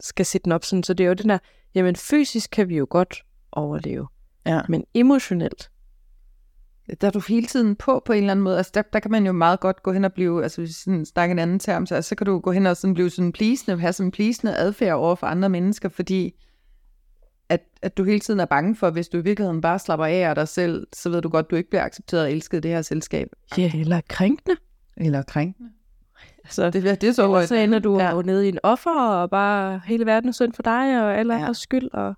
skal 0.00 0.26
sætte 0.26 0.44
den 0.44 0.52
op 0.52 0.64
sådan. 0.64 0.82
Så 0.82 0.94
det 0.94 1.04
er 1.04 1.08
jo 1.08 1.14
den 1.14 1.28
der, 1.28 1.38
jamen 1.74 1.96
fysisk 1.96 2.50
kan 2.50 2.68
vi 2.68 2.76
jo 2.76 2.86
godt 2.90 3.24
overleve, 3.52 4.06
Ja. 4.46 4.60
men 4.68 4.84
emotionelt, 4.94 5.70
Der 7.00 7.06
er 7.06 7.10
du 7.10 7.20
hele 7.28 7.46
tiden 7.46 7.76
på 7.76 8.02
på 8.04 8.12
en 8.12 8.18
eller 8.18 8.30
anden 8.30 8.44
måde. 8.44 8.56
Altså, 8.56 8.72
der, 8.74 8.82
der 8.82 9.00
kan 9.00 9.10
man 9.10 9.26
jo 9.26 9.32
meget 9.32 9.60
godt 9.60 9.82
gå 9.82 9.92
hen 9.92 10.04
og 10.04 10.12
blive, 10.12 10.42
altså 10.42 10.60
hvis 10.60 10.68
vi 10.68 10.72
sådan 10.72 11.04
snakker 11.04 11.32
en 11.32 11.38
anden 11.38 11.58
term, 11.58 11.86
så, 11.86 11.94
altså, 11.94 12.08
så 12.08 12.14
kan 12.14 12.24
du 12.26 12.38
gå 12.38 12.52
hen 12.52 12.66
og 12.66 12.76
sådan 12.76 12.94
blive 12.94 13.10
sådan 13.10 13.32
pleasende, 13.32 13.78
have 13.80 13.92
sådan 13.92 14.10
pleasende 14.10 14.56
adfærd 14.56 14.94
over 14.94 15.14
for 15.14 15.26
andre 15.26 15.48
mennesker, 15.48 15.88
fordi 15.88 16.34
at, 17.48 17.60
at 17.82 17.96
du 17.96 18.04
hele 18.04 18.20
tiden 18.20 18.40
er 18.40 18.44
bange 18.44 18.76
for, 18.76 18.90
hvis 18.90 19.08
du 19.08 19.18
i 19.18 19.20
virkeligheden 19.20 19.60
bare 19.60 19.78
slapper 19.78 20.06
af 20.06 20.28
af 20.28 20.34
dig 20.34 20.48
selv, 20.48 20.86
så 20.92 21.10
ved 21.10 21.22
du 21.22 21.28
godt, 21.28 21.50
du 21.50 21.56
ikke 21.56 21.70
bliver 21.70 21.84
accepteret 21.84 22.22
og 22.24 22.32
elsket 22.32 22.58
i 22.58 22.60
det 22.60 22.70
her 22.70 22.82
selskab. 22.82 23.28
ja, 23.58 23.72
eller 23.74 24.00
krænkende. 24.08 24.56
Eller 24.96 25.22
krænkende. 25.22 25.68
Altså, 26.44 26.70
Det, 26.70 27.00
det 27.00 27.08
er 27.08 27.12
så 27.12 27.46
så 27.46 27.54
ender 27.54 27.78
du 27.78 27.98
Ja. 27.98 28.22
nede 28.22 28.46
i 28.46 28.48
en 28.48 28.58
offer, 28.62 29.00
og 29.00 29.30
bare 29.30 29.80
hele 29.84 30.06
verden 30.06 30.28
er 30.28 30.32
synd 30.32 30.52
for 30.52 30.62
dig, 30.62 31.04
og 31.04 31.18
alle 31.18 31.34
ja. 31.34 31.52
skyld. 31.52 31.88
Og... 31.92 32.14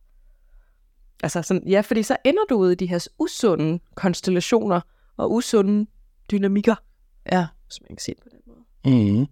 Altså 1.23 1.43
sådan, 1.43 1.69
ja, 1.69 1.81
fordi 1.81 2.03
så 2.03 2.17
ender 2.25 2.45
du 2.49 2.55
ude 2.57 2.73
i 2.73 2.77
de 2.77 2.87
her 2.87 3.07
usunde 3.19 3.81
konstellationer, 3.95 4.81
og 5.17 5.33
usunde 5.33 5.87
dynamikker, 6.31 6.75
Ja. 7.33 7.47
hvis 7.67 7.81
man 7.81 7.89
kan 7.89 7.99
sige 7.99 8.15
på 8.23 8.29
den 8.31 8.39
måde. 8.47 9.19
Mm. 9.21 9.27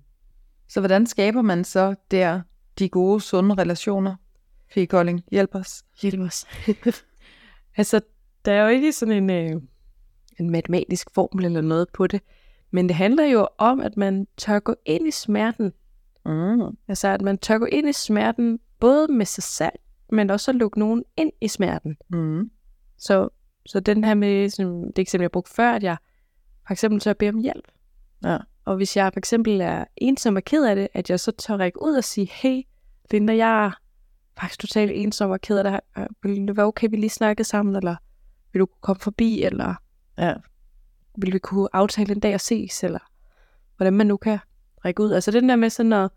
Så 0.69 0.81
hvordan 0.81 1.07
skaber 1.07 1.43
man 1.43 1.65
så 1.65 1.95
der 2.11 2.41
de 2.79 2.89
gode, 2.89 3.21
sunde 3.21 3.55
relationer? 3.55 4.17
Fie 4.71 4.87
Kolding, 4.87 5.25
hjælp 5.31 5.55
os. 5.55 5.85
Hjælp 6.03 6.21
os. 6.21 6.47
altså, 7.77 8.01
der 8.45 8.53
er 8.53 8.63
jo 8.63 8.69
ikke 8.69 8.93
sådan 8.93 9.31
en, 9.31 9.31
øh, 9.31 9.61
en 10.41 10.51
matematisk 10.51 11.09
formel 11.15 11.45
eller 11.45 11.61
noget 11.61 11.89
på 11.95 12.07
det, 12.07 12.21
men 12.71 12.89
det 12.89 12.97
handler 12.97 13.25
jo 13.25 13.49
om, 13.59 13.81
at 13.81 13.97
man 13.97 14.27
tør 14.37 14.59
gå 14.59 14.75
ind 14.87 15.09
i 15.09 15.11
smerten. 15.11 15.73
Mm. 16.27 16.77
Altså, 16.89 17.09
at 17.09 17.23
man 17.23 17.39
tør 17.39 17.59
gå 17.59 17.65
ind 17.65 17.89
i 17.89 17.93
smerten, 17.93 18.59
både 18.81 19.13
med 19.13 19.27
sig 19.27 19.45
selv, 19.45 19.73
men 20.13 20.31
også 20.31 20.51
at 20.51 20.55
lukke 20.55 20.79
nogen 20.79 21.05
ind 21.17 21.33
i 21.41 21.49
smerten. 21.49 21.97
Mm. 22.11 22.51
Så, 22.99 23.29
så 23.67 23.81
den 23.81 24.05
her 24.05 24.15
med, 24.15 24.51
som 24.51 24.93
det 24.93 24.99
eksempel, 24.99 25.25
jeg 25.25 25.31
brugte 25.31 25.55
før, 25.55 25.73
at 25.73 25.83
jeg 25.83 25.97
for 26.67 26.73
eksempel 26.73 27.01
tør 27.01 27.13
bede 27.13 27.29
om 27.31 27.39
hjælp. 27.39 27.69
Ja. 28.25 28.39
Og 28.65 28.77
hvis 28.77 28.97
jeg 28.97 29.13
for 29.13 29.19
eksempel 29.19 29.61
er 29.61 29.85
ensom 29.97 30.37
og 30.37 30.43
ked 30.43 30.65
af 30.65 30.77
det, 30.77 30.89
at 30.93 31.11
jeg 31.11 31.21
så 31.21 31.33
tør 31.33 31.57
række 31.57 31.83
ud 31.83 31.95
og 31.95 32.05
sige, 32.05 32.29
hey, 32.33 32.63
Linda, 33.11 33.37
jeg 33.37 33.67
er 33.67 33.71
faktisk 34.39 34.61
totalt 34.61 34.91
ensom 34.95 35.31
og 35.31 35.41
ked 35.41 35.59
af 35.59 35.65
det 35.65 35.73
her. 35.73 36.07
Vil 36.23 36.49
det 36.49 36.57
være 36.57 36.67
okay, 36.67 36.89
vi 36.91 36.97
lige 36.97 37.11
snakkede 37.11 37.49
sammen, 37.49 37.77
eller 37.77 37.97
vil 38.53 38.61
du 38.61 38.67
kunne 38.67 38.81
komme 38.81 39.01
forbi, 39.01 39.43
eller 39.43 39.75
Ja. 40.19 40.35
vil 41.19 41.33
vi 41.33 41.39
kunne 41.39 41.69
aftale 41.73 42.13
en 42.13 42.21
dag 42.21 42.35
at 42.35 42.41
ses, 42.41 42.85
eller 42.85 42.99
hvordan 43.77 43.93
man 43.93 44.07
nu 44.07 44.17
kan 44.17 44.39
række 44.85 45.03
ud. 45.03 45.13
Altså 45.13 45.31
den 45.31 45.49
der 45.49 45.57
med 45.57 45.71
sådan 45.71 45.93
at, 45.93 46.11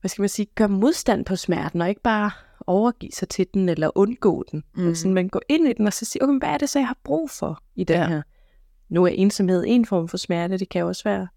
hvad 0.00 0.08
skal 0.08 0.22
man 0.22 0.28
sige, 0.28 0.46
gøre 0.54 0.68
modstand 0.68 1.24
på 1.24 1.36
smerten, 1.36 1.80
og 1.80 1.88
ikke 1.88 2.00
bare 2.00 2.30
overgive 2.66 3.12
sig 3.12 3.28
til 3.28 3.46
den, 3.54 3.68
eller 3.68 3.90
undgå 3.94 4.44
den. 4.52 4.64
Mm. 4.76 4.88
Altså, 4.88 5.08
man 5.08 5.28
går 5.28 5.40
ind 5.48 5.68
i 5.68 5.72
den, 5.72 5.86
og 5.86 5.92
så 5.92 6.04
siger, 6.04 6.24
okay, 6.24 6.38
hvad 6.38 6.48
er 6.48 6.58
det 6.58 6.68
så, 6.68 6.78
jeg 6.78 6.86
har 6.86 6.98
brug 7.04 7.30
for 7.30 7.62
i 7.74 7.84
den 7.84 7.96
Ja. 7.96 8.02
ja. 8.02 8.08
her? 8.08 8.22
Nu 8.88 9.04
er 9.04 9.08
ensomhed 9.08 9.64
en 9.66 9.86
form 9.86 10.08
for 10.08 10.16
smerte, 10.16 10.58
det 10.58 10.68
kan 10.68 10.80
jo 10.80 10.88
også 10.88 11.04
være, 11.04 11.28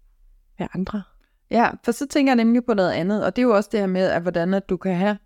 være 0.58 0.68
andre. 0.74 1.02
Ja, 1.50 1.70
for 1.84 1.92
så 1.92 2.06
tænker 2.06 2.30
jeg 2.30 2.36
nemlig 2.36 2.64
på 2.64 2.74
noget 2.74 2.92
andet, 2.92 3.24
og 3.24 3.36
det 3.36 3.42
er 3.42 3.46
jo 3.46 3.54
også 3.56 3.68
det 3.72 3.80
her 3.80 3.86
med, 3.86 4.06
at 4.06 4.22
hvordan 4.22 4.54
at 4.54 4.68
du 4.68 4.76
kan 4.76 4.94
have 4.94 5.18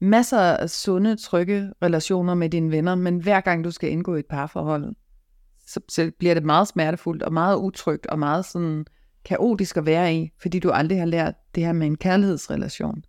masser 0.00 0.38
af 0.40 0.70
sunde, 0.70 1.16
trygge 1.16 1.72
relationer 1.82 2.34
med 2.34 2.50
dine 2.50 2.70
venner, 2.70 2.94
men 2.94 3.18
hver 3.18 3.40
gang 3.40 3.64
du 3.64 3.70
skal 3.70 3.90
indgå 3.90 4.14
i 4.14 4.18
et 4.18 4.26
parforhold, 4.26 4.94
så, 5.66 5.80
så 5.88 6.10
bliver 6.18 6.34
det 6.34 6.44
meget 6.44 6.68
smertefuldt 6.68 7.22
og 7.22 7.32
meget 7.32 7.56
utrygt 7.56 8.06
og 8.06 8.18
meget 8.18 8.44
sådan 8.44 8.86
kaotisk 9.24 9.76
at 9.76 9.86
være 9.86 10.14
i, 10.14 10.30
fordi 10.42 10.58
du 10.58 10.70
aldrig 10.70 10.98
har 10.98 11.06
lært 11.06 11.34
det 11.54 11.64
her 11.64 11.72
med 11.72 11.86
en 11.86 11.96
kærlighedsrelation. 11.96 13.04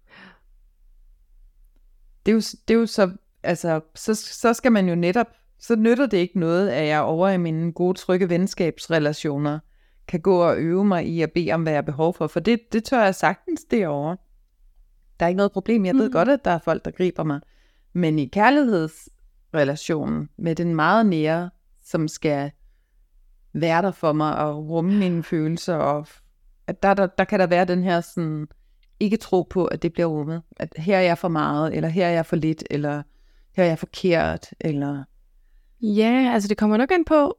Det 2.26 2.32
er 2.32 2.36
jo, 2.36 2.42
det 2.68 2.74
er 2.74 2.80
jo 2.80 2.86
så, 2.86 3.12
altså, 3.44 3.82
så, 3.96 4.16
så 4.16 4.54
skal 4.54 4.72
man 4.72 4.90
jo 4.90 4.96
netop, 4.96 5.28
så 5.60 5.76
nytter 5.76 6.06
det 6.06 6.18
ikke 6.18 6.40
noget, 6.40 6.70
at 6.70 6.88
jeg 6.88 7.02
over 7.02 7.30
i 7.30 7.38
mine 7.38 7.72
gode, 7.74 7.98
trygge 7.98 8.30
venskabsrelationer 8.30 9.60
kan 10.08 10.20
gå 10.22 10.42
og 10.44 10.58
øve 10.58 10.86
mig 10.86 11.08
i 11.08 11.22
at 11.22 11.32
bede 11.32 11.52
om, 11.52 11.64
hvad 11.64 11.74
jeg 11.74 11.78
har 11.78 11.82
behov 11.86 12.14
for, 12.14 12.28
for 12.28 12.40
det, 12.40 12.60
det 12.74 12.84
tør 12.84 13.04
jeg 13.04 13.16
sagtens 13.16 13.64
derovre. 13.72 14.18
Der 15.20 15.26
er 15.26 15.28
ikke 15.28 15.38
noget 15.38 15.52
problem. 15.52 15.86
Jeg 15.86 15.96
ved 15.96 16.04
Mhm. 16.06 16.12
godt, 16.12 16.30
at 16.30 16.46
der 16.46 16.52
er 16.52 16.60
folk, 16.60 16.86
der 16.86 16.92
griber 16.92 17.24
mig. 17.24 17.40
Men 17.94 18.20
i 18.20 18.26
kærlighedsrelationen 18.26 20.30
med 20.38 20.56
den 20.56 20.76
meget 20.76 21.06
nære, 21.06 21.50
som 21.84 22.08
skal 22.08 22.52
være 23.54 23.82
der 23.82 23.92
for 23.92 24.14
mig 24.14 24.38
og 24.38 24.70
rumme 24.70 24.98
mine 25.00 25.24
følelser, 25.24 25.76
og 25.76 26.08
at 26.68 26.84
der, 26.84 26.94
der, 26.94 27.08
der 27.08 27.24
kan 27.24 27.40
der 27.40 27.48
være 27.48 27.66
den 27.66 27.84
her 27.84 28.02
sådan, 28.02 28.48
ikke 29.00 29.18
tro 29.18 29.42
på, 29.50 29.66
at 29.66 29.82
det 29.82 29.94
bliver 29.94 30.08
rummet. 30.08 30.42
At 30.58 30.74
her 30.78 30.98
er 30.98 31.02
jeg 31.02 31.18
for 31.18 31.28
meget, 31.28 31.76
eller 31.76 31.90
her 31.90 32.06
er 32.06 32.12
jeg 32.12 32.26
for 32.26 32.36
lidt, 32.36 32.64
eller 32.70 33.04
her 33.56 33.64
er 33.64 33.68
jeg 33.68 33.80
forkert, 33.80 34.50
eller... 34.60 35.04
Ja, 35.82 36.32
altså 36.34 36.50
det 36.50 36.58
kommer 36.58 36.78
nok 36.78 36.92
an 36.92 37.06
på, 37.06 37.38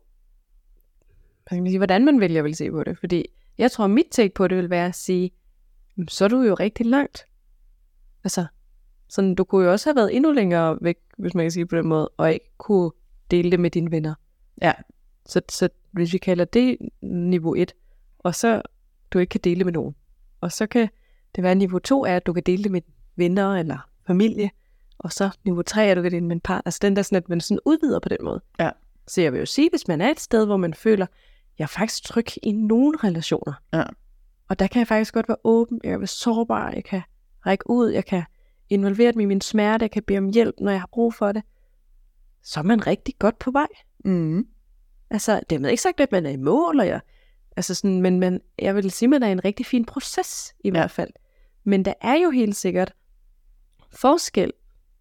kan 1.46 1.62
man 1.62 1.70
sige, 1.70 1.78
hvordan 1.78 2.04
man 2.04 2.20
vælger 2.20 2.42
vil 2.42 2.54
se 2.56 2.70
på 2.70 2.84
det. 2.84 2.98
Fordi 2.98 3.26
jeg 3.58 3.70
tror, 3.70 3.86
mit 3.86 4.06
take 4.10 4.34
på 4.34 4.48
det 4.48 4.56
vil 4.56 4.70
være 4.70 4.86
at 4.86 4.94
sige, 4.94 5.30
"Jamen, 5.96 6.08
så 6.08 6.24
er 6.24 6.28
du 6.28 6.40
jo 6.40 6.54
rigtig 6.54 6.86
langt. 6.86 7.26
Altså, 8.24 8.46
sådan, 9.08 9.34
du 9.34 9.44
kunne 9.44 9.64
jo 9.64 9.72
også 9.72 9.88
have 9.90 9.96
været 9.96 10.16
endnu 10.16 10.32
længere 10.32 10.78
væk, 10.80 10.96
hvis 11.18 11.34
man 11.34 11.44
kan 11.44 11.50
sige 11.50 11.66
på 11.66 11.76
den 11.76 11.86
måde, 11.86 12.08
og 12.16 12.32
ikke 12.32 12.50
kunne 12.58 12.90
dele 13.30 13.50
det 13.50 13.60
med 13.60 13.70
dine 13.70 13.90
venner. 13.90 14.14
Ja. 14.62 14.72
Så, 15.26 15.40
så 15.48 15.68
hvis 15.90 16.12
vi 16.12 16.18
kalder 16.18 16.44
det 16.44 16.76
niveau 17.02 17.54
1, 17.54 17.72
og 18.18 18.34
så 18.34 18.62
du 19.10 19.18
ikke 19.18 19.30
kan 19.30 19.40
dele 19.44 19.64
med 19.64 19.72
nogen, 19.72 19.94
og 20.40 20.52
så 20.52 20.66
kan 20.66 20.88
det 21.36 21.44
være 21.44 21.54
niveau 21.54 21.78
2 21.78 22.04
er, 22.04 22.16
at 22.16 22.26
du 22.26 22.32
kan 22.32 22.42
dele 22.46 22.62
det 22.62 22.72
med 22.72 22.80
venner 23.16 23.54
eller 23.54 23.88
familie, 24.06 24.50
og 24.98 25.12
så 25.12 25.30
niveau 25.44 25.62
3 25.62 25.86
er, 25.86 25.90
at 25.90 25.96
du 25.96 26.02
kan 26.02 26.10
dele 26.10 26.20
det 26.20 26.28
med 26.28 26.36
en 26.36 26.40
par. 26.40 26.62
Altså 26.64 26.78
den 26.82 26.96
der 26.96 27.02
sådan, 27.02 27.16
at 27.16 27.28
man 27.28 27.40
sådan 27.40 27.60
udvider 27.64 28.00
på 28.00 28.08
den 28.08 28.18
måde. 28.22 28.40
Ja. 28.60 28.70
Så 29.06 29.20
jeg 29.20 29.32
vil 29.32 29.38
jo 29.38 29.46
sige, 29.46 29.70
hvis 29.70 29.88
man 29.88 30.00
er 30.00 30.10
et 30.10 30.20
sted, 30.20 30.46
hvor 30.46 30.56
man 30.56 30.74
føler, 30.74 31.06
jeg 31.58 31.64
er 31.64 31.68
faktisk 31.68 32.04
tryg 32.04 32.26
i 32.42 32.52
nogle 32.52 32.98
relationer, 33.04 33.52
Ja. 33.72 33.82
og 34.48 34.58
der 34.58 34.66
kan 34.66 34.78
jeg 34.78 34.88
faktisk 34.88 35.14
godt 35.14 35.28
være 35.28 35.36
åben, 35.44 35.80
jeg 35.84 36.00
være 36.00 36.06
sårbar, 36.06 36.70
jeg 36.70 36.84
kan 36.84 37.02
række 37.46 37.70
ud, 37.70 37.88
jeg 37.88 38.04
kan 38.04 38.22
involvere 38.68 39.12
dem 39.12 39.20
i 39.20 39.24
min 39.24 39.40
smerte, 39.40 39.82
jeg 39.82 39.90
kan 39.90 40.02
bede 40.02 40.18
om 40.18 40.30
hjælp, 40.32 40.54
når 40.60 40.70
jeg 40.70 40.80
har 40.80 40.88
brug 40.92 41.14
for 41.14 41.32
det, 41.32 41.42
så 42.42 42.60
er 42.60 42.64
man 42.64 42.86
rigtig 42.86 43.14
godt 43.18 43.38
på 43.38 43.50
vej. 43.50 43.66
Mm. 44.04 44.46
Altså, 45.10 45.40
det 45.50 45.64
er 45.64 45.68
ikke 45.68 45.82
sagt, 45.82 46.00
at 46.00 46.12
man 46.12 46.26
er 46.26 46.30
i 46.30 46.36
mål, 46.36 46.80
og 46.80 46.86
jeg, 46.86 47.00
altså 47.60 47.74
sådan, 47.74 48.02
men 48.02 48.20
man, 48.20 48.40
jeg 48.58 48.74
vil 48.76 48.90
sige, 48.90 49.06
at 49.06 49.10
man 49.10 49.22
er 49.22 49.32
en 49.32 49.44
rigtig 49.44 49.66
fin 49.66 49.84
proces 49.84 50.54
i 50.64 50.70
hvert 50.70 50.90
fald. 50.90 51.10
Men 51.64 51.84
der 51.84 51.92
er 52.00 52.14
jo 52.14 52.30
helt 52.30 52.56
sikkert 52.56 52.92
forskel 53.90 54.52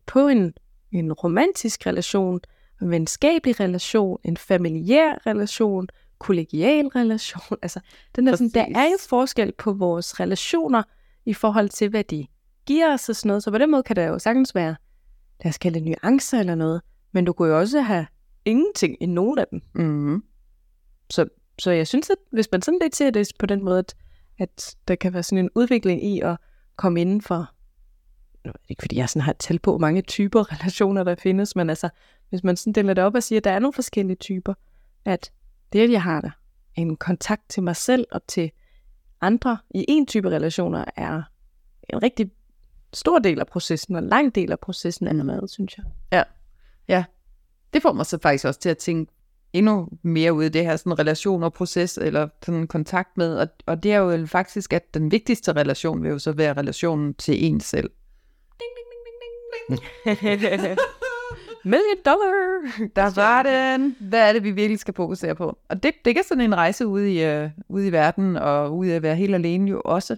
på 0.06 0.28
en, 0.28 0.54
en 0.92 1.14
romantisk 1.14 1.88
relation, 1.88 2.40
en 2.82 2.92
venskabelig 2.92 3.60
relation, 3.60 4.20
en 4.24 4.38
familiær 4.38 5.28
relation, 5.28 5.88
kollegial 6.18 6.88
relation. 6.88 7.58
Altså, 7.62 7.80
den 8.16 8.28
der, 8.28 8.36
sådan, 8.36 8.50
der 8.50 8.80
er 8.80 8.86
jo 8.86 8.98
forskel 9.10 9.52
på 9.58 9.74
vores 9.74 10.20
relationer 10.20 10.84
i 11.26 11.34
forhold 11.34 11.70
til, 11.70 11.90
hvad 11.90 12.04
de 12.04 12.28
giver 12.66 12.94
os 12.94 13.10
og 13.10 13.16
sådan 13.16 13.28
noget. 13.28 13.44
Så 13.44 13.52
på 13.52 13.58
den 13.58 13.72
måde 13.72 13.84
kan 13.84 13.96
der 13.96 14.08
jo 14.08 14.20
sagtens 14.20 14.56
være, 14.56 14.76
lad 15.44 15.50
os 15.50 15.58
kalde 15.58 15.80
det 15.80 15.88
nuancer 15.88 16.40
eller 16.40 16.56
noget. 16.56 16.82
Men 17.12 17.26
du 17.26 17.34
kunne 17.34 17.50
jo 17.50 17.60
også 17.60 17.82
have 17.82 18.08
ingenting 18.46 18.98
i 19.00 19.06
nogen 19.06 19.40
af 19.40 19.46
dem. 19.52 19.62
Mm. 19.74 20.24
Så, 21.10 21.26
så 21.60 21.72
jeg 21.72 21.88
synes, 21.88 22.10
at 22.10 22.18
hvis 22.32 22.48
man 22.52 22.62
sådan 22.62 22.80
lidt 22.82 22.96
ser 22.96 23.10
det 23.10 23.32
på 23.40 23.46
den 23.46 23.64
måde, 23.64 23.80
at, 23.80 23.96
at 24.38 24.76
der 24.88 24.96
kan 24.96 25.14
være 25.14 25.24
sådan 25.24 25.46
en 25.46 25.50
udvikling 25.56 26.04
i 26.04 26.20
at 26.20 26.38
komme 26.76 27.02
inden 27.02 27.22
for, 27.22 27.38
nu 28.46 28.50
er 28.50 28.52
det 28.52 28.70
ikke 28.70 28.82
fordi 28.82 28.96
jeg 28.96 29.10
sådan 29.10 29.22
har 29.22 29.32
et 29.32 29.38
tal 29.38 29.60
på, 29.60 29.72
hvor 29.72 29.80
mange 29.80 30.02
typer 30.02 30.52
relationer 30.54 31.04
der 31.04 31.16
findes, 31.16 31.56
men 31.56 31.70
altså, 31.70 31.90
hvis 32.30 32.44
man 32.44 32.58
sådan 32.58 32.74
deler 32.74 32.94
det 32.94 33.04
op 33.04 33.16
og 33.16 33.24
siger, 33.24 33.40
at 33.40 33.44
der 33.44 33.52
er 33.52 33.60
nogle 33.60 33.74
forskellige 33.74 34.16
typer, 34.16 34.54
at 35.06 35.32
det, 35.74 35.80
at 35.80 35.92
jeg 35.92 36.04
har 36.04 36.22
der, 36.22 36.32
en 36.76 36.96
kontakt 36.96 37.50
til 37.50 37.64
mig 37.64 37.76
selv 37.76 38.06
og 38.12 38.22
til 38.28 38.52
andre 39.22 39.58
i 39.70 39.86
en 39.88 40.06
type 40.06 40.30
relationer, 40.30 40.86
er 40.96 41.22
en 41.90 42.04
rigtig 42.04 42.32
stor 42.94 43.20
del 43.20 43.40
af 43.40 43.48
processen, 43.48 43.96
og 43.96 44.02
en 44.02 44.10
lang 44.10 44.36
del 44.36 44.52
af 44.52 44.60
processen 44.60 45.08
er 45.08 45.14
noget, 45.14 45.50
synes 45.50 45.78
jeg. 45.78 45.86
Ja, 46.12 46.24
ja. 46.88 47.04
Det 47.74 47.82
får 47.82 47.94
mig 47.94 48.06
så 48.06 48.18
faktisk 48.22 48.46
også 48.46 48.60
til 48.60 48.70
at 48.70 48.78
tænke 48.78 49.12
endnu 49.54 49.88
mere 50.04 50.34
ud 50.34 50.44
i 50.44 50.50
det 50.50 50.64
her 50.66 50.76
sådan 50.76 51.00
relation 51.00 51.44
og 51.44 51.54
proces, 51.54 51.98
eller 51.98 52.28
sådan 52.46 52.68
kontakt 52.68 53.18
med, 53.18 53.38
og, 53.38 53.48
og 53.66 53.84
det 53.84 53.94
er 53.94 53.98
jo 53.98 54.26
faktisk, 54.28 54.74
at 54.74 54.94
den 54.94 55.12
vigtigste 55.12 55.54
relation 55.54 56.04
vil 56.04 56.12
jo 56.12 56.20
så 56.20 56.32
være 56.32 56.54
relationen 56.54 57.14
til 57.14 57.46
en 57.46 57.60
selv. 57.60 57.90
Million 61.66 61.98
dollar! 62.06 62.88
Der 62.96 63.16
var 63.16 63.44
den! 63.44 63.96
Hvad 64.00 64.30
er 64.30 64.34
det, 64.34 64.44
vi 64.44 64.52
virkelig 64.52 64.80
skal 64.80 64.94
fokusere 64.94 65.36
på? 65.36 65.58
Og 65.70 65.84
det, 65.84 65.92
det 66.06 66.16
kan 66.16 66.24
sådan 66.28 66.44
en 66.44 66.56
rejse 66.56 66.88
ude 66.88 67.14
i, 67.14 67.24
øh, 67.24 67.50
ude 67.70 67.88
i 67.88 67.92
verden, 67.92 68.36
og 68.36 68.78
ude 68.78 68.94
at 68.94 69.02
være 69.02 69.16
helt 69.16 69.36
alene 69.36 69.70
jo 69.70 69.82
også 69.86 70.16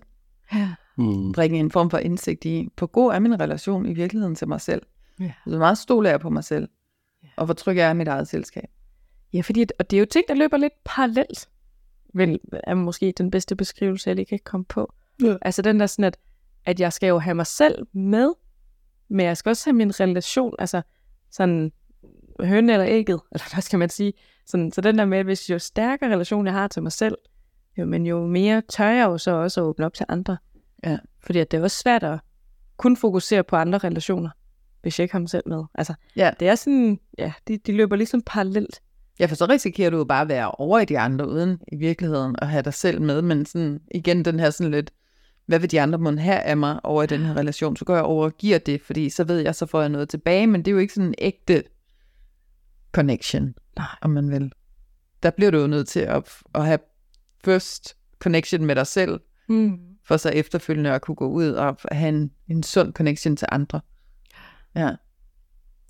Mm. 0.98 1.32
bringe 1.32 1.60
en 1.60 1.72
form 1.72 1.90
for 1.90 1.98
indsigt 1.98 2.46
i, 2.46 2.70
hvor 2.78 2.88
god 2.88 3.14
er 3.14 3.20
min 3.20 3.40
relation 3.40 3.86
i 3.86 3.94
virkeligheden 3.94 4.36
til 4.36 4.48
mig 4.48 4.62
selv? 4.62 4.82
Ja. 5.20 5.32
Hvor 5.46 5.58
meget 5.58 5.78
stoler 5.78 6.10
jeg 6.10 6.20
på 6.20 6.30
mig 6.30 6.44
selv? 6.44 6.70
Og 7.38 7.46
hvor 7.46 7.54
tryg 7.54 7.78
er 7.78 7.84
jeg 7.84 7.92
i 7.92 7.98
mit 7.98 8.08
eget 8.08 8.28
selskab? 8.28 8.70
Ja, 9.34 9.42
fordi 9.42 9.66
og 9.80 9.90
det 9.90 9.98
er 9.98 10.00
jo 10.00 10.06
ting, 10.06 10.26
der 10.28 10.34
løber 10.34 10.58
lidt 10.58 10.74
parallelt. 10.86 11.50
Vel, 12.14 12.40
er 12.64 12.74
måske 12.74 13.14
den 13.18 13.32
bedste 13.32 13.56
beskrivelse, 13.56 14.10
jeg 14.10 14.16
lige 14.16 14.26
kan 14.26 14.40
komme 14.44 14.66
på. 14.66 14.94
Ja. 15.24 15.36
Altså 15.42 15.62
den 15.62 15.80
der 15.80 15.86
sådan, 15.86 16.06
at, 16.06 16.18
at 16.66 16.80
jeg 16.80 16.94
skal 16.94 17.08
jo 17.08 17.20
have 17.20 17.36
mig 17.36 17.48
selv 17.48 17.88
med, 17.94 18.34
men 19.10 19.26
jeg 19.26 19.38
skal 19.38 19.50
også 19.50 19.70
have 19.70 19.76
min 19.76 20.00
relation, 20.00 20.56
altså 20.60 20.82
sådan 21.32 21.72
høne 22.40 22.74
eller 22.74 22.88
ægget, 22.90 23.22
eller 23.32 23.54
hvad 23.54 23.62
skal 23.62 23.80
man 23.80 23.90
sige. 23.90 24.14
Sådan, 24.46 24.72
så 24.72 24.82
den 24.82 24.98
der 24.98 25.06
med, 25.06 25.18
at 25.18 25.26
hvis 25.26 25.50
jo 25.50 25.60
stærkere 25.60 26.14
relation 26.14 26.46
jeg 26.46 26.54
har 26.54 26.68
til 26.68 26.84
mig 26.84 26.92
selv, 26.92 27.16
jo, 27.78 27.86
men 27.86 28.06
jo 28.06 28.28
mere 28.28 28.62
tør 28.70 28.90
jeg 28.90 29.06
jo 29.06 29.18
så 29.18 29.32
også 29.32 29.62
at 29.62 29.66
åbne 29.66 29.86
op 29.86 29.94
til 29.94 30.06
andre. 30.10 30.38
Ja. 30.84 30.98
Fordi 31.20 31.40
at 31.40 31.52
det 31.52 31.58
er 31.60 31.64
også 31.64 31.78
svært 31.78 32.04
at 32.04 32.20
kun 32.78 32.98
fokusere 32.98 33.44
på 33.44 33.56
andre 33.56 33.78
relationer, 33.78 34.30
hvis 34.82 35.00
jeg 35.00 35.04
ikke 35.04 35.14
har 35.14 35.20
mig 35.20 35.30
selv 35.30 35.44
med. 35.46 35.64
Altså, 35.76 35.94
Ja. 36.16 36.32
det 36.40 36.48
er 36.48 36.56
sådan, 36.56 37.00
ja, 37.18 37.34
de, 37.48 37.58
de 37.58 37.72
løber 37.72 37.96
ligesom 37.96 38.22
parallelt. 38.26 38.82
Ja, 39.22 39.26
for 39.26 39.36
så 39.36 39.46
risikerer 39.46 39.90
du 39.90 39.98
jo 39.98 40.04
bare 40.04 40.22
at 40.22 40.28
være 40.28 40.52
over 40.52 40.80
i 40.80 40.86
de 40.86 41.00
andre, 41.00 41.30
uden 41.30 41.60
i 41.72 41.76
virkeligheden 41.76 42.36
at 42.42 42.48
have 42.48 42.64
dig 42.64 42.74
selv 42.74 43.02
med, 43.02 43.22
men 43.22 43.46
sådan, 43.46 43.82
igen 43.96 44.26
den 44.26 44.40
her 44.40 44.50
sådan 44.50 44.72
lidt, 44.72 44.92
hvad 45.46 45.60
vil 45.60 45.72
de 45.72 45.82
andre 45.82 46.00
må 46.00 46.12
have 46.16 46.40
af 46.40 46.58
mig 46.58 46.80
over 46.86 47.04
i 47.04 47.08
den 47.08 47.22
her 47.22 47.34
relation, 47.38 47.76
så 47.76 47.86
går 47.86 47.96
jeg 47.96 48.04
over 48.04 48.26
og 48.26 48.38
giver 48.38 48.58
det, 48.60 48.82
fordi 48.82 49.10
så 49.10 49.24
ved 49.24 49.40
jeg, 49.40 49.56
så 49.56 49.66
får 49.66 49.82
jeg 49.82 49.90
noget 49.90 50.10
tilbage, 50.10 50.48
men 50.48 50.62
det 50.62 50.68
er 50.68 50.72
jo 50.72 50.78
ikke 50.78 50.94
sådan 50.94 51.08
en 51.08 51.16
ægte 51.18 51.64
connection, 52.92 53.54
Nej. 53.78 53.88
om 54.02 54.10
man 54.10 54.32
vil. 54.32 54.52
Der 55.24 55.30
bliver 55.30 55.52
du 55.52 55.58
jo 55.62 55.68
nødt 55.68 55.88
til 55.88 56.00
at, 56.00 56.30
at 56.56 56.66
have 56.66 56.80
first 57.46 57.98
connection 58.20 58.66
med 58.66 58.76
dig 58.76 58.88
selv, 58.88 59.20
Mm. 59.50 59.80
for 60.04 60.18
så 60.18 60.30
efterfølgende 60.30 60.92
at 60.92 61.02
kunne 61.02 61.16
gå 61.16 61.28
ud 61.28 61.50
og 61.50 61.78
have 61.92 62.10
en, 62.10 62.32
en 62.48 62.64
sund 62.64 62.94
connection 62.94 63.36
til 63.36 63.48
andre. 63.52 63.82
Ja. 64.76 64.92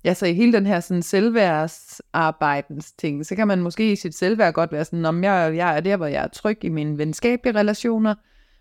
Ja, 0.04 0.14
så 0.14 0.26
i 0.26 0.34
hele 0.34 0.52
den 0.52 0.66
her 0.66 0.80
sådan 0.80 1.02
selvværdsarbejdens 1.02 2.92
ting, 2.92 3.26
så 3.26 3.36
kan 3.36 3.48
man 3.48 3.62
måske 3.62 3.92
i 3.92 3.96
sit 3.96 4.14
selvværd 4.14 4.52
godt 4.52 4.72
være 4.72 4.84
sådan, 4.84 5.04
om 5.04 5.24
jeg, 5.24 5.56
jeg 5.56 5.76
er 5.76 5.80
der, 5.80 5.96
hvor 5.96 6.06
jeg 6.06 6.24
er 6.24 6.28
tryg 6.28 6.64
i 6.64 6.68
mine 6.68 6.98
venskabelige 6.98 7.58
relationer, 7.58 8.14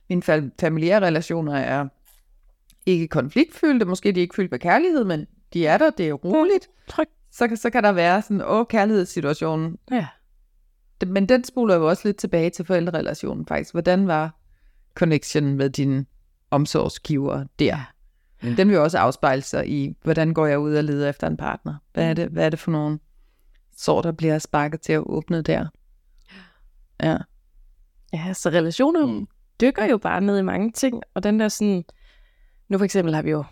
mine 0.10 0.22
fa- 0.30 0.50
familiære 0.60 1.00
relationer 1.06 1.56
er 1.56 1.88
ikke 2.86 3.08
konfliktfyldte, 3.08 3.86
måske 3.86 4.12
de 4.12 4.20
er 4.20 4.22
ikke 4.22 4.36
fyldt 4.36 4.52
med 4.52 4.60
kærlighed, 4.60 5.04
men 5.04 5.26
de 5.54 5.68
er 5.68 5.78
der, 5.78 5.90
det 5.90 6.10
er 6.10 6.14
roligt. 6.14 6.70
Tryk. 6.88 7.08
Så, 7.32 7.50
så 7.56 7.70
kan 7.70 7.84
der 7.84 7.92
være 7.92 8.22
sådan, 8.22 8.42
åh, 8.42 8.66
kærlighedssituationen. 8.70 9.78
Ja. 9.92 10.08
Men 11.08 11.30
den 11.30 11.44
spoler 11.44 11.76
jo 11.76 11.90
også 11.90 12.08
lidt 12.08 12.18
tilbage 12.18 12.50
til 12.50 12.66
forældrerelationen 12.66 13.46
faktisk. 13.46 13.74
Hvordan 13.74 14.08
var 14.08 14.40
connection 14.96 15.56
med 15.56 15.70
din 15.70 16.08
omsorgsgiver 16.52 17.44
der? 17.60 17.92
Den 18.42 18.68
vil 18.68 18.76
jo 18.76 18.84
også 18.84 18.98
afspejle 18.98 19.42
sig 19.42 19.70
i, 19.70 19.96
hvordan 20.04 20.34
går 20.34 20.46
jeg 20.46 20.60
ud 20.60 20.74
og 20.76 20.84
leder 20.84 21.10
efter 21.10 21.28
en 21.28 21.38
partner? 21.38 21.76
Hvad 21.94 22.06
er 22.10 22.14
det, 22.14 22.28
hvad 22.30 22.46
er 22.46 22.50
det 22.50 22.60
for 22.60 22.72
nogle 22.72 23.00
sår, 23.78 24.02
der 24.02 24.12
bliver 24.12 24.40
sparket 24.40 24.82
til 24.82 24.94
at 24.94 25.04
åbne 25.06 25.42
der? 25.42 25.68
Ja. 27.04 27.18
Ja, 28.14 28.34
så 28.34 28.50
relationer 28.50 29.06
Mm. 29.06 29.12
mm. 29.14 29.28
dykker 29.62 29.86
jo 29.86 29.98
bare 29.98 30.22
ned 30.22 30.40
i 30.40 30.42
mange 30.42 30.72
ting, 30.72 31.02
og 31.14 31.24
den 31.24 31.40
der 31.40 31.48
sådan, 31.48 31.84
nu 32.70 32.78
for 32.78 32.86
eksempel 32.86 33.16
har 33.16 33.22
vi 33.22 33.30
jo 33.30 33.44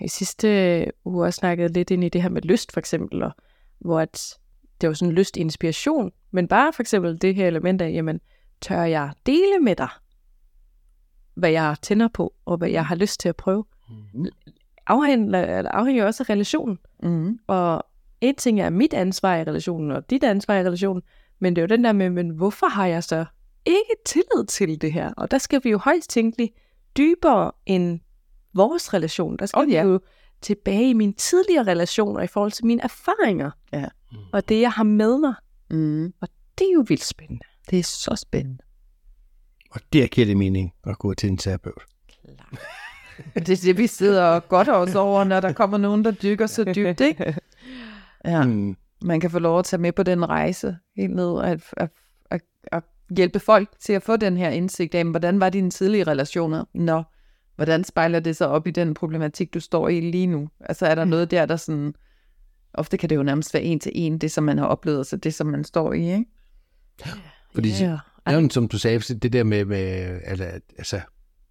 i 0.00 0.08
sidste 0.08 0.86
uge 1.04 1.26
også 1.26 1.36
snakket 1.38 1.70
lidt 1.70 1.90
ind 1.90 2.04
i 2.04 2.08
det 2.08 2.22
her 2.22 2.28
med 2.28 2.42
lyst, 2.42 2.72
for 2.72 2.80
eksempel, 2.80 3.22
og 3.22 3.32
hvor 3.78 4.00
at 4.00 4.38
det 4.80 4.88
var 4.88 4.94
sådan 4.94 5.14
lyst 5.14 5.36
inspiration, 5.36 6.12
men 6.30 6.48
bare 6.48 6.72
for 6.72 6.82
eksempel 6.82 7.20
det 7.20 7.34
her 7.34 7.46
element 7.46 7.82
af, 7.82 7.90
jamen, 7.92 8.20
tør 8.60 8.82
jeg 8.82 9.12
dele 9.26 9.58
med 9.62 9.76
dig, 9.76 9.88
hvad 11.34 11.50
jeg 11.50 11.76
tænder 11.82 12.08
på, 12.08 12.34
og 12.44 12.56
hvad 12.56 12.70
jeg 12.70 12.86
har 12.86 12.94
lyst 12.94 13.20
til 13.20 13.28
at 13.28 13.36
prøve, 13.36 13.64
Mm. 13.88 14.26
afhænger, 14.86 15.68
afhænger 15.68 16.04
også 16.04 16.22
af 16.22 16.30
relationen. 16.30 16.78
Mm. 17.02 17.38
Og 17.46 17.86
en 18.20 18.34
ting 18.34 18.60
er 18.60 18.70
mit 18.70 18.94
ansvar 18.94 19.36
i 19.36 19.44
relationen, 19.44 19.90
og 19.90 20.10
dit 20.10 20.24
ansvar 20.24 20.54
i 20.54 20.60
relationen, 20.60 21.02
men 21.38 21.56
det 21.56 21.62
er 21.62 21.66
jo 21.66 21.76
den 21.76 21.84
der 21.84 21.92
med, 21.92 22.10
men 22.10 22.30
hvorfor 22.30 22.66
har 22.66 22.86
jeg 22.86 23.04
så 23.04 23.24
ikke 23.66 23.94
tillid 24.06 24.46
til 24.48 24.80
det 24.80 24.92
her? 24.92 25.12
Og 25.16 25.30
der 25.30 25.38
skal 25.38 25.60
vi 25.64 25.70
jo 25.70 25.78
højst 25.78 26.10
tænkeligt 26.10 26.52
dybere 26.96 27.52
end 27.66 28.00
vores 28.54 28.94
relation. 28.94 29.36
Der 29.36 29.46
skal 29.46 29.62
oh, 29.62 29.70
ja. 29.70 29.84
vi 29.84 29.90
jo 29.90 30.00
tilbage 30.40 30.90
i 30.90 30.92
mine 30.92 31.12
tidligere 31.12 31.64
relationer 31.66 32.20
i 32.20 32.26
forhold 32.26 32.52
til 32.52 32.66
mine 32.66 32.82
erfaringer. 32.82 33.50
Ja. 33.72 33.84
Og 34.32 34.48
det, 34.48 34.60
jeg 34.60 34.72
har 34.72 34.84
med 34.84 35.18
mig. 35.18 35.34
Mm. 35.70 36.14
Det 36.58 36.64
er 36.68 36.72
jo 36.74 36.84
vildt 36.88 37.04
spændende. 37.04 37.44
Det 37.70 37.78
er 37.78 37.82
så 37.82 38.16
spændende. 38.16 38.62
Og 39.70 39.80
der 39.92 40.06
giver 40.06 40.26
det 40.26 40.36
mening 40.36 40.74
at 40.84 40.98
gå 40.98 41.14
til 41.14 41.28
en 41.28 41.38
terapeut. 41.38 41.82
Det 43.34 43.50
er 43.50 43.60
det, 43.62 43.78
vi 43.78 43.86
sidder 43.86 44.22
og 44.22 44.48
godt 44.48 44.68
os 44.68 44.94
over, 44.94 45.24
når 45.24 45.40
der 45.40 45.52
kommer 45.52 45.78
nogen, 45.78 46.04
der 46.04 46.10
dykker 46.10 46.46
så 46.46 46.64
dybt, 46.64 47.00
ikke? 47.00 47.36
Ja. 48.24 48.44
Mm. 48.44 48.76
Man 49.02 49.20
kan 49.20 49.30
få 49.30 49.38
lov 49.38 49.58
at 49.58 49.64
tage 49.64 49.80
med 49.80 49.92
på 49.92 50.02
den 50.02 50.28
rejse 50.28 50.76
helt 50.96 51.14
ned 51.14 51.28
og 51.28 51.50
at, 51.50 51.60
at, 51.76 51.90
at, 52.30 52.40
at 52.72 52.82
hjælpe 53.16 53.40
folk 53.40 53.68
til 53.80 53.92
at 53.92 54.02
få 54.02 54.16
den 54.16 54.36
her 54.36 54.48
indsigt 54.48 54.94
af, 54.94 55.04
hvordan 55.04 55.40
var 55.40 55.50
dine 55.50 55.70
tidlige 55.70 56.04
relationer? 56.04 56.64
Nå, 56.74 57.02
hvordan 57.56 57.84
spejler 57.84 58.20
det 58.20 58.36
sig 58.36 58.48
op 58.48 58.66
i 58.66 58.70
den 58.70 58.94
problematik, 58.94 59.54
du 59.54 59.60
står 59.60 59.88
i 59.88 60.00
lige 60.00 60.26
nu? 60.26 60.48
Altså 60.60 60.86
er 60.86 60.94
der 60.94 61.04
noget 61.04 61.30
der, 61.30 61.46
der 61.46 61.56
sådan... 61.56 61.94
Ofte 62.74 62.96
kan 62.96 63.10
det 63.10 63.16
jo 63.16 63.22
nærmest 63.22 63.54
være 63.54 63.62
en 63.62 63.80
til 63.80 63.92
en, 63.94 64.18
det 64.18 64.32
som 64.32 64.44
man 64.44 64.58
har 64.58 64.66
oplevet, 64.66 65.06
så 65.06 65.16
det 65.16 65.34
som 65.34 65.46
man 65.46 65.64
står 65.64 65.92
i, 65.92 66.12
ikke? 66.12 66.24
Fordi 67.54 67.70
Ja. 67.80 67.98
Ja, 68.26 68.48
som 68.48 68.68
du 68.68 68.78
sagde, 68.78 68.98
det 68.98 69.32
der 69.32 69.44
med, 69.44 69.64
med 69.64 69.78
at, 70.24 70.40
altså, 70.78 71.00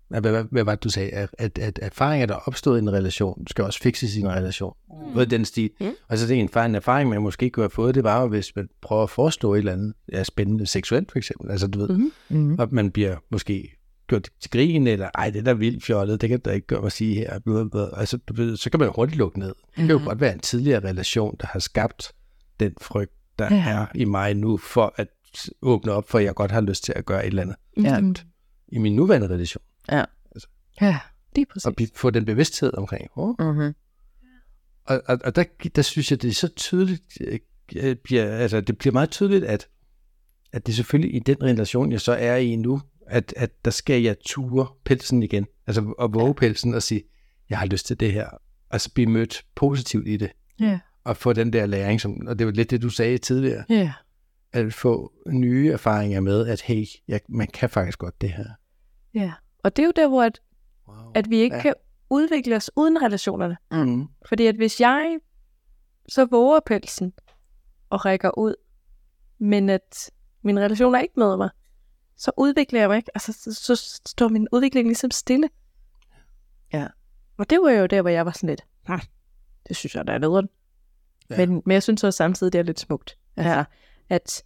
hvad, 0.09 0.21
hvad, 0.21 0.43
hvad 0.51 0.63
var 0.63 0.75
det, 0.75 0.83
du 0.83 0.89
sagde? 0.89 1.09
At, 1.09 1.29
at, 1.39 1.59
at 1.59 1.79
erfaringer, 1.81 2.25
der 2.25 2.33
er 2.35 2.39
opstået 2.47 2.77
i 2.77 2.81
en 2.81 2.93
relation, 2.93 3.47
skal 3.47 3.63
også 3.65 3.79
fikses 3.79 4.15
i 4.15 4.19
en 4.19 4.29
relation. 4.29 4.73
Mm. 4.89 5.13
Noget 5.13 5.29
den 5.31 5.45
stil. 5.45 5.69
Mm. 5.79 5.87
Og 6.07 6.17
så 6.17 6.27
det 6.27 6.37
er 6.37 6.61
en, 6.63 6.69
en 6.69 6.75
erfaring, 6.75 7.09
man 7.09 7.21
måske 7.21 7.43
ikke 7.43 7.53
kunne 7.53 7.63
have 7.63 7.69
fået, 7.69 7.95
det 7.95 8.03
var 8.03 8.21
jo, 8.21 8.27
hvis 8.27 8.55
man 8.55 8.67
prøver 8.81 9.03
at 9.03 9.09
forestå 9.09 9.53
et 9.53 9.57
eller 9.59 9.71
andet 9.73 9.93
ja, 10.11 10.23
spændende 10.23 10.65
seksuelt, 10.67 11.11
for 11.11 11.17
eksempel. 11.17 11.51
Altså, 11.51 11.67
du 11.67 11.79
ved. 11.79 12.11
Mm. 12.29 12.55
og 12.59 12.67
man 12.71 12.91
bliver 12.91 13.15
måske 13.31 13.75
gjort 14.07 14.29
til 14.41 14.51
grin, 14.51 14.87
eller 14.87 15.09
ej, 15.15 15.29
det 15.29 15.39
er 15.39 15.43
da 15.43 15.53
vildt 15.53 15.83
fjollet, 15.83 16.21
det 16.21 16.29
kan 16.29 16.39
da 16.39 16.51
ikke 16.51 16.67
gøre 16.67 16.81
mig 16.81 16.91
sige 16.91 17.15
her. 17.15 17.89
Altså, 17.97 18.17
du 18.17 18.33
ved, 18.33 18.57
så 18.57 18.69
kan 18.69 18.79
man 18.79 18.87
jo 18.87 18.93
hurtigt 18.95 19.17
lukke 19.17 19.39
ned. 19.39 19.47
Det 19.47 19.75
kan 19.75 19.89
jo 19.89 19.97
Mhm. 19.97 20.07
godt 20.07 20.21
være 20.21 20.33
en 20.33 20.39
tidligere 20.39 20.79
relation, 20.89 21.35
der 21.41 21.47
har 21.47 21.59
skabt 21.59 22.11
den 22.59 22.73
frygt, 22.81 23.11
der 23.39 23.55
Ja. 23.55 23.69
er 23.69 23.85
i 23.95 24.05
mig 24.05 24.33
nu, 24.33 24.57
for 24.57 24.93
at 24.95 25.07
åbne 25.61 25.91
op 25.91 26.09
for, 26.09 26.17
at 26.19 26.23
jeg 26.25 26.35
godt 26.35 26.51
har 26.51 26.61
lyst 26.61 26.83
til 26.83 26.93
at 26.95 27.05
gøre 27.05 27.23
et 27.23 27.27
eller 27.27 27.41
andet 27.41 27.55
Ja. 27.77 28.01
I 28.67 28.77
min 28.77 28.95
nuværende 28.95 29.27
relation. 29.27 29.63
Ja, 30.81 30.99
lige 31.35 31.45
præcis. 31.45 31.65
Og 31.65 31.73
få 31.95 32.09
den 32.09 32.25
bevidsthed 32.25 32.73
omkring. 32.77 33.07
Oh. 33.15 33.35
Mm-hmm. 33.39 33.73
Og, 34.85 35.01
og, 35.05 35.19
og 35.25 35.35
der, 35.35 35.43
der 35.75 35.81
synes 35.81 36.11
jeg, 36.11 36.21
det 36.21 36.29
er 36.29 36.33
så 36.33 36.47
tydeligt, 36.47 37.01
øh, 37.75 37.95
bliver, 37.95 38.25
altså 38.37 38.61
det 38.61 38.77
bliver 38.77 38.93
meget 38.93 39.09
tydeligt, 39.09 39.43
at, 39.43 39.67
at 40.53 40.67
det 40.67 40.75
selvfølgelig 40.75 41.15
i 41.15 41.19
den 41.19 41.43
relation, 41.43 41.91
jeg 41.91 42.01
så 42.01 42.11
er 42.13 42.35
i 42.35 42.55
nu, 42.55 42.81
at, 43.07 43.33
at 43.37 43.65
der 43.65 43.71
skal 43.71 44.01
jeg 44.01 44.15
ture 44.25 44.67
pelsen 44.85 45.23
igen. 45.23 45.45
Altså 45.67 45.93
at 46.01 46.13
våge 46.13 46.35
pelsen 46.35 46.73
og 46.73 46.83
sige, 46.83 47.03
jeg 47.49 47.57
har 47.59 47.65
lyst 47.65 47.85
til 47.85 47.99
det 47.99 48.13
her. 48.13 48.29
Altså 48.71 48.93
blive 48.93 49.09
mødt 49.09 49.45
positivt 49.55 50.07
i 50.07 50.17
det. 50.17 50.31
Ja. 50.59 50.79
Og 51.03 51.17
få 51.17 51.33
den 51.33 51.53
der 51.53 51.65
læring, 51.65 52.01
som, 52.01 52.27
og 52.27 52.39
det 52.39 52.47
var 52.47 52.53
lidt 52.53 52.71
det, 52.71 52.81
du 52.81 52.89
sagde 52.89 53.17
tidligere, 53.17 53.63
Ja. 53.69 53.93
at 54.53 54.73
få 54.73 55.13
nye 55.27 55.71
erfaringer 55.71 56.19
med, 56.19 56.47
at 56.47 56.61
hey, 56.61 56.85
jeg, 57.07 57.19
man 57.29 57.47
kan 57.47 57.69
faktisk 57.69 57.99
godt 57.99 58.21
det 58.21 58.29
her. 58.29 58.47
ja. 59.13 59.31
Og 59.63 59.75
det 59.75 59.83
er 59.83 59.85
jo 59.85 59.93
der, 59.95 60.07
hvor 60.07 60.23
at, 60.23 60.41
Wow. 60.87 61.11
at 61.15 61.29
vi 61.29 61.37
ikke 61.37 61.55
Ja. 61.55 61.57
ja. 61.57 61.61
kan 61.61 61.73
udvikle 62.09 62.55
os 62.55 62.71
uden 62.75 63.01
relationerne. 63.01 63.57
Mm. 63.71 64.07
Fordi 64.25 64.45
at 64.47 64.55
hvis 64.55 64.81
jeg 64.81 65.19
så 66.09 66.25
våger 66.25 66.59
pelsen 66.65 67.13
og 67.89 68.05
rækker 68.05 68.37
ud, 68.37 68.55
men 69.37 69.69
at 69.69 70.11
min 70.41 70.59
relation 70.59 70.95
er 70.95 70.99
ikke 70.99 71.13
med 71.17 71.37
mig, 71.37 71.49
så 72.17 72.31
udvikler 72.37 72.79
jeg 72.79 72.89
mig 72.89 72.97
ikke. 72.97 73.11
Altså, 73.15 73.33
så, 73.33 73.53
så 73.75 74.01
står 74.05 74.27
min 74.27 74.47
udvikling 74.51 74.87
ligesom 74.87 75.11
stille. 75.11 75.49
Ja. 76.73 76.87
Og 77.37 77.49
det 77.49 77.59
var 77.61 77.69
jo 77.71 77.85
der, 77.85 78.01
hvor 78.01 78.09
jeg 78.09 78.25
var 78.25 78.31
sådan 78.31 78.49
lidt, 78.49 78.65
"Hm, 78.87 78.99
det 79.67 79.75
synes 79.75 79.95
jeg, 79.95 80.07
der 80.07 80.13
er 80.13 80.17
nederen. 80.17 80.49
Ja. 81.29 81.35
Ja. 81.41 81.45
Men, 81.45 81.61
men 81.65 81.73
jeg 81.73 81.83
synes 81.83 82.03
også 82.03 82.17
samtidig, 82.17 82.53
det 82.53 82.59
er 82.59 82.63
lidt 82.63 82.79
smukt. 82.79 83.17
Altså, 83.37 83.63
at, 84.09 84.43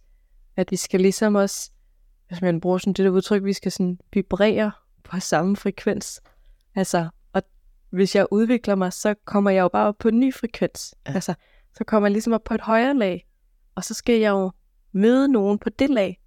at 0.56 0.70
vi 0.70 0.76
skal 0.76 1.00
ligesom 1.00 1.34
også, 1.34 1.70
hvis 2.28 2.40
man 2.42 2.60
bruger 2.60 2.78
sådan 2.78 2.92
det 2.92 3.04
der 3.04 3.10
udtryk, 3.10 3.44
vi 3.44 3.52
skal 3.52 3.72
sådan 3.72 3.98
vibrere 4.12 4.72
på 5.08 5.20
samme 5.20 5.56
frekvens. 5.56 6.20
Altså, 6.74 7.08
og 7.32 7.42
hvis 7.90 8.16
jeg 8.16 8.26
udvikler 8.30 8.74
mig, 8.74 8.92
så 8.92 9.14
kommer 9.24 9.50
jeg 9.50 9.60
jo 9.60 9.68
bare 9.68 9.88
op 9.88 9.98
på 9.98 10.08
en 10.08 10.20
ny 10.20 10.34
frekvens. 10.34 10.94
Ja. 11.06 11.12
Altså, 11.12 11.34
så 11.76 11.84
kommer 11.84 12.06
jeg 12.06 12.12
ligesom 12.12 12.32
op 12.32 12.44
på 12.44 12.54
et 12.54 12.60
højere 12.60 12.94
lag. 12.94 13.26
Og 13.74 13.84
så 13.84 13.94
skal 13.94 14.20
jeg 14.20 14.30
jo 14.30 14.50
møde 14.92 15.28
nogen 15.28 15.58
på 15.58 15.68
det 15.70 15.90
lag. 15.90 16.20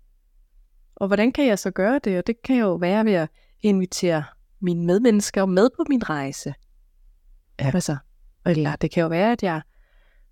Og 0.95 1.07
hvordan 1.07 1.31
kan 1.31 1.47
jeg 1.47 1.59
så 1.59 1.71
gøre 1.71 1.99
det? 2.03 2.17
Og 2.17 2.27
det 2.27 2.41
kan 2.41 2.55
jo 2.55 2.73
være 2.73 3.05
ved 3.05 3.13
at 3.13 3.29
invitere 3.61 4.23
mine 4.59 4.85
medmennesker 4.85 5.45
med 5.45 5.69
på 5.77 5.85
min 5.89 6.09
rejse. 6.09 6.53
Ja. 7.59 7.71
Altså, 7.73 7.97
eller 8.45 8.75
det 8.75 8.91
kan 8.91 9.01
jo 9.01 9.07
være, 9.07 9.31
at 9.31 9.43
jeg 9.43 9.61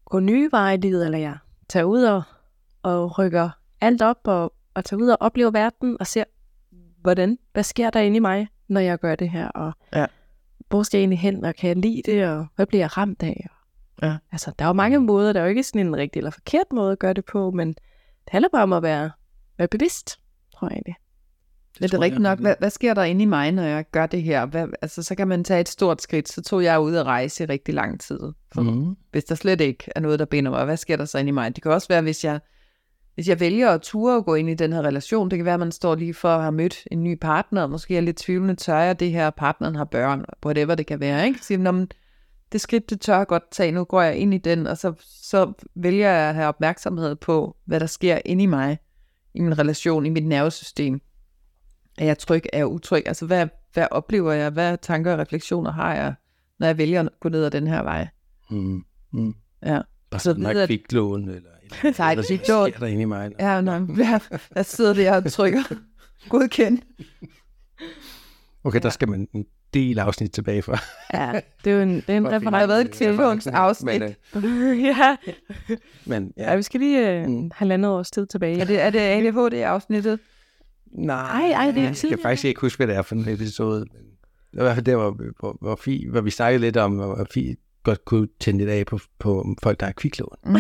går 0.06 0.20
nye 0.20 0.50
veje 0.52 0.76
i 0.76 0.78
livet, 0.78 1.06
eller 1.06 1.18
jeg 1.18 1.38
tager 1.70 1.84
ud 1.84 2.04
og, 2.04 2.24
og 2.84 3.20
rykker 3.20 3.50
alt 3.82 4.02
op, 4.02 4.20
og, 4.24 4.54
og 4.74 4.86
tager 4.86 5.02
ud 5.02 5.10
og 5.10 5.18
oplever 5.20 5.52
verden, 5.52 5.98
og 6.00 6.08
ser, 6.08 6.24
hvordan, 7.02 7.38
hvad 7.54 7.64
sker 7.64 7.90
der 7.90 8.00
inde 8.00 8.18
i 8.18 8.20
mig, 8.20 8.48
når 8.68 8.82
jeg 8.82 9.00
gør 9.00 9.16
det 9.16 9.30
her, 9.30 9.48
og 9.48 9.72
Ja. 9.96 10.06
hvor 10.70 10.84
skal 10.84 10.98
jeg 10.98 11.02
egentlig 11.02 11.20
hen, 11.20 11.46
og 11.46 11.56
kan 11.56 11.68
jeg 11.68 11.78
lide 11.78 12.02
det, 12.06 12.28
og 12.28 12.46
hvad 12.56 12.66
bliver 12.66 12.82
jeg 12.82 12.98
ramt 12.98 13.24
af? 13.24 13.48
Ja. 14.02 14.18
Altså, 14.32 14.52
der 14.60 14.66
er 14.66 14.70
jo 14.70 14.74
mange 14.74 15.00
måder, 15.00 15.34
der 15.34 15.40
er 15.40 15.44
jo 15.44 15.50
ikke 15.50 15.64
sådan 15.64 15.88
en 15.88 15.96
rigtig 15.98 16.20
eller 16.20 16.32
forkert 16.32 16.66
måde 16.74 16.92
at 16.92 17.00
gøre 17.00 17.14
det 17.14 17.26
på, 17.26 17.52
men 17.52 17.68
det 17.68 18.30
handler 18.32 18.50
bare 18.52 18.64
om 18.64 18.74
at 18.74 18.84
være, 18.84 19.12
være 19.58 19.68
bevidst, 19.68 20.20
tror 20.56 20.68
jeg 20.68 20.74
egentlig. 20.76 20.96
Det, 21.74 21.92
det 21.92 21.94
er 21.98 22.02
rigtigt 22.02 22.22
nok. 22.22 22.40
Hvad, 22.40 22.56
hvad 22.60 22.70
sker 22.70 22.94
der 22.94 23.04
inde 23.04 23.22
i 23.22 23.26
mig, 23.26 23.52
når 23.52 23.64
jeg 23.64 23.86
gør 23.92 24.06
det 24.06 24.24
her? 24.24 24.46
Hvad, 24.46 24.68
altså, 24.82 25.04
så 25.04 25.16
kan 25.16 25.28
man 25.28 25.44
tage 25.44 25.62
et 25.62 25.70
stort 25.70 26.02
skridt. 26.02 26.30
Så 26.30 26.42
tog 26.42 26.64
jeg 26.64 26.80
ud 26.80 26.96
at 26.96 27.06
rejse 27.06 27.44
i 27.44 27.48
rigtig 27.48 27.74
lang 27.74 28.00
tid. 28.02 28.20
For, 28.54 28.62
Mm. 28.62 28.96
Hvis 29.12 29.24
der 29.24 29.36
slet 29.36 29.62
ikke 29.62 29.84
er 29.96 30.00
noget, 30.00 30.20
der 30.20 30.26
binder 30.26 30.52
mig, 30.52 30.66
hvad 30.66 30.78
sker 30.78 30.96
der 30.98 31.06
så 31.06 31.18
inde 31.18 31.30
i 31.30 31.32
mig? 31.32 31.56
Det 31.56 31.64
kan 31.64 31.72
også 31.72 31.88
være, 31.88 32.02
hvis 32.02 32.24
jeg, 32.24 32.40
hvis 33.20 33.28
jeg 33.30 33.40
vælger 33.40 33.70
at 33.70 33.82
ture 33.82 34.16
og 34.16 34.26
gå 34.26 34.36
ind 34.36 34.50
i 34.50 34.54
den 34.54 34.74
her 34.74 34.82
relation. 34.82 35.30
Det 35.32 35.38
kan 35.38 35.46
være, 35.46 35.54
at 35.54 35.60
man 35.60 35.72
står 35.72 35.96
lige 35.96 36.14
for 36.14 36.30
at 36.30 36.42
have 36.42 36.52
mødt 36.52 36.84
en 36.92 37.04
ny 37.04 37.18
partner, 37.22 37.62
og 37.62 37.70
måske 37.70 37.98
er 37.98 38.02
lidt 38.02 38.18
tvivlende, 38.18 38.56
tør 38.56 38.78
jeg 38.78 39.00
det 39.00 39.12
her, 39.12 39.30
partneren 39.30 39.76
har 39.76 39.84
børn, 39.86 40.26
whatever 40.46 40.76
det 40.76 40.86
kan 40.88 41.00
være. 41.00 41.26
Ikke? 41.28 41.40
Så, 41.40 41.46
siger, 41.46 41.58
"Nå, 41.58 41.72
men 41.72 41.88
det 42.52 42.62
skridt, 42.62 42.90
det 42.90 43.02
tør 43.02 43.18
jeg 43.18 43.28
godt 43.28 43.44
tage. 43.52 43.72
Nu 43.72 43.84
går 43.84 44.02
jeg 44.02 44.16
ind 44.16 44.34
i 44.34 44.38
den, 44.38 44.68
og 44.68 44.78
så, 44.78 44.94
så 45.06 45.54
vælger 45.76 46.10
jeg 46.12 46.30
at 46.30 46.36
have 46.36 46.48
opmærksomhed 46.48 47.16
på, 47.16 47.56
hvad 47.66 47.80
der 47.80 47.86
sker 47.86 48.20
inde 48.26 48.44
i 48.44 48.48
mig, 48.48 48.78
i 49.34 49.42
min 49.42 49.60
relation, 49.60 50.06
i 50.06 50.10
mit 50.10 50.26
nervesystem. 50.26 51.02
Er 51.98 52.06
jeg 52.06 52.18
tryg? 52.18 52.44
Er 52.54 52.58
jeg 52.58 52.68
utryg? 52.68 53.04
Altså, 53.06 53.26
hvad, 53.26 53.48
hvad 53.74 53.88
oplever 53.92 54.32
jeg? 54.32 54.50
Hvad 54.52 54.78
tanker 54.82 55.14
og 55.14 55.20
refleksioner 55.20 55.72
har 55.72 55.96
jeg, 55.96 56.14
når 56.60 56.68
jeg 56.68 56.78
vælger 56.78 57.02
at 57.04 57.10
gå 57.20 57.30
ned 57.30 57.44
ad 57.44 57.52
den 57.52 57.68
her 57.68 57.84
vej? 57.84 58.08
Mm. 58.50 58.84
Mm. 59.14 59.34
Ja. 59.66 59.82
Bare 60.12 60.20
Så 60.22 60.34
videre- 60.34 60.68
kviklån, 60.68 61.30
eller, 61.30 61.50
kviklån. 61.72 62.16
hvad 62.16 62.72
sker 62.72 62.80
der 62.80 62.86
inde 62.86 63.02
i 63.02 63.06
mig? 63.06 63.32
Ja, 63.40 63.62
nej, 63.62 63.80
hvad, 63.80 64.20
hvad 64.52 64.64
sidder 64.64 64.94
der 64.94 65.16
og 65.16 65.32
trykker? 65.32 65.62
Godkend. 66.30 66.80
Okay, 68.64 68.80
der 68.84 68.90
skal 68.90 69.10
man 69.10 69.28
en 69.34 69.46
del 69.74 70.00
afsnit 70.00 70.32
tilbage 70.32 70.62
for. 70.62 70.76
Ja, 71.14 71.42
det 71.64 71.72
er 71.72 71.76
jo 71.76 71.82
en, 71.82 71.90
det 71.96 72.10
er 72.10 72.18
en 72.18 72.24
finde- 72.42 72.52
Der 72.52 72.58
har 72.58 72.68
været 72.68 72.82
et. 72.82 72.96
Men, 74.34 74.44
øh, 74.46 74.84
ja. 74.84 75.16
men 76.06 76.34
ja, 76.38 76.50
ja. 76.50 76.56
vi 76.56 76.62
skal 76.64 76.80
lige 76.80 77.12
øh, 77.22 77.28
Mm. 77.28 77.52
halvandet 77.56 77.92
års 77.92 78.12
tid 78.12 78.26
tilbage. 78.26 78.60
Er 78.60 78.66
det, 78.66 78.82
er 78.82 78.90
det 78.90 79.00
ADHD-afsnittet? 79.00 80.20
Nej, 80.92 81.52
Ej, 81.52 81.72
det 81.72 81.78
er 81.84 81.84
jeg 81.84 81.96
kan 82.10 82.20
faktisk 82.22 82.46
ikke 82.46 82.62
huske, 82.62 82.78
hvad 82.80 82.88
det 82.88 82.96
er 82.96 83.02
for 83.02 83.16
en 83.16 83.30
episode. 83.30 83.80
Det 83.80 83.90
var 84.54 84.62
i 84.62 84.66
hvert 84.66 84.76
fald 84.76 84.86
der, 84.86 84.96
hvor, 84.96 85.18
hvor, 85.40 85.58
hvor, 85.62 85.76
Fie, 85.76 86.10
hvor 86.10 86.22
vi 86.22 86.30
snakkede 86.30 86.62
lidt 86.62 86.78
om, 86.78 86.96
hvor 86.96 87.28
Fie 87.34 87.56
godt 87.84 88.06
kunne 88.06 88.28
tænde 88.40 88.58
lidt 88.58 88.70
af 88.70 88.86
på, 88.86 89.00
på 89.20 89.56
folk, 89.64 89.80
der 89.80 89.86
har 89.86 89.94
kviklån. 89.94 90.38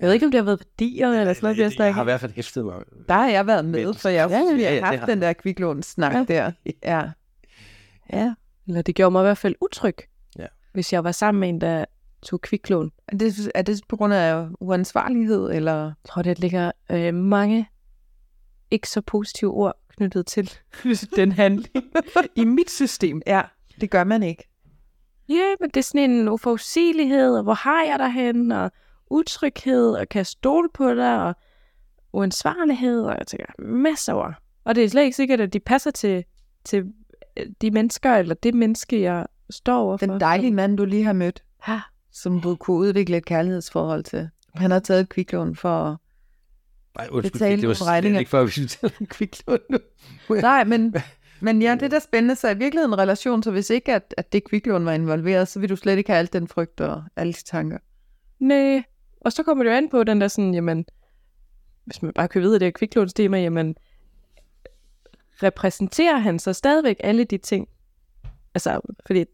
Jeg 0.00 0.06
ved 0.08 0.12
ikke, 0.14 0.26
om 0.26 0.32
det 0.32 0.38
har 0.38 0.44
været 0.44 0.60
værdier 0.60 1.08
eller 1.08 1.32
sådan 1.32 1.56
noget, 1.56 1.76
har 1.78 1.84
Jeg 1.84 1.94
har 1.94 2.02
i 2.02 2.04
hvert 2.04 2.20
fald 2.20 2.32
hæftet 2.32 2.64
mig. 2.64 2.74
Der 3.08 3.14
har 3.14 3.28
jeg 3.28 3.46
været 3.46 3.64
med, 3.64 3.94
for 3.94 4.08
jeg 4.08 4.30
Ja, 4.30 4.38
det 4.38 4.80
har 4.80 4.86
haft 4.86 4.98
har 4.98 5.06
den 5.06 5.22
der 5.22 5.32
kviklånssnak 5.32 6.14
Ja. 6.14 6.24
der. 6.34 6.52
Ja. 6.82 7.02
Ja. 8.12 8.34
Eller 8.68 8.82
det 8.82 8.94
gjorde 8.94 9.10
mig 9.10 9.20
i 9.20 9.24
hvert 9.24 9.38
fald 9.38 9.54
utryg, 9.60 9.96
Ja. 10.38 10.46
hvis 10.72 10.92
jeg 10.92 11.04
var 11.04 11.12
sammen 11.12 11.40
med 11.40 11.48
en, 11.48 11.60
der 11.60 11.84
tog 12.22 12.40
kviklån. 12.40 12.90
Er 13.08 13.16
det, 13.16 13.50
er 13.54 13.62
det 13.62 13.80
på 13.88 13.96
grund 13.96 14.14
af 14.14 14.46
uansvarlighed, 14.60 15.50
eller? 15.52 15.82
Jeg 15.84 15.92
tror, 16.04 16.22
det 16.22 16.38
ligger 16.38 16.72
øh, 16.90 17.14
mange 17.14 17.68
ikke 18.70 18.88
så 18.88 19.00
positive 19.00 19.50
ord 19.50 19.76
knyttet 19.96 20.26
til 20.26 20.50
den 21.16 21.32
handling 21.32 21.84
i 22.36 22.44
mit 22.44 22.70
system. 22.70 23.22
Ja, 23.26 23.42
det 23.80 23.90
gør 23.90 24.04
man 24.04 24.22
ikke. 24.22 24.48
Ja, 25.28 25.54
men 25.60 25.70
det 25.70 25.76
er 25.76 25.82
sådan 25.84 26.10
en 26.10 26.28
uforudsigelighed, 26.28 27.36
og 27.36 27.42
hvor 27.42 27.54
har 27.54 27.82
jeg 27.84 27.98
dig 27.98 28.12
hen, 28.12 28.52
og 28.52 28.70
utryghed, 29.10 29.90
og 29.90 30.08
kan 30.08 30.18
jeg 30.18 30.26
stole 30.26 30.68
på 30.74 30.94
dig, 30.94 31.22
og 31.22 31.34
uansvarlighed, 32.12 33.02
og 33.02 33.16
jeg 33.18 33.26
tænker, 33.26 33.46
masser 33.58 34.12
ord. 34.14 34.34
Og 34.64 34.74
det 34.74 34.84
er 34.84 34.88
slet 34.88 35.02
ikke 35.02 35.16
sikkert, 35.16 35.40
at 35.40 35.52
de 35.52 35.60
passer 35.60 35.90
til, 35.90 36.24
til 36.64 36.84
øh, 37.36 37.46
de 37.60 37.70
mennesker, 37.70 38.14
eller 38.16 38.34
det 38.34 38.54
menneske, 38.54 39.00
jeg 39.02 39.26
står 39.50 39.78
overfor. 39.78 40.06
Den 40.06 40.20
dejlige 40.20 40.52
mand, 40.52 40.76
du 40.76 40.84
lige 40.84 41.04
har 41.04 41.12
mødt, 41.12 41.42
Ja. 41.68 41.80
som 42.12 42.40
du 42.40 42.56
kunne 42.56 42.76
udvikle 42.76 43.16
et 43.16 43.24
kærlighedsforhold 43.24 44.04
til. 44.04 44.28
Han 44.54 44.70
har 44.70 44.78
taget 44.78 45.00
et 45.00 45.08
kviklån 45.08 45.56
for... 45.56 46.00
Nej, 46.98 47.08
undskyld, 47.10 47.32
Betale 47.32 47.60
det 47.60 47.68
var 47.68 47.74
slet 47.74 48.18
ikke 48.18 48.30
for, 48.30 48.40
at 48.40 48.46
vi 48.46 48.50
skulle 48.50 48.68
tale 48.68 48.92
om 49.00 49.06
kviklån 49.06 49.58
nu. 49.70 49.78
Nej, 50.30 50.64
men, 50.64 50.94
men 51.40 51.62
ja, 51.62 51.74
det 51.74 51.82
er 51.82 51.88
da 51.88 51.98
spændende. 51.98 52.36
Så 52.36 52.48
i 52.48 52.58
virkeligheden 52.58 52.92
en 52.92 52.98
relation, 52.98 53.42
så 53.42 53.50
hvis 53.50 53.70
ikke, 53.70 53.94
at, 53.94 54.14
at 54.16 54.32
det 54.32 54.44
kviklån 54.44 54.84
var 54.84 54.92
involveret, 54.92 55.48
så 55.48 55.60
vil 55.60 55.68
du 55.68 55.76
slet 55.76 55.98
ikke 55.98 56.10
have 56.10 56.18
alt 56.18 56.32
den 56.32 56.48
frygt 56.48 56.80
og 56.80 57.02
alle 57.16 57.32
de 57.32 57.44
tanker. 57.44 57.78
Nej. 58.38 58.82
Og 59.20 59.32
så 59.32 59.42
kommer 59.42 59.64
det 59.64 59.70
jo 59.70 59.76
an 59.76 59.88
på 59.88 60.04
den 60.04 60.20
der 60.20 60.28
sådan, 60.28 60.54
jamen, 60.54 60.84
hvis 61.84 62.02
man 62.02 62.12
bare 62.12 62.28
kan 62.28 62.42
vide, 62.42 62.54
at 62.54 62.60
det 62.60 62.66
er 62.66 62.72
kviklånstema, 62.72 63.40
jamen, 63.40 63.76
repræsenterer 65.42 66.18
han 66.18 66.38
så 66.38 66.52
stadigvæk 66.52 66.96
alle 67.00 67.24
de 67.24 67.38
ting? 67.38 67.68
Altså, 68.54 68.80
fordi, 69.06 69.24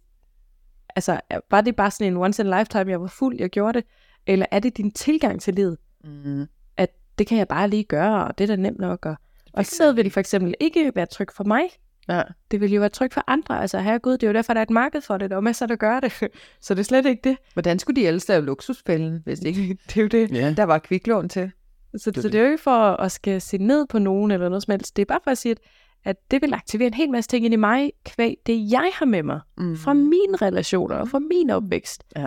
altså, 0.96 1.20
var 1.51 1.61
det 1.61 1.76
bare 1.76 1.90
sådan 1.90 2.12
en 2.12 2.16
once 2.16 2.42
in 2.42 2.53
a 2.53 2.59
lifetime, 2.59 2.90
jeg 2.90 3.01
var 3.01 3.07
fuld, 3.07 3.36
jeg 3.38 3.51
gjorde 3.51 3.78
det? 3.78 3.86
Eller 4.26 4.46
er 4.51 4.59
det 4.59 4.76
din 4.76 4.90
tilgang 4.90 5.40
til 5.40 5.55
livet? 5.55 5.78
Mm. 6.05 6.46
At 6.76 6.90
det 7.18 7.26
kan 7.26 7.38
jeg 7.38 7.48
bare 7.48 7.68
lige 7.68 7.84
gøre, 7.84 8.26
og 8.26 8.38
det 8.38 8.44
er 8.44 8.57
da 8.57 8.62
nemt 8.62 8.78
nok. 8.78 9.07
Og, 9.07 9.16
og 9.53 9.66
så 9.66 9.92
vil 9.92 10.05
det 10.05 10.12
for 10.12 10.20
eksempel 10.20 10.55
ikke 10.61 10.92
være 10.94 11.07
tryg 11.07 11.28
for 11.32 11.44
mig. 11.44 11.62
Ja. 12.11 12.23
Det 12.51 12.61
vil 12.61 12.73
jo 12.73 12.81
være 12.81 12.89
tryg 12.89 13.13
for 13.13 13.25
andre. 13.27 13.61
Altså, 13.61 13.79
herregud, 13.79 14.13
det 14.13 14.23
er 14.23 14.27
jo 14.27 14.33
derfor, 14.35 14.53
der 14.53 14.61
er 14.61 14.63
et 14.63 14.71
marked 14.71 15.01
for 15.01 15.17
det. 15.19 15.31
Der 15.31 15.37
er 15.37 15.41
masser, 15.41 15.67
der 15.67 15.77
gør 15.77 16.01
det. 16.01 16.13
Så 16.61 16.75
det 16.75 16.81
er 16.81 16.85
slet 16.85 17.07
ikke 17.07 17.21
det. 17.29 17.37
Hvordan 17.53 17.79
skulle 17.79 18.01
de 18.03 18.07
ellers 18.07 18.29
lave 18.29 18.45
luksusfælden, 18.45 19.21
hvis 19.25 19.41
ikke 19.41 19.79
Det 19.89 19.97
er 19.97 20.01
jo 20.03 20.09
det. 20.09 20.31
Ja. 20.31 20.55
Der 20.57 20.65
var 20.65 20.79
kviklån 20.79 21.29
til? 21.29 21.51
Så, 21.97 22.11
er 22.11 22.21
så 22.21 22.23
det. 22.23 22.33
det 22.33 22.35
er 22.35 22.45
jo 22.45 22.51
ikke 22.51 22.63
for 22.63 22.81
at 23.01 23.13
skal 23.13 23.41
se 23.41 23.59
ned 23.59 23.87
på 23.87 23.99
nogen 23.99 24.31
eller 24.31 24.49
noget 24.49 24.63
som 24.63 24.71
helst. 24.73 24.97
Det 24.97 25.03
er 25.03 25.07
bare 25.07 25.21
for 25.25 25.31
at 25.31 25.39
sige, 25.39 25.53
at, 25.53 25.59
at 26.05 26.31
det 26.31 26.43
vil 26.43 26.55
aktivere 26.55 26.87
en 26.87 26.95
hel 26.95 27.11
masse 27.11 27.31
ting 27.31 27.45
ind 27.45 27.55
i 27.55 27.57
mig, 27.57 27.93
kvæg 28.05 28.37
det 28.47 28.71
jeg 28.73 28.91
har 28.95 29.07
med 29.07 29.23
mig, 29.23 29.41
Mm. 29.57 29.77
fra 29.77 29.93
mine 29.93 30.37
relationer 30.43 30.97
og 30.97 31.09
fra 31.09 31.19
min 31.19 31.51
opvækst. 31.51 32.05
Ja. 32.17 32.27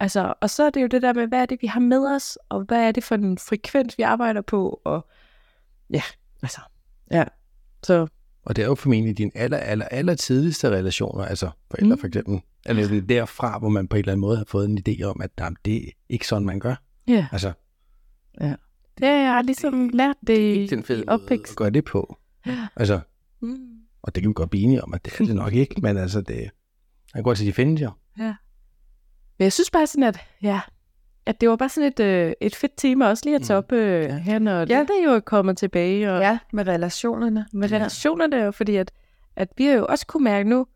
Altså, 0.00 0.34
og 0.40 0.50
så 0.50 0.64
er 0.64 0.70
det 0.70 0.82
jo 0.82 0.86
det 0.86 1.02
der 1.02 1.12
med, 1.12 1.26
hvad 1.26 1.38
er 1.42 1.46
det, 1.46 1.62
vi 1.62 1.66
har 1.66 1.80
med 1.80 2.06
os, 2.14 2.38
og 2.48 2.60
hvad 2.62 2.78
er 2.88 2.92
det 2.92 3.04
for 3.04 3.14
en 3.14 3.38
frekvens, 3.38 3.98
vi 3.98 4.02
arbejder 4.02 4.40
på, 4.40 4.80
og 4.84 5.06
ja, 5.90 6.02
altså. 6.42 6.60
Ja. 7.10 7.24
Så 7.82 8.06
Og 8.46 8.56
det 8.56 8.62
er 8.62 8.66
jo 8.66 8.74
formentlig 8.74 9.18
dine 9.18 9.30
aller, 9.34 9.56
aller, 9.58 9.84
aller 9.84 10.14
tidligste 10.14 10.70
relationer, 10.70 11.24
altså 11.24 11.50
forældre 11.70 11.94
Mm. 11.94 12.00
for 12.00 12.06
eksempel. 12.06 12.40
Eller 12.66 12.88
det 12.88 12.98
er 12.98 13.02
derfra, 13.02 13.58
hvor 13.58 13.68
man 13.68 13.88
på 13.88 13.96
en 13.96 13.98
eller 14.00 14.12
anden 14.12 14.20
måde 14.20 14.36
har 14.36 14.44
fået 14.48 14.68
en 14.68 14.78
idé 14.88 15.02
om, 15.02 15.20
at 15.20 15.30
jamen, 15.38 15.56
det 15.64 15.76
er 15.76 15.90
ikke 16.08 16.26
sådan, 16.28 16.46
man 16.46 16.60
gør. 16.60 16.74
ja, 17.08 17.26
Altså, 17.32 17.52
det 18.98 19.08
har 19.08 19.14
jeg 19.34 19.42
ligesom 19.44 19.88
lært 19.88 20.16
det 20.26 20.38
i, 20.38 20.42
ikke 20.42 20.76
den 20.76 20.84
fede 20.84 21.02
i 21.02 21.04
måde 21.06 21.14
opvækst. 21.22 21.52
at 21.52 21.56
gøre 21.56 21.70
det 21.70 21.84
på. 21.84 22.16
Altså, 22.76 23.00
Mm. 23.40 23.56
og 24.02 24.14
det 24.14 24.22
kan 24.22 24.28
vi 24.28 24.32
godt 24.34 24.50
blive 24.50 24.64
enige 24.64 24.84
om, 24.84 24.94
at 24.94 25.04
det 25.04 25.12
er 25.20 25.24
det 25.24 25.34
nok 25.34 25.52
ikke, 25.52 25.74
men 25.82 25.96
altså, 25.96 26.20
det 26.20 26.50
er 27.14 27.22
godt 27.22 27.38
til, 27.38 27.46
de 27.46 27.52
findes 27.52 27.82
jo. 27.82 27.90
Men 28.16 29.44
jeg 29.44 29.52
synes 29.52 29.70
bare 29.70 29.86
sådan, 29.86 30.02
at, 30.04 30.18
ja, 30.42 30.60
at 31.26 31.40
det 31.40 31.48
var 31.48 31.56
bare 31.56 31.68
sådan 31.68 31.88
et, 31.92 32.00
øh, 32.00 32.32
et 32.40 32.54
fedt 32.54 32.72
tema 32.76 33.06
også 33.08 33.22
lige 33.26 33.36
at 33.36 33.42
tage 33.42 33.56
Mm. 33.56 33.64
op 33.64 33.72
øh, 33.72 34.02
Ja. 34.02 34.16
her, 34.16 34.38
når 34.38 34.52
Ja. 34.52 34.64
ja. 34.68 34.80
det 34.80 34.90
er 35.04 35.12
jo 35.12 35.20
kommet 35.20 35.56
tilbage. 35.58 36.12
Og, 36.12 36.20
Ja, 36.20 36.38
med 36.52 36.66
relationerne. 36.68 37.46
med 37.52 37.72
relationerne, 37.72 38.36
jo, 38.36 38.50
fordi 38.50 38.76
at, 38.76 38.92
at 39.36 39.48
vi 39.56 39.64
har 39.64 39.74
jo 39.74 39.86
også 39.88 40.06
kunne 40.06 40.24
mærke 40.24 40.48
nu, 40.48 40.66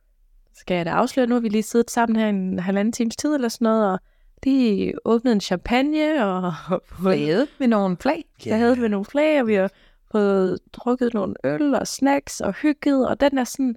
skal 0.55 0.75
jeg 0.75 0.87
da 0.87 0.91
afsløre, 0.91 1.27
nu 1.27 1.35
har 1.35 1.41
vi 1.41 1.49
lige 1.49 1.63
siddet 1.63 1.91
sammen 1.91 2.17
her 2.17 2.29
en 2.29 2.59
halvanden 2.59 2.93
times 2.93 3.17
tid 3.17 3.35
eller 3.35 3.49
sådan 3.49 3.65
noget, 3.65 3.93
og 3.93 3.99
de 4.45 4.93
åbnede 5.05 5.35
en 5.35 5.41
champagne, 5.41 6.27
og 6.27 6.53
Flaget 7.03 7.49
med 7.59 7.69
nogle 7.69 7.97
flag. 8.01 8.25
der 8.45 8.57
havde 8.57 8.79
vi 8.79 8.89
nogle 8.89 9.05
flag, 9.05 9.41
og 9.41 9.47
vi 9.47 9.55
har 9.55 9.71
fået 10.13 10.59
drukket 10.73 11.15
nogle 11.15 11.35
øl 11.45 11.75
og 11.75 11.87
snacks 11.87 12.41
og 12.41 12.53
hygget, 12.53 13.09
og 13.09 13.21
den 13.21 13.39
er 13.39 13.45
sådan, 13.45 13.77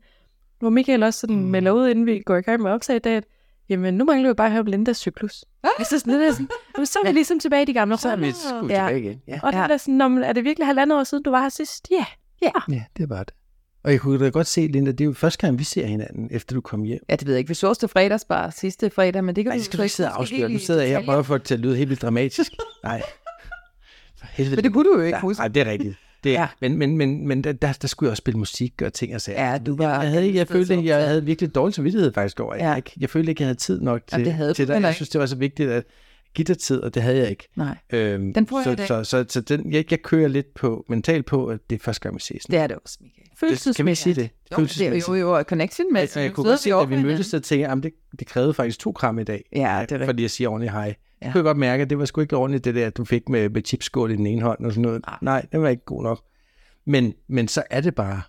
hvor 0.60 0.70
Michael 0.70 1.04
også 1.04 1.20
sådan 1.20 1.36
mm. 1.36 1.42
melder 1.42 1.72
ud, 1.72 1.88
inden 1.90 2.06
vi 2.06 2.20
går 2.20 2.36
i 2.36 2.42
gang 2.42 2.62
med 2.62 2.72
opsag 2.72 2.96
i 2.96 3.00
dag, 3.00 3.16
at 3.16 3.24
jamen, 3.72 3.94
nu 3.94 4.06
mangler 4.06 4.30
vi 4.30 4.34
bare 4.34 4.48
at 4.48 4.54
høre 4.54 4.66
Lindas 4.66 4.98
cyklus. 4.98 5.46
Ah! 5.64 5.70
Altså 5.80 6.00
sådan, 6.00 6.14
det 6.14 6.28
er 6.28 6.32
sådan, 6.32 6.50
jamen, 6.78 6.86
så 6.86 7.00
er 7.04 7.08
vi 7.08 7.14
ligesom 7.14 7.40
tilbage 7.40 7.62
i 7.62 7.66
de 7.66 7.74
gamle 7.74 7.98
Så 7.98 8.10
er 8.10 8.16
vi 8.16 8.32
sgu 8.32 8.56
ja. 8.56 8.62
tilbage 8.62 9.00
igen. 9.00 9.22
Ja. 9.28 9.40
Og 9.44 9.54
Ja. 9.54 9.58
ja. 9.62 9.64
det 9.68 9.74
er 9.74 9.78
sådan, 9.78 9.94
"Nå, 9.94 10.08
men 10.08 10.24
er 10.24 10.34
det 10.34 10.44
virkelig 10.44 10.68
halvandet 10.68 11.00
år 11.00 11.04
siden, 11.04 11.24
du 11.24 11.30
var 11.32 11.42
her 11.42 11.50
sidst? 11.50 11.88
Ja. 11.92 12.06
ja, 12.70 12.84
det 12.98 13.10
var 13.10 13.24
det. 13.24 13.34
Og 13.84 13.92
jeg 13.92 14.00
kunne 14.00 14.26
da 14.26 14.30
godt 14.30 14.48
se, 14.48 14.68
Linda, 14.68 14.92
det 14.92 15.02
er 15.02 15.06
jo 15.06 15.14
første 15.14 15.48
gang, 15.48 15.60
vi 15.60 15.64
ser 15.64 15.86
hinanden, 15.86 16.28
efter 16.32 16.56
du 16.56 16.62
kom 16.62 16.84
hjem. 16.84 17.00
Ja, 17.10 17.16
det 17.16 17.28
ved 17.28 17.34
jeg 17.34 17.40
ikke. 17.40 17.48
Vi 17.48 17.54
så 17.54 17.68
os 17.70 17.78
til 17.78 17.88
fredagsbar 17.90 18.50
sidste 18.50 18.90
fredag, 18.90 19.24
men 19.24 19.36
det 19.36 19.44
kan 19.46 19.54
vi 19.54 19.58
det 19.58 19.66
skal 19.66 19.78
du 19.78 19.84
ikke 19.84 19.96
sidde 19.96 20.10
og 20.12 20.20
afsløre. 20.20 20.50
Nu 20.50 20.56
i 20.56 20.60
sidder 20.60 20.84
jeg 20.84 20.98
og 20.98 21.04
prøver 21.04 21.20
at 21.20 21.26
få 21.26 21.38
det 21.38 21.44
til 21.44 21.54
at 21.54 21.60
lyde 21.60 21.78
helt 21.78 21.90
vildt 21.90 22.02
dramatisk. 22.02 22.52
Nej. 22.84 23.02
For 24.20 24.26
helvede. 24.30 24.56
Men 24.56 24.64
det 24.64 24.74
kunne 24.74 24.90
du 24.94 24.98
jo 24.98 25.02
ikke 25.06 25.16
ja, 25.16 25.22
huske. 25.22 25.40
Nej, 25.42 25.48
det 25.48 25.62
er 25.68 25.72
rigtigt. 25.72 25.96
Det, 26.24 26.30
Ja. 26.32 26.42
ja. 26.42 26.48
Men, 26.62 26.78
men, 26.78 26.98
men, 26.98 27.28
men 27.28 27.44
der, 27.44 27.52
der, 27.52 27.88
skulle 27.88 28.08
jeg 28.08 28.12
også 28.12 28.22
spille 28.22 28.38
musik 28.40 28.82
og 28.82 28.94
ting 28.94 29.16
og 29.16 29.22
sager. 29.22 29.52
Ja, 29.52 29.58
du 29.58 29.76
var... 29.76 30.02
Jeg, 30.02 30.12
havde, 30.12 30.36
jeg 30.36 30.48
så 30.48 30.54
følte, 30.54 30.76
ikke, 30.78 30.90
jeg 30.90 31.08
havde 31.08 31.26
virkelig 31.26 31.56
dårlig 31.56 31.74
samvittighed 31.74 32.14
faktisk 32.14 32.40
over. 32.40 32.56
Ja. 32.56 32.68
Jeg, 32.68 32.78
ikke, 32.78 32.92
jeg 33.00 33.10
følte 33.10 33.32
ikke, 33.32 33.42
jeg 33.42 33.48
havde 33.48 33.60
tid 33.60 33.82
nok 33.82 34.02
Ja, 34.12 34.18
til, 34.18 34.26
det 34.26 34.34
havde 34.34 34.54
til 34.54 34.68
dig. 34.68 34.82
Jeg 34.82 34.96
synes, 34.96 35.10
det 35.10 35.20
var 35.22 35.26
så 35.26 35.36
vigtigt 35.36 35.70
at 35.70 35.84
give 36.36 36.44
dig 36.46 36.58
tid, 36.58 36.80
og 36.82 36.94
det 36.94 37.04
havde 37.04 37.18
jeg 37.18 37.30
ikke. 37.30 37.48
Nej, 37.56 37.78
Øhm, 37.94 38.34
Den 38.34 38.48
får 38.48 38.70
jeg 38.70 38.80
i 38.80 38.86
så, 38.88 39.04
så, 39.04 39.04
så, 39.04 39.26
så 39.30 39.42
den, 39.42 39.74
jeg, 39.74 39.92
jeg 39.92 40.02
kører 40.02 40.28
lidt 40.28 40.54
på 40.54 40.86
mentalt 40.90 41.26
på, 41.26 41.46
at 41.48 41.60
det 41.70 41.76
er 41.76 41.80
første 41.80 42.02
gang, 42.02 42.16
vi 42.16 42.20
ses. 42.22 42.44
det 42.44 42.60
er 42.60 42.68
det 42.68 42.78
også, 42.84 42.98
Michael. 43.02 43.58
det, 43.66 43.76
kan 43.76 43.88
ikke 43.88 43.96
sige 44.02 44.16
det? 44.16 44.30
Jo, 44.58 44.64
det 44.64 44.82
er 44.82 45.14
jo, 45.22 45.38
jo, 45.38 45.44
connection 45.44 45.94
med. 45.94 46.08
Og 46.16 46.24
jeg 46.24 46.34
kunne 46.34 46.44
godt 46.44 46.60
se, 46.60 46.74
at 46.76 46.90
vi 46.90 47.04
mødtes, 47.04 47.26
så 47.26 47.40
tænkte 47.40 47.60
jeg, 47.70 47.72
at 47.72 47.84
det, 47.84 47.92
det 48.20 48.28
krævede 48.28 48.54
faktisk 48.54 48.80
to 48.80 48.92
kram 48.92 49.20
i 49.20 49.24
dag. 49.24 49.44
Ja, 49.56 49.60
det 49.60 49.66
er 49.68 49.80
rigtigt. 49.82 50.06
Fordi 50.06 50.22
jeg 50.24 50.30
siger 50.32 50.50
ordentligt 50.50 50.72
hej. 50.72 50.96
Ja. 51.22 51.26
Jeg 51.26 51.34
kunne 51.34 51.44
godt 51.44 51.58
mærke, 51.58 51.82
at 51.84 51.90
det 51.90 51.98
var 52.00 52.06
sgu 52.06 52.22
ikke 52.22 52.38
ordentligt, 52.38 52.66
det 52.66 52.76
der, 52.76 52.90
du 52.90 53.06
fik 53.06 53.30
med, 53.30 53.50
med 53.50 53.62
chipskål 53.66 54.12
i 54.12 54.16
den 54.16 54.28
ene 54.28 54.42
hånd 54.42 54.66
og 54.66 54.72
sådan 54.72 54.82
noget. 54.82 55.02
Nej. 55.08 55.18
Nej, 55.22 55.46
det 55.52 55.62
var 55.62 55.70
ikke 55.70 55.86
god 55.86 56.04
nok. 56.04 56.24
Men, 56.86 57.14
men 57.28 57.48
så 57.48 57.64
er 57.70 57.82
det 57.82 57.96
bare 57.96 58.22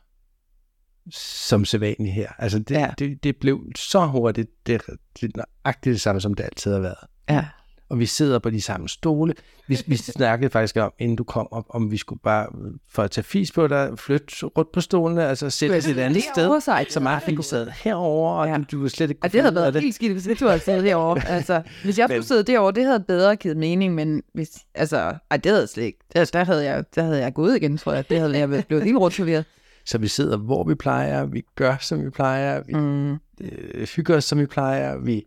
som 1.11 1.65
sædvanligt 1.65 2.15
her. 2.15 2.29
Altså, 2.39 2.59
det, 2.59 2.71
Ja. 2.71 2.91
det, 2.99 3.25
det 3.25 3.37
blev 3.37 3.63
så 3.77 4.07
hurtigt, 4.07 4.67
det, 4.67 4.83
det 5.21 5.35
er 5.35 5.45
nøjagtigt 5.65 5.93
det 5.93 6.01
samme, 6.01 6.21
som 6.21 6.35
det 6.35 6.45
altid 6.45 6.73
har 6.73 6.81
været. 6.81 6.97
Ja. 7.29 7.47
Og 7.93 7.99
vi 7.99 8.07
sidder 8.07 8.39
på 8.39 8.51
de 8.51 8.61
samme 8.61 8.89
stole. 8.89 9.35
Vi, 9.69 9.79
vi 9.87 9.97
snakkede 10.17 10.51
faktisk 10.51 10.77
om, 10.77 10.93
inden 10.99 11.17
du 11.17 11.25
kom 11.25 11.49
op, 11.51 11.65
om 11.69 11.91
vi 11.91 11.97
skulle 11.97 12.21
bare, 12.25 12.47
for 12.91 13.03
at 13.03 13.11
tage 13.11 13.25
fis 13.25 13.53
på 13.53 13.67
dig, 13.67 13.91
flytte 13.99 14.47
rundt 14.47 14.73
på 14.73 14.81
stolene, 14.81 15.27
altså 15.29 15.51
sætte 15.51 15.77
os 15.77 15.87
et 15.87 15.99
andet 15.99 16.23
sted. 16.23 16.61
sted. 16.61 16.85
Så 16.91 17.01
Martin 17.01 17.43
sidde 17.43 17.73
herover 17.85 18.31
og 18.33 18.47
Ja. 18.49 18.57
du, 18.73 18.83
du 18.83 18.89
slet 18.89 19.11
ikke 19.11 19.21
kunne 19.21 19.31
det 19.31 19.41
havde 19.41 19.55
været 19.55 19.81
helt 19.81 19.95
skidt, 19.95 20.13
hvis 20.23 20.39
du 20.39 20.47
havde 20.47 20.61
siddet 20.61 20.85
derovre. 20.85 21.23
Altså, 21.37 21.63
hvis 21.85 21.99
jeg 21.99 22.09
skulle 22.09 22.25
sidde 22.27 22.43
derovre, 22.43 22.73
det 22.73 22.85
havde 22.85 23.01
bedre 23.09 23.37
givet 23.37 23.57
mening, 23.57 23.95
men 23.95 24.23
hvis, 24.35 24.51
altså, 24.75 25.15
ej, 25.31 25.37
det 25.37 25.53
havde 25.53 25.67
slet 25.67 25.85
ikke. 25.85 25.99
Der, 26.15 26.25
der, 26.25 26.45
havde 26.45 26.65
jeg, 26.65 26.85
der 26.95 27.03
havde 27.03 27.19
jeg 27.21 27.35
gået 27.35 27.57
igen, 27.57 27.79
tror 27.79 27.93
jeg. 27.93 28.09
Det 28.09 28.19
havde 28.19 28.39
jeg 28.39 28.65
blevet 28.69 28.85
helt 28.85 28.97
rundt 28.99 29.17
forvirret. 29.17 29.45
Så 29.87 29.99
vi 29.99 30.09
sidder, 30.09 30.37
hvor 30.37 30.65
vi 30.65 30.75
plejer, 30.75 31.25
vi 31.27 31.43
gør, 31.57 31.77
som 31.81 32.05
vi 32.05 32.11
plejer, 32.11 32.63
vi 32.67 32.75
Mm. 32.75 33.13
øh, 33.13 33.87
hygger 33.97 34.17
os, 34.17 34.25
som 34.25 34.39
vi 34.39 34.47
plejer, 34.47 34.99
vi, 34.99 35.17
Og 35.17 35.23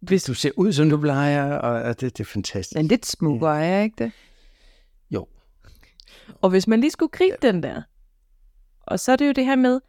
hvis 0.00 0.24
du 0.24 0.34
ser 0.34 0.50
ud, 0.56 0.72
som 0.72 0.90
du 0.90 0.96
plejer, 1.00 1.54
og, 1.54 1.82
og 1.82 2.00
det, 2.00 2.18
det 2.18 2.24
er 2.24 2.28
fantastisk. 2.28 2.76
Men 2.76 2.86
lidt 2.86 3.06
smukkere, 3.06 3.64
er 3.64 3.74
jeg 3.74 3.84
ikke 3.84 4.04
det? 4.04 4.12
Jo, 5.10 5.26
Og 6.40 6.50
hvis 6.50 6.66
man 6.68 6.80
lige 6.80 6.90
skulle 6.90 7.10
gribe 7.10 7.36
ja. 7.42 7.52
den 7.52 7.62
der, 7.62 7.82
og 8.80 9.00
så 9.00 9.12
er 9.12 9.16
det 9.16 9.26
jo 9.26 9.32
det 9.32 9.44
her 9.44 9.56
med, 9.56 9.80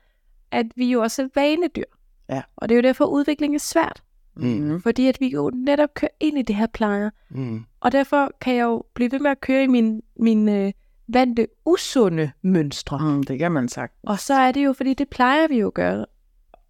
at 0.51 0.65
vi 0.75 0.91
jo 0.91 1.01
også 1.01 1.21
er 1.23 1.27
vanedyr. 1.35 1.83
Ja. 2.29 2.41
Og 2.55 2.69
det 2.69 2.75
er 2.75 2.77
jo 2.77 2.83
derfor, 2.87 3.05
udvikling 3.05 3.55
er 3.55 3.59
svært. 3.59 4.03
Mm. 4.35 4.81
Fordi 4.81 5.07
at 5.07 5.17
vi 5.19 5.27
jo 5.27 5.51
netop 5.53 5.93
kører 5.93 6.11
ind 6.19 6.37
i 6.37 6.41
det 6.41 6.55
her 6.55 6.67
plejer. 6.67 7.09
mm. 7.29 7.65
Og 7.79 7.91
derfor 7.91 8.31
kan 8.41 8.55
jeg 8.55 8.63
jo 8.63 8.83
blive 8.93 9.11
ved 9.11 9.19
med 9.19 9.31
at 9.31 9.41
køre 9.41 9.63
i 9.63 9.67
min, 9.67 10.01
min 10.19 10.49
øh, 10.49 10.71
vante 11.07 11.47
usunde 11.65 12.31
mønstre. 12.41 12.99
Mm, 12.99 13.23
det 13.23 13.39
kan 13.39 13.51
man 13.51 13.69
sagt. 13.69 13.93
Og 14.03 14.19
så 14.19 14.33
er 14.33 14.51
det 14.51 14.65
jo, 14.65 14.73
fordi 14.73 14.93
det 14.93 15.09
plejer 15.09 15.47
vi 15.47 15.59
jo 15.59 15.67
at 15.67 15.73
gøre. 15.73 16.05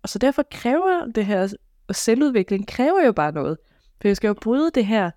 Og 0.04 0.10
så 0.10 0.20
derfor 0.20 0.44
kræver 0.52 1.06
det 1.16 1.26
her 1.26 1.54
selvudvikling, 1.96 2.68
kræver 2.68 3.06
jo 3.06 3.12
bare 3.12 3.32
noget. 3.32 3.58
For 4.02 4.08
jeg 4.08 4.16
skal 4.16 4.28
jo 4.28 4.34
bryde 4.34 4.72
det 4.76 4.86
her 4.86 5.12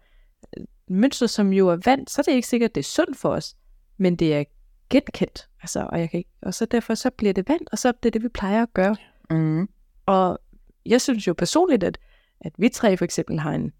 øh, 0.56 0.64
mønster, 0.88 1.26
som 1.26 1.52
jo 1.52 1.68
er 1.68 1.78
vant, 1.84 2.10
så 2.10 2.20
er 2.20 2.22
det 2.22 2.32
ikke 2.32 2.48
sikkert, 2.48 2.70
at 2.70 2.74
det 2.74 2.80
er 2.80 2.84
sundt 2.84 3.16
for 3.16 3.28
os. 3.28 3.56
Men 3.96 4.16
det 4.16 4.34
er 4.34 4.44
genkendt. 4.90 5.48
Altså, 5.62 5.88
og, 5.92 6.00
jeg 6.00 6.10
kan 6.10 6.18
ikke, 6.18 6.30
og 6.42 6.54
så 6.54 6.66
derfor 6.66 6.94
så 6.94 7.10
bliver 7.10 7.32
det 7.32 7.48
vant, 7.48 7.68
og 7.72 7.78
så 7.78 7.88
er 7.88 7.92
det 7.92 8.14
det, 8.14 8.22
vi 8.22 8.28
plejer 8.28 8.62
at 8.62 8.74
gøre. 8.74 8.96
Mm. 9.30 9.68
Og 10.06 10.38
jeg 10.86 11.00
synes 11.00 11.26
jo 11.26 11.32
personligt, 11.32 11.84
at, 11.84 11.98
at 12.40 12.52
vi 12.58 12.68
tre 12.68 12.96
for 12.96 13.04
eksempel 13.04 13.38
har 13.38 13.52
en, 13.52 13.72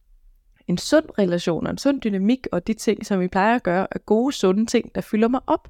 en 0.68 0.78
sund 0.78 1.04
relation 1.18 1.66
og 1.66 1.70
en 1.70 1.78
sund 1.78 2.00
dynamik, 2.00 2.46
og 2.52 2.66
de 2.66 2.74
ting, 2.74 3.06
som 3.06 3.20
vi 3.20 3.28
plejer 3.28 3.54
at 3.54 3.62
gøre, 3.62 3.86
er 3.90 3.98
gode, 3.98 4.32
sunde 4.32 4.66
ting, 4.66 4.94
der 4.94 5.00
fylder 5.00 5.28
mig 5.28 5.40
op. 5.46 5.68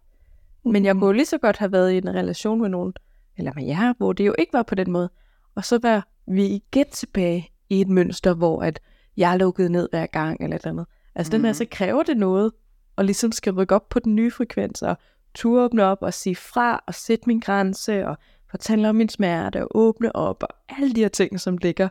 Men 0.64 0.84
jeg 0.84 0.94
kunne 0.94 1.06
jo 1.06 1.12
lige 1.12 1.26
så 1.26 1.38
godt 1.38 1.56
have 1.56 1.72
været 1.72 1.92
i 1.92 1.96
en 1.96 2.14
relation 2.14 2.60
med 2.60 2.68
nogen, 2.68 2.92
eller 3.36 3.52
med 3.54 3.64
jer, 3.64 3.94
hvor 3.98 4.12
det 4.12 4.26
jo 4.26 4.34
ikke 4.38 4.52
var 4.52 4.62
på 4.62 4.74
den 4.74 4.90
måde. 4.90 5.10
Og 5.54 5.64
så 5.64 5.78
var 5.82 6.08
vi 6.26 6.46
igen 6.46 6.86
tilbage 6.92 7.50
i 7.70 7.80
et 7.80 7.88
mønster, 7.88 8.34
hvor 8.34 8.62
at 8.62 8.80
jeg 9.16 9.32
er 9.32 9.36
lukket 9.36 9.70
ned 9.70 9.88
hver 9.90 10.06
gang, 10.06 10.42
eller 10.42 10.56
et 10.56 10.60
eller 10.60 10.70
andet. 10.72 10.86
Altså 11.14 11.30
mm. 11.30 11.32
den 11.32 11.44
her, 11.44 11.50
Mhm. 11.52 11.54
så 11.54 11.66
kræver 11.70 12.02
det 12.02 12.16
noget, 12.16 12.52
og 12.96 13.04
ligesom 13.04 13.32
skal 13.32 13.52
rykke 13.54 13.74
op 13.74 13.88
på 13.88 13.98
den 13.98 14.14
nye 14.14 14.30
frekvens, 14.30 14.82
og 14.82 14.96
turde 15.34 15.64
åbne 15.64 15.84
op 15.84 15.98
og 16.00 16.14
sige 16.14 16.36
fra, 16.36 16.84
og 16.86 16.94
sætte 16.94 17.24
min 17.26 17.40
grænse, 17.40 18.06
og 18.06 18.16
fortælle 18.50 18.88
om 18.88 18.94
min 18.94 19.08
smerte, 19.08 19.62
og 19.62 19.68
åbne 19.74 20.16
op, 20.16 20.42
og 20.42 20.48
alle 20.68 20.94
de 20.94 21.00
her 21.00 21.08
ting, 21.08 21.40
som 21.40 21.56
ligger 21.56 21.88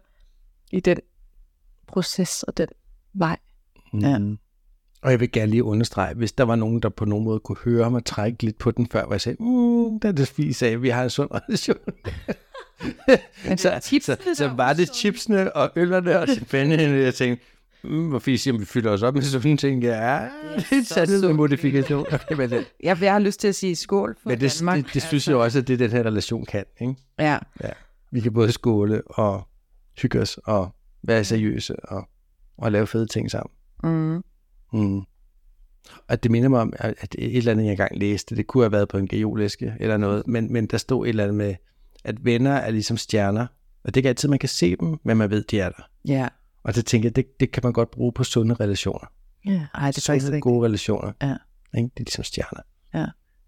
i 0.71 0.79
den 0.79 0.97
proces 1.87 2.43
og 2.43 2.57
den 2.57 2.67
vej. 3.13 3.37
Ja. 4.01 4.19
Og 5.01 5.11
jeg 5.11 5.19
vil 5.19 5.31
gerne 5.31 5.51
lige 5.51 5.63
understrege, 5.63 6.13
hvis 6.15 6.31
der 6.31 6.43
var 6.43 6.55
nogen, 6.55 6.79
der 6.79 6.89
på 6.89 7.05
nogen 7.05 7.25
måde 7.25 7.39
kunne 7.39 7.57
høre 7.65 7.91
mig 7.91 8.05
trække 8.05 8.43
lidt 8.43 8.57
på 8.57 8.71
den 8.71 8.87
før, 8.87 9.05
hvor 9.05 9.13
jeg 9.13 9.21
sagde, 9.21 9.43
mm, 9.43 9.99
det 9.99 10.07
er 10.07 10.11
det 10.11 10.27
fis 10.27 10.63
af, 10.63 10.81
vi 10.81 10.89
har 10.89 11.03
en 11.03 11.09
sund 11.09 11.29
relation. 11.33 11.77
så, 13.57 13.99
så, 14.01 14.17
så 14.33 14.47
var 14.47 14.73
det 14.73 14.95
chipsene 14.95 15.55
og 15.55 15.71
øllerne 15.75 16.19
og 16.19 16.27
champagne, 16.27 16.73
jeg 16.83 17.13
tænkte, 17.15 17.45
mm, 17.83 18.09
hvor 18.09 18.19
fis, 18.19 18.47
om 18.47 18.59
vi 18.59 18.65
fylder 18.65 18.91
os 18.91 19.01
op 19.01 19.13
med 19.13 19.21
sådan 19.21 19.57
ting. 19.57 19.83
Ja, 19.83 20.27
det 20.69 20.77
er 20.77 20.83
sandt 20.83 21.21
med 21.25 21.33
modifikation. 21.33 22.05
men 22.37 22.51
Jeg, 22.83 23.01
jeg 23.01 23.11
har 23.13 23.19
lyst 23.19 23.39
til 23.39 23.47
at 23.47 23.55
sige 23.55 23.75
skål 23.75 24.15
for 24.23 24.29
men 24.29 24.39
det, 24.39 24.57
Danmark. 24.59 24.77
det, 24.77 24.93
det 24.93 25.01
synes 25.01 25.27
jeg 25.27 25.35
også, 25.35 25.59
at 25.59 25.67
det 25.67 25.79
den 25.79 25.91
her 25.91 26.03
relation 26.03 26.45
kan. 26.45 26.65
Ikke? 26.81 26.95
Ja, 27.19 27.37
Vi 28.11 28.19
kan 28.19 28.33
både 28.33 28.51
skåle 28.51 29.01
og 29.07 29.47
hygge 30.01 30.19
os 30.21 30.39
og 30.45 30.75
være 31.03 31.23
seriøse 31.23 31.75
og, 31.85 32.09
og 32.57 32.71
lave 32.71 32.87
fede 32.87 33.05
ting 33.05 33.31
sammen. 33.31 33.51
mm. 33.83 34.23
Mm. 34.73 35.01
Og 36.07 36.23
det 36.23 36.31
minder 36.31 36.49
mig 36.49 36.61
om, 36.61 36.73
at 36.79 37.15
et 37.19 37.37
eller 37.37 37.51
andet, 37.51 37.63
jeg 37.63 37.71
engang 37.71 37.97
læste, 37.97 38.35
det 38.35 38.47
kunne 38.47 38.63
have 38.63 38.71
været 38.71 38.87
på 38.89 38.97
en 38.97 39.07
geolæske 39.07 39.73
eller 39.79 39.97
noget, 39.97 40.27
men, 40.27 40.53
men 40.53 40.65
der 40.65 40.77
stod 40.77 41.05
et 41.05 41.09
eller 41.09 41.23
andet 41.23 41.37
med, 41.37 41.55
at 42.03 42.25
venner 42.25 42.51
er 42.51 42.71
ligesom 42.71 42.97
stjerner, 42.97 43.47
og 43.83 43.85
det 43.85 43.93
er 43.93 43.97
ikke 43.97 44.09
altid, 44.09 44.29
man 44.29 44.39
kan 44.39 44.49
se 44.49 44.75
dem, 44.75 44.99
men 45.03 45.17
man 45.17 45.29
ved, 45.29 45.43
de 45.43 45.59
er 45.59 45.69
der. 45.69 45.83
ja. 46.07 46.27
Og 46.63 46.73
så 46.73 46.83
tænker 46.83 47.09
jeg, 47.09 47.15
det, 47.15 47.39
det 47.39 47.51
kan 47.51 47.61
man 47.63 47.73
godt 47.73 47.91
bruge 47.91 48.13
på 48.13 48.23
sunde 48.23 48.53
relationer. 48.53 49.07
Ja. 49.45 49.51
Ej, 49.73 49.87
det 49.91 49.97
er 49.97 50.01
faktisk 50.01 50.25
Sunde, 50.25 50.37
ikke. 50.37 50.43
gode 50.43 50.65
relationer. 50.65 51.11
Ja. 51.21 51.35
Ikke? 51.77 51.89
Det 51.93 51.99
er 51.99 52.03
ligesom 52.03 52.23
stjerner. 52.23 52.61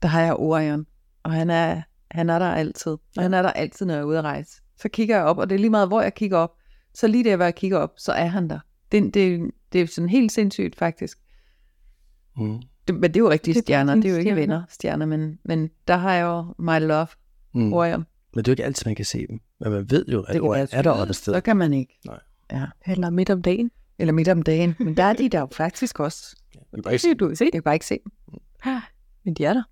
Der 0.02 0.08
har 0.08 0.22
jeg 0.22 0.36
Orion, 0.36 0.86
og 1.24 1.32
han 1.32 1.50
er, 1.50 1.82
han 2.12 2.30
er 2.30 2.40
der 2.40 2.46
altid. 2.46 2.92
Og 2.92 3.24
han 3.24 3.34
er 3.34 3.42
der 3.42 3.52
altid, 3.52 3.86
når 3.86 3.94
jeg 3.94 4.02
er 4.02 4.06
ude 4.06 4.18
at 4.18 4.24
rejse. 4.24 4.62
Så 4.78 4.90
kigger 4.90 5.16
jeg 5.16 5.26
op, 5.26 5.38
og 5.38 5.50
det 5.50 5.56
er 5.56 5.60
lige 5.60 5.70
meget, 5.70 5.88
hvor 5.88 6.02
jeg 6.02 6.14
kigger 6.14 6.38
op. 6.38 6.52
Så 6.94 7.08
lige 7.08 7.24
der, 7.24 7.36
hvor 7.36 7.46
jeg 7.46 7.56
kigger 7.56 7.78
op, 7.78 7.94
så 7.98 8.12
er 8.12 8.26
han 8.26 8.50
der. 8.50 8.60
Det, 8.92 9.14
det, 9.14 9.52
det 9.74 9.82
er 9.82 9.86
sådan 9.88 10.10
helt 10.10 10.32
sindssygt, 10.32 10.76
faktisk. 10.76 11.20
Mm. 12.38 12.62
Det, 12.88 12.96
men 12.96 13.04
det 13.04 13.16
er 13.16 13.20
jo 13.20 13.30
rigtige 13.30 13.54
Det 13.54 13.60
er 13.60 13.64
stjerner. 13.64 13.96
Det 13.96 14.06
er 14.06 14.10
jo 14.10 14.16
ikke 14.16 14.22
stjerner. 14.24 14.42
venner, 14.42 14.64
stjerner, 14.70 15.06
men, 15.06 15.40
men 15.46 15.70
der 15.88 15.98
har 15.98 16.14
jeg 16.14 16.24
jo 16.24 16.46
my 16.60 16.88
love, 16.88 17.08
Mm. 17.56 17.74
Orion. 17.74 18.06
Men 18.36 18.46
det 18.46 18.48
er 18.48 18.52
jo 18.52 18.54
ikke 18.54 18.64
altid, 18.66 18.86
man 18.86 18.96
kan 18.96 19.06
se 19.06 19.28
dem. 19.28 19.40
Men 19.60 19.72
man 19.72 19.92
ved 19.92 20.06
jo, 20.08 20.22
at 20.22 20.34
Det 20.34 20.42
de 20.72 20.76
er 20.78 20.82
der 20.82 20.92
oppe 20.92 21.10
et 21.10 21.16
sted. 21.16 21.34
Så 21.34 21.42
kan 21.42 21.58
man 21.58 21.74
ikke. 21.74 22.00
Nej. 22.06 22.20
Ja. 22.52 22.66
Eller 22.86 23.10
midt 23.10 23.30
om 23.30 23.42
dagen. 23.42 23.72
Eller 24.00 24.14
midt 24.14 24.28
om 24.28 24.42
dagen. 24.42 24.76
Men 24.80 24.98
der 24.98 25.04
er 25.04 25.14
de 25.14 25.30
der 25.30 25.40
jo 25.40 25.48
faktisk 25.52 26.00
også. 26.00 26.36
Man 26.56 26.64
kan 26.74 26.84
bare 26.84 26.94
ikke 26.94 27.02
Det 27.02 27.02
se 27.02 27.08
kan 27.18 27.18
du 27.30 27.36
se. 27.36 27.44
Jeg 27.44 27.52
kan 27.52 27.64
bare 27.64 27.74
ikke 27.76 27.86
se 27.86 28.00
dem. 28.04 28.12
Men 29.24 29.34
de 29.34 29.46
er 29.46 29.54
der. 29.54 29.64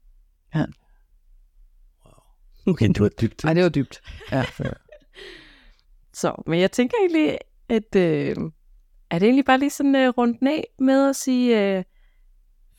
Okay, 2.65 2.87
det 2.87 2.99
var 2.99 3.09
dybt. 3.09 3.43
Nej, 3.43 3.53
det 3.53 3.63
var 3.63 3.69
dybt. 3.69 4.01
Ja. 4.31 4.45
Så, 6.13 6.43
men 6.47 6.59
jeg 6.59 6.71
tænker 6.71 6.97
egentlig, 7.01 7.37
at 7.69 7.95
øh, 7.95 8.35
er 9.11 9.19
det 9.19 9.25
egentlig 9.25 9.45
bare 9.45 9.59
lige 9.59 9.69
sådan 9.69 9.95
øh, 9.95 10.09
rundt 10.09 10.47
af 10.47 10.67
med 10.79 11.09
at 11.09 11.15
sige 11.15 11.77
øh, 11.77 11.83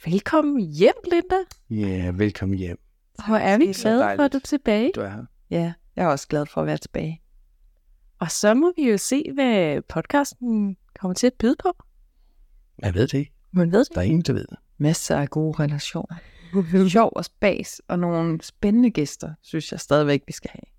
velkommen 0.04 0.60
hjem, 0.60 0.94
Linda. 1.12 1.36
Ja, 1.70 2.10
velkommen 2.10 2.58
hjem. 2.58 2.78
Hvor 3.26 3.36
er 3.36 3.58
vi 3.58 3.64
glade 3.72 4.16
for, 4.16 4.22
at 4.24 4.32
du 4.32 4.36
er 4.36 4.40
tilbage. 4.40 4.90
Du 4.94 5.00
er 5.00 5.08
her. 5.08 5.24
ja, 5.50 5.72
jeg 5.96 6.04
er 6.04 6.08
også 6.08 6.28
glad 6.28 6.46
for 6.46 6.60
at 6.60 6.66
være 6.66 6.76
tilbage. 6.76 7.22
Og 8.18 8.30
så 8.30 8.54
må 8.54 8.72
vi 8.76 8.90
jo 8.90 8.96
se, 8.98 9.24
hvad 9.34 9.82
podcasten 9.82 10.76
kommer 11.00 11.14
til 11.14 11.26
at 11.26 11.34
byde 11.38 11.56
på. 11.62 11.72
Jeg 12.78 12.94
ved 12.94 13.02
det 13.08 13.18
ikke. 13.18 13.32
Man 13.52 13.72
ved 13.72 13.84
det. 13.84 13.94
Der 13.94 14.00
er 14.00 14.04
ingen, 14.04 14.22
der 14.22 14.32
ved 14.32 14.46
det. 14.50 14.58
Masser 14.78 15.16
af 15.16 15.30
gode 15.30 15.62
relationer. 15.62 16.16
Sjov 16.88 17.12
og 17.16 17.24
spas, 17.24 17.80
og 17.88 17.98
nogle 17.98 18.42
spændende 18.42 18.90
gæster, 18.90 19.34
synes 19.42 19.72
jeg 19.72 19.80
stadigvæk, 19.80 20.22
vi 20.26 20.32
skal 20.32 20.50
have. 20.50 20.72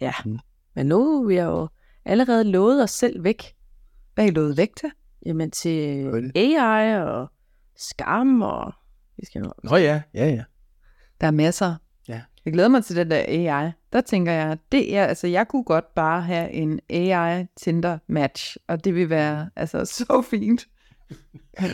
Ja, 0.00 0.12
Mm. 0.24 0.38
men 0.74 0.86
nu 0.86 1.22
er 1.22 1.26
vi 1.26 1.38
jo 1.38 1.68
allerede 2.04 2.44
lovet 2.44 2.82
os 2.82 2.90
selv 2.90 3.24
væk. 3.24 3.54
Hvad 4.14 4.24
er 4.24 4.28
I 4.28 4.30
lovet 4.30 4.56
væk 4.56 4.76
til? 4.76 4.90
Jamen 5.26 5.50
til? 5.50 6.32
AI 6.34 7.02
og 7.02 7.30
skam 7.76 8.42
og... 8.42 8.72
Vi 9.16 9.26
skal 9.26 9.42
jo... 9.42 9.52
Nå 9.64 9.76
ja, 9.76 10.02
ja, 10.14 10.28
ja. 10.28 10.44
Der 11.20 11.26
er 11.26 11.30
masser. 11.30 11.74
Ja. 12.08 12.20
Jeg 12.44 12.52
glæder 12.52 12.68
mig 12.68 12.84
til 12.84 12.96
den 12.96 13.10
der 13.10 13.24
AI. 13.28 13.70
Der 13.92 14.00
tænker 14.00 14.32
jeg, 14.32 14.58
det 14.72 14.96
er, 14.96 15.06
altså 15.06 15.26
jeg 15.26 15.48
kunne 15.48 15.64
godt 15.64 15.94
bare 15.94 16.22
have 16.22 16.50
en 16.50 16.80
AI 16.90 17.46
Tinder 17.56 17.98
match, 18.06 18.56
og 18.68 18.84
det 18.84 18.94
vil 18.94 19.10
være 19.10 19.50
altså 19.56 19.84
så 19.84 20.24
fint. 20.30 20.66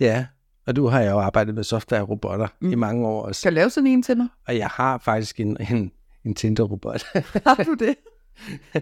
Ja, 0.00 0.26
og 0.66 0.76
du 0.76 0.86
har 0.86 1.00
jeg 1.00 1.10
jo 1.10 1.18
arbejdet 1.18 1.54
med 1.54 1.64
software-robotter 1.64 2.48
mm. 2.60 2.72
i 2.72 2.74
mange 2.74 3.06
år 3.06 3.22
også. 3.22 3.40
Skal 3.40 3.50
jeg 3.50 3.54
lave 3.54 3.70
sådan 3.70 3.86
en 3.86 4.02
til 4.02 4.16
mig? 4.16 4.28
Og 4.46 4.58
jeg 4.58 4.66
har 4.66 4.98
faktisk 4.98 5.40
en, 5.40 5.56
en, 5.70 5.92
en 6.24 6.34
Tinder-robot. 6.34 7.04
Har 7.46 7.64
du 7.64 7.74
det? 7.74 7.94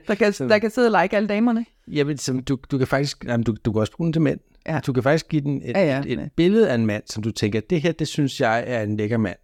Der 0.09 0.15
kan, 0.15 0.33
der 0.33 0.59
kan 0.59 0.71
sidde 0.71 0.89
og 0.89 1.03
like 1.03 1.17
alle 1.17 1.29
damerne. 1.29 1.67
Jamen, 1.89 2.19
som 2.19 2.43
du, 2.43 2.59
du 2.71 2.79
kan 2.79 2.87
faktisk, 2.87 3.25
jamen, 3.25 3.45
du, 3.45 3.57
du 3.65 3.73
kan 3.73 3.81
også 3.81 3.93
bruge 3.93 4.07
den 4.07 4.13
til 4.13 4.23
mænd. 4.23 4.41
Ja. 4.67 4.81
Du 4.87 4.93
kan 4.93 5.03
faktisk 5.03 5.29
give 5.29 5.43
den 5.43 5.63
et, 5.65 5.69
Ja, 5.69 5.85
ja. 5.85 6.01
et, 6.01 6.13
et 6.13 6.31
billede 6.37 6.71
af 6.71 6.75
en 6.75 6.87
mand, 6.87 7.03
som 7.07 7.23
du 7.23 7.31
tænker, 7.31 7.61
det 7.61 7.81
her, 7.81 7.93
det 7.93 8.09
synes 8.09 8.41
jeg 8.41 8.65
er 8.67 8.83
en 8.83 8.97
lækker 8.97 9.17
mand. 9.17 9.37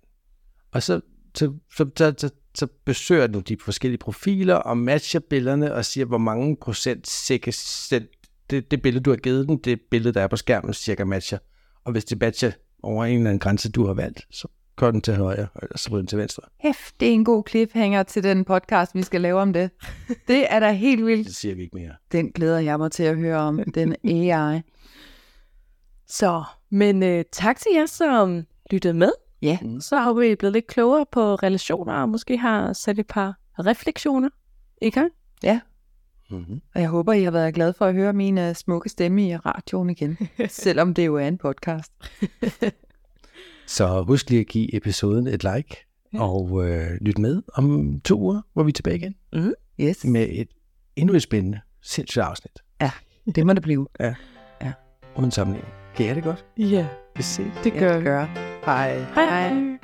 Og 0.72 0.82
så, 0.82 1.00
så, 1.34 1.52
så, 1.76 1.86
så, 1.96 2.14
så, 2.18 2.30
så 2.54 2.66
besøger 2.84 3.26
du 3.26 3.40
de 3.40 3.56
forskellige 3.64 3.98
profiler 3.98 4.54
og 4.54 4.76
matcher 4.78 5.20
billederne 5.20 5.74
og 5.74 5.84
siger, 5.84 6.04
hvor 6.04 6.18
mange 6.18 6.56
procent 6.56 7.08
selv, 7.08 8.08
det, 8.50 8.70
det 8.70 8.82
billede, 8.82 9.02
du 9.02 9.10
har 9.10 9.16
givet 9.16 9.48
den, 9.48 9.56
det 9.56 9.80
billede, 9.90 10.14
der 10.14 10.20
er 10.20 10.26
på 10.26 10.36
skærmen, 10.36 10.74
cirka 10.74 11.04
matcher. 11.04 11.38
Og 11.84 11.92
hvis 11.92 12.04
det 12.04 12.20
matcher 12.20 12.52
over 12.82 13.04
en 13.04 13.16
eller 13.16 13.30
anden 13.30 13.38
grænse, 13.38 13.72
du 13.72 13.86
har 13.86 13.94
valgt, 13.94 14.26
så 14.30 14.48
går 14.82 14.90
den 14.90 15.00
til 15.00 15.16
højre, 15.16 15.46
eller 15.62 15.78
så 15.78 15.96
den 15.96 16.06
til 16.06 16.18
venstre. 16.18 16.42
Hæft, 16.60 17.00
det 17.00 17.08
er 17.08 17.12
en 17.12 17.24
god 17.24 17.44
cliffhanger 17.48 18.02
til 18.02 18.22
den 18.22 18.44
podcast, 18.44 18.94
vi 18.94 19.02
skal 19.02 19.20
lave 19.20 19.40
om 19.40 19.52
det. 19.52 19.70
Det 20.28 20.52
er 20.52 20.60
da 20.60 20.72
helt 20.72 21.06
vildt. 21.06 21.26
Det 21.26 21.36
siger 21.36 21.54
vi 21.54 21.62
ikke 21.62 21.76
mere. 21.76 21.90
Den 22.12 22.32
glæder 22.32 22.58
jeg 22.58 22.78
mig 22.78 22.92
til 22.92 23.02
at 23.02 23.16
høre 23.16 23.38
om, 23.38 23.60
den 23.74 23.96
AI. 24.04 24.60
Så, 26.06 26.44
men 26.70 27.02
øh, 27.02 27.24
tak 27.32 27.56
til 27.56 27.72
jer, 27.74 27.86
som 27.86 28.42
lyttede 28.70 28.94
med. 28.94 29.12
Ja. 29.42 29.58
Så 29.80 29.96
har 29.96 30.12
vi 30.12 30.34
blevet 30.34 30.52
lidt 30.52 30.66
klogere 30.66 31.06
på 31.12 31.34
relationer, 31.34 31.92
og 31.92 32.08
måske 32.08 32.38
har 32.38 32.72
sat 32.72 32.98
et 32.98 33.06
par 33.06 33.38
refleksioner 33.58 34.28
i 34.82 34.90
gang. 34.90 35.12
Mm-hmm. 36.30 36.60
Og 36.74 36.80
jeg 36.80 36.88
håber, 36.88 37.12
I 37.12 37.22
har 37.22 37.30
været 37.30 37.54
glade 37.54 37.72
for 37.72 37.86
at 37.86 37.94
høre 37.94 38.12
min 38.12 38.38
uh, 38.38 38.52
smukke 38.54 38.88
stemme 38.88 39.28
i 39.28 39.36
radioen 39.36 39.90
igen. 39.90 40.18
selvom 40.48 40.94
det 40.94 41.06
jo 41.06 41.16
er 41.16 41.28
en 41.28 41.38
podcast. 41.38 41.92
Så 43.66 44.02
husk 44.02 44.30
lige 44.30 44.40
at 44.40 44.46
give 44.46 44.74
episoden 44.76 45.26
et 45.26 45.44
like, 45.54 45.76
Ja. 46.14 46.22
og 46.22 46.68
øh, 46.68 46.90
lyt 47.00 47.18
med 47.18 47.42
om 47.54 48.00
to 48.04 48.20
uger, 48.20 48.40
hvor 48.52 48.62
vi 48.62 48.68
er 48.68 48.72
tilbage 48.72 48.96
igen 48.96 49.14
Yes, 49.80 50.04
med 50.04 50.26
et 50.30 50.48
endnu 50.96 51.14
et 51.14 51.22
spændende, 51.22 51.60
sindssygt 51.82 52.22
afsnit 52.24 52.52
det 53.34 53.46
må 53.46 53.52
det 53.52 53.62
blive. 53.62 53.88
uden 55.16 55.30
sammenligning. 55.30 55.72
Kan 55.96 56.04
I 56.04 56.06
have 56.08 56.16
det 56.16 56.24
godt? 56.24 56.44
Ja, 56.58 56.86
Vi 57.16 57.22
ses. 57.22 57.52
det 57.64 57.72
gør 57.72 57.98
vi. 57.98 58.04
gøre. 58.04 58.26
Hej. 58.64 58.98
Hej. 58.98 59.48
hej. 59.54 59.78